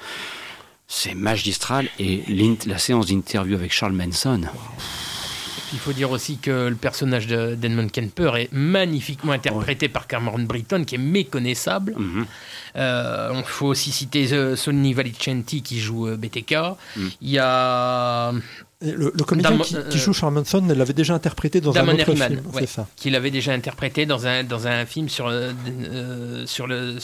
C'est 0.87 1.15
magistral. 1.15 1.89
Et 1.99 2.23
la 2.67 2.79
séance 2.79 3.07
d'interview 3.07 3.55
avec 3.55 3.73
Charles 3.73 3.93
Manson. 3.93 4.43
Il 5.73 5.79
faut 5.79 5.93
dire 5.93 6.11
aussi 6.11 6.39
que 6.39 6.69
le 6.69 6.75
personnage 6.77 7.27
d'Edmund 7.27 7.91
Kemper 7.91 8.37
est 8.37 8.53
magnifiquement 8.53 9.33
interprété 9.33 9.89
par 9.89 10.07
Cameron 10.07 10.43
Britton, 10.43 10.85
qui 10.85 10.95
est 10.95 10.99
méconnaissable. 10.99 11.95
Mhm. 11.97 12.27
Euh, 12.77 13.33
il 13.35 13.45
faut 13.45 13.67
aussi 13.67 13.91
citer 13.91 14.33
euh, 14.33 14.57
Sonny 14.57 14.93
Valicenti 14.93 15.63
qui 15.63 15.81
joue 15.81 16.09
euh, 16.09 16.17
BTK. 16.17 16.55
Mhm. 16.97 17.11
Il 17.21 17.31
y 17.31 17.39
a 17.39 18.33
le, 18.81 19.11
comédien 19.25 19.59
qui, 19.59 19.99
joue 19.99 20.13
Charles 20.13 20.35
Manson 20.35 20.65
l'avait 20.69 20.93
déjà 20.93 21.15
interprété 21.15 21.61
dans 21.61 21.77
un 21.77 21.89
autre 21.89 22.15
film, 22.15 22.43
c'est 22.55 22.67
ça. 22.67 22.87
Qu'il 22.97 23.17
avait 23.17 23.33
déjà 23.33 23.53
interprété 23.53 24.07
dans 24.07 24.27
un, 24.27 24.45
dans 24.45 24.69
un 24.69 24.87
film 24.87 25.09
sur, 25.09 25.33
sur 26.47 26.67
le 26.69 26.97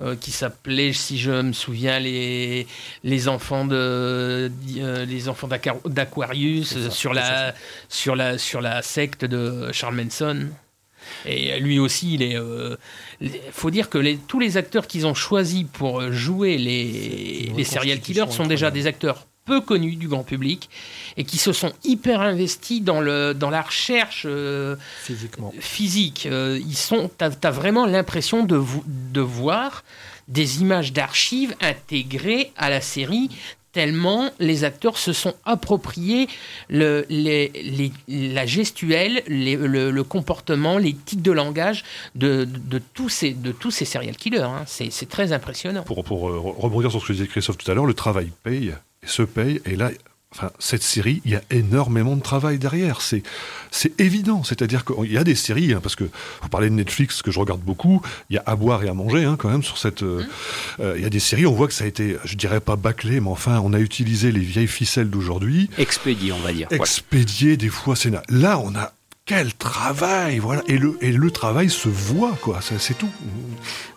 euh, 0.00 0.14
qui 0.14 0.30
s'appelait, 0.30 0.92
si 0.92 1.18
je 1.18 1.32
me 1.32 1.52
souviens, 1.52 1.98
les, 1.98 2.68
les 3.02 3.28
enfants 3.28 3.64
de 3.64 4.48
euh, 4.76 5.04
les 5.04 5.28
enfants 5.28 5.48
d'Aquarius 5.48 6.76
euh, 6.76 6.90
sur 6.90 7.12
la 7.12 7.52
sur 7.88 8.14
la 8.14 8.38
sur 8.38 8.60
la 8.60 8.82
secte 8.82 9.24
de 9.24 9.72
Charles 9.72 9.96
Manson. 9.96 10.50
Et 11.26 11.58
lui 11.58 11.78
aussi, 11.78 12.14
il 12.14 12.22
est. 12.22 12.36
Il 13.20 13.32
faut 13.50 13.70
dire 13.70 13.88
que 13.88 13.98
les, 13.98 14.18
tous 14.18 14.38
les 14.38 14.56
acteurs 14.56 14.86
qu'ils 14.86 15.06
ont 15.06 15.14
choisis 15.14 15.64
pour 15.72 16.12
jouer 16.12 16.58
les, 16.58 17.52
les 17.56 17.64
serial 17.64 18.00
killers 18.00 18.30
sont 18.30 18.46
déjà 18.46 18.70
des 18.70 18.86
acteurs 18.86 19.27
peu 19.48 19.60
connus 19.62 19.96
du 19.96 20.08
grand 20.08 20.24
public 20.24 20.68
et 21.16 21.24
qui 21.24 21.38
se 21.38 21.52
sont 21.52 21.72
hyper 21.82 22.20
investis 22.20 22.82
dans, 22.82 23.00
le, 23.00 23.32
dans 23.32 23.50
la 23.50 23.62
recherche 23.62 24.24
euh, 24.26 24.76
Physiquement. 25.02 25.52
physique. 25.58 26.28
Euh, 26.30 26.60
ils 26.64 26.76
sont, 26.76 27.10
tu 27.18 27.24
as, 27.24 27.50
vraiment 27.50 27.86
l'impression 27.86 28.44
de, 28.44 28.62
de 28.86 29.20
voir 29.22 29.84
des 30.28 30.60
images 30.60 30.92
d'archives 30.92 31.54
intégrées 31.62 32.52
à 32.56 32.68
la 32.68 32.82
série 32.82 33.30
tellement 33.72 34.30
les 34.38 34.64
acteurs 34.64 34.98
se 34.98 35.12
sont 35.12 35.34
appropriés 35.44 36.26
le, 36.68 37.04
les, 37.08 37.52
la 38.08 38.46
gestuelle, 38.46 39.22
le, 39.28 39.90
le, 39.90 40.04
comportement, 40.04 40.78
les 40.78 40.94
tics 40.94 41.22
de 41.22 41.32
langage 41.32 41.84
de, 42.14 42.44
de, 42.44 42.80
tous, 42.94 43.08
ces, 43.08 43.32
de 43.32 43.52
tous 43.52 43.70
ces 43.70 43.84
serial 43.84 44.16
killers. 44.16 44.40
Hein. 44.40 44.64
C'est 44.66 45.08
très 45.08 45.32
impressionnant. 45.32 45.82
Pour, 45.82 46.02
pour 46.02 46.28
euh, 46.28 46.38
rebondir 46.38 46.90
sur 46.90 47.00
ce 47.02 47.08
que 47.08 47.12
disait 47.12 47.26
Christophe 47.26 47.58
tout 47.58 47.70
à 47.70 47.74
l'heure, 47.74 47.86
le 47.86 47.94
travail 47.94 48.32
paye 48.42 48.74
se 49.08 49.22
paye. 49.22 49.60
Et 49.64 49.76
là, 49.76 49.90
enfin, 50.32 50.50
cette 50.58 50.82
série, 50.82 51.22
il 51.24 51.32
y 51.32 51.36
a 51.36 51.42
énormément 51.50 52.16
de 52.16 52.22
travail 52.22 52.58
derrière. 52.58 53.00
C'est, 53.00 53.22
c'est 53.70 53.98
évident. 54.00 54.44
C'est-à-dire 54.44 54.84
qu'il 54.84 55.12
y 55.12 55.18
a 55.18 55.24
des 55.24 55.34
séries, 55.34 55.72
hein, 55.72 55.80
parce 55.82 55.96
que 55.96 56.04
vous 56.04 56.48
parlez 56.48 56.70
de 56.70 56.74
Netflix, 56.74 57.22
que 57.22 57.30
je 57.30 57.40
regarde 57.40 57.60
beaucoup, 57.60 58.02
il 58.30 58.36
y 58.36 58.38
a 58.38 58.42
à 58.46 58.56
boire 58.56 58.84
et 58.84 58.88
à 58.88 58.94
manger 58.94 59.24
hein, 59.24 59.36
quand 59.38 59.48
même 59.50 59.62
sur 59.62 59.78
cette. 59.78 60.02
Euh, 60.02 60.22
mmh. 60.22 60.80
euh, 60.80 60.94
il 60.96 61.02
y 61.02 61.06
a 61.06 61.10
des 61.10 61.20
séries, 61.20 61.46
on 61.46 61.54
voit 61.54 61.68
que 61.68 61.74
ça 61.74 61.84
a 61.84 61.86
été, 61.86 62.16
je 62.24 62.36
dirais 62.36 62.60
pas 62.60 62.76
bâclé, 62.76 63.20
mais 63.20 63.30
enfin, 63.30 63.60
on 63.64 63.72
a 63.72 63.80
utilisé 63.80 64.32
les 64.32 64.40
vieilles 64.40 64.66
ficelles 64.66 65.10
d'aujourd'hui. 65.10 65.70
Expédié, 65.78 66.32
on 66.32 66.40
va 66.40 66.52
dire. 66.52 66.68
Expédié, 66.70 67.56
des 67.56 67.68
fois, 67.68 67.96
c'est 67.96 68.12
là, 68.28 68.58
on 68.58 68.74
a 68.74 68.92
quel 69.28 69.52
travail 69.52 70.38
voilà 70.38 70.62
et 70.68 70.78
le 70.78 70.96
et 71.02 71.12
le 71.12 71.30
travail 71.30 71.68
se 71.68 71.90
voit 71.90 72.32
quoi 72.40 72.60
c'est 72.62 72.96
tout 72.96 73.10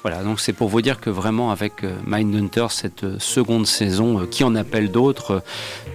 voilà 0.03 0.23
donc 0.23 0.39
c'est 0.39 0.53
pour 0.53 0.67
vous 0.69 0.81
dire 0.81 0.99
que 0.99 1.09
vraiment 1.09 1.51
avec 1.51 1.83
euh, 1.83 1.95
Mindhunter 2.05 2.67
cette 2.69 3.03
euh, 3.03 3.19
seconde 3.19 3.67
saison 3.67 4.21
euh, 4.21 4.25
qui 4.25 4.43
en 4.43 4.55
appelle 4.55 4.89
d'autres 4.89 5.43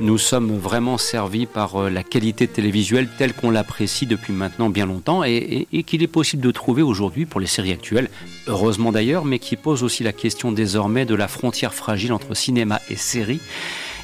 nous 0.01 0.19
sommes 0.19 0.57
vraiment 0.57 0.97
servis 0.97 1.47
par 1.47 1.91
la 1.91 2.03
qualité 2.03 2.47
télévisuelle 2.47 3.09
telle 3.19 3.33
qu'on 3.33 3.51
l'apprécie 3.51 4.07
depuis 4.07 4.33
maintenant 4.33 4.69
bien 4.69 4.87
longtemps 4.87 5.25
et, 5.25 5.67
et 5.73 5.83
qu'il 5.83 6.03
est 6.03 6.09
possible 6.09 6.43
de 6.43 6.51
trouver 6.51 6.83
aujourd'hui 6.83 7.27
pour 7.27 7.41
les 7.41 7.47
séries 7.47 7.73
actuelles 7.73 8.09
heureusement 8.47 8.93
d'ailleurs 8.93 9.25
mais 9.25 9.39
qui 9.39 9.57
pose 9.57 9.83
aussi 9.83 10.05
la 10.05 10.13
question 10.13 10.53
désormais 10.53 11.05
de 11.05 11.15
la 11.15 11.29
frontière 11.29 11.75
fragile 11.75 12.13
entre 12.13 12.35
cinéma 12.35 12.81
et 12.91 12.97
série 12.97 13.41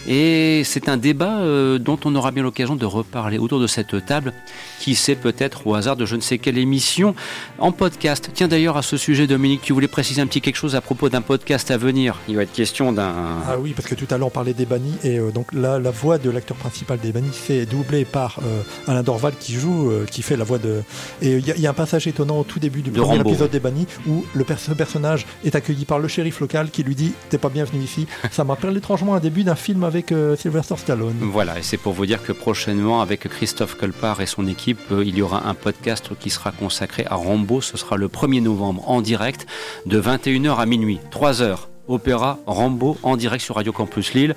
Et 0.07 0.63
c'est 0.65 0.89
un 0.89 0.97
débat 0.97 1.41
euh, 1.41 1.79
dont 1.79 1.99
on 2.05 2.15
aura 2.15 2.31
bien 2.31 2.43
l'occasion 2.43 2.77
de 2.77 2.87
reparler 2.87 3.39
autour 3.39 3.61
de 3.61 3.67
cette 3.67 4.05
table, 4.05 4.33
qui 4.81 4.95
sait 4.95 5.15
peut-être 5.15 5.67
au 5.67 5.75
hasard 5.75 5.97
de 5.97 6.07
je 6.07 6.17
ne 6.17 6.21
sais 6.21 6.39
quelle 6.39 6.59
émission, 6.59 7.15
en 7.59 7.73
podcast. 7.73 8.31
Tiens 8.35 8.49
d'ailleurs 8.49 8.77
à 8.77 8.83
ce 8.83 8.97
sujet, 8.97 9.27
Dominique, 9.27 9.63
tu 9.63 9.73
voulais 9.73 9.89
préciser 9.89 10.23
un 10.23 10.27
petit 10.27 10.41
quelque 10.41 10.57
chose 10.57 10.75
à 10.77 10.81
propos 10.81 11.09
d'un 11.09 11.23
podcast 11.23 11.71
à 11.71 11.77
venir. 11.77 12.19
Il 12.29 12.37
va 12.37 12.43
être 12.43 12.53
question 12.53 12.93
d'un... 12.93 13.13
Ah 13.49 13.59
oui, 13.59 13.73
parce 13.75 13.89
que 13.89 13.95
tout 13.95 14.07
à 14.11 14.19
l'heure 14.19 14.29
on 14.29 14.31
parlait 14.31 14.55
des 14.55 14.67
bannis, 14.67 14.95
et 15.05 15.19
euh, 15.19 15.31
donc 15.31 15.53
la, 15.53 15.79
la, 15.79 15.91
voix 15.91 16.19
de 16.19 16.31
l'acteur 16.31 16.57
principal 16.57 16.99
des 16.99 17.13
bannis, 17.13 17.31
c'est 17.33 17.67
doublé 17.67 18.05
par 18.05 18.41
euh, 18.43 18.63
Alain 18.89 19.03
Dorval 19.03 19.35
qui 19.39 19.55
joue, 19.55 19.93
qui 20.11 20.23
fait 20.23 20.37
la 20.37 20.45
voix 20.45 20.59
de... 20.59 20.83
Et 21.21 21.33
il 21.33 21.47
y, 21.47 21.61
y, 21.61 21.67
a 21.67 21.71
un 21.71 21.75
passage 21.75 22.07
étonnant 22.07 22.41
au 22.41 22.45
tout 22.45 22.59
début 22.59 22.83
du 22.83 22.91
premier 22.91 23.21
épisode 23.21 23.51
des 23.51 23.61
bannis, 23.61 23.87
où 24.07 24.25
le 24.35 24.45
ce 24.57 24.73
personnage 24.73 25.27
est 25.45 25.55
accueilli 25.55 25.85
par 25.85 25.99
le 25.99 26.09
shérif 26.09 26.41
local 26.41 26.71
qui 26.71 26.83
lui 26.83 26.95
dit 26.95 27.13
T'es 27.31 27.39
pas 27.39 27.49
bienvenu 27.49 27.83
ici. 27.83 28.07
Ça 28.31 28.45
m'appelle 28.45 28.77
étrangement 28.77 29.15
un 29.15 29.21
début 29.21 29.45
d'un 29.45 29.55
film 29.55 29.83
avec 29.93 30.11
euh, 30.11 30.37
Sylvester 30.37 30.77
Stallone. 30.79 31.19
Voilà, 31.21 31.59
et 31.59 31.63
c'est 31.63 31.77
pour 31.77 31.93
vous 31.93 32.07
dire 32.07 32.23
que 32.23 32.33
prochainement, 32.33 33.03
avec 33.03 33.29
Christophe 33.29 33.75
Colpart 33.75 34.23
et 34.23 34.27
son 34.27 34.47
équipe, 34.47 34.81
euh, 34.91 35.05
il 35.05 35.19
y 35.19 35.21
aura 35.21 35.47
un 35.47 35.53
podcast 35.53 36.13
qui 36.19 36.31
sera 36.31 36.51
consacré 36.51 37.05
à 37.11 37.17
Rambo. 37.17 37.61
Ce 37.61 37.77
sera 37.77 37.99
le 37.99 38.09
1er 38.09 38.41
novembre 38.41 38.89
en 38.89 39.03
direct 39.03 39.47
de 39.85 40.01
21h 40.01 40.57
à 40.57 40.65
minuit, 40.65 40.99
3 41.11 41.43
heures. 41.43 41.72
Opéra 41.89 42.39
Rambo 42.47 42.97
en 43.03 43.17
direct 43.17 43.45
sur 43.45 43.57
Radio 43.57 43.73
Campus 43.73 44.15
Lille. 44.15 44.35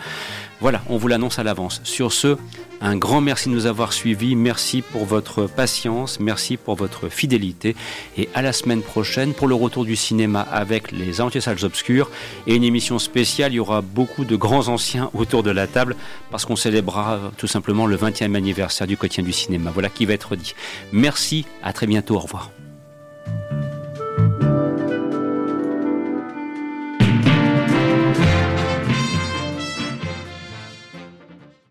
Voilà, 0.62 0.82
on 0.90 0.98
vous 0.98 1.08
l'annonce 1.08 1.38
à 1.38 1.44
l'avance. 1.44 1.82
Sur 1.84 2.14
ce, 2.14 2.38
un 2.82 2.96
grand 2.96 3.22
merci 3.22 3.50
de 3.50 3.54
nous 3.54 3.66
avoir 3.66 3.94
suivis, 3.94 4.36
merci 4.36 4.82
pour 4.82 5.06
votre 5.06 5.48
patience, 5.48 6.20
merci 6.20 6.58
pour 6.58 6.76
votre 6.76 7.10
fidélité 7.10 7.76
et 8.18 8.30
à 8.34 8.42
la 8.42 8.54
semaine 8.54 8.82
prochaine 8.82 9.34
pour 9.34 9.48
le 9.48 9.56
retour 9.56 9.86
du 9.86 9.96
cinéma 9.96 10.42
avec 10.42 10.92
les 10.92 11.22
Entiers 11.22 11.42
Salles 11.42 11.64
Obscures 11.64 12.10
et 12.48 12.56
une 12.56 12.64
émission 12.64 13.00
spéciale. 13.00 13.52
Il 13.52 13.56
y 13.56 13.60
aura 13.60 13.82
beaucoup 13.82 14.26
de 14.26 14.36
grands 14.36 14.68
anciens 14.70 15.10
autour 15.14 15.44
de 15.44 15.52
la 15.52 15.68
table 15.68 15.96
parce 16.32 16.46
qu'on 16.46 16.56
célébrera 16.56 17.32
tout 17.38 17.48
simplement 17.48 17.86
le 17.86 17.98
20e 17.98 18.36
anniversaire 18.36 18.88
du 18.88 18.98
quotidien 18.98 19.24
du 19.24 19.34
cinéma. 19.34 19.72
Voilà 19.74 19.90
qui 19.90 20.06
va 20.06 20.14
être 20.14 20.36
dit. 20.36 20.56
Merci, 20.92 21.46
à 21.64 21.74
très 21.74 21.88
bientôt, 21.88 22.16
au 22.16 22.20
revoir. 22.20 22.52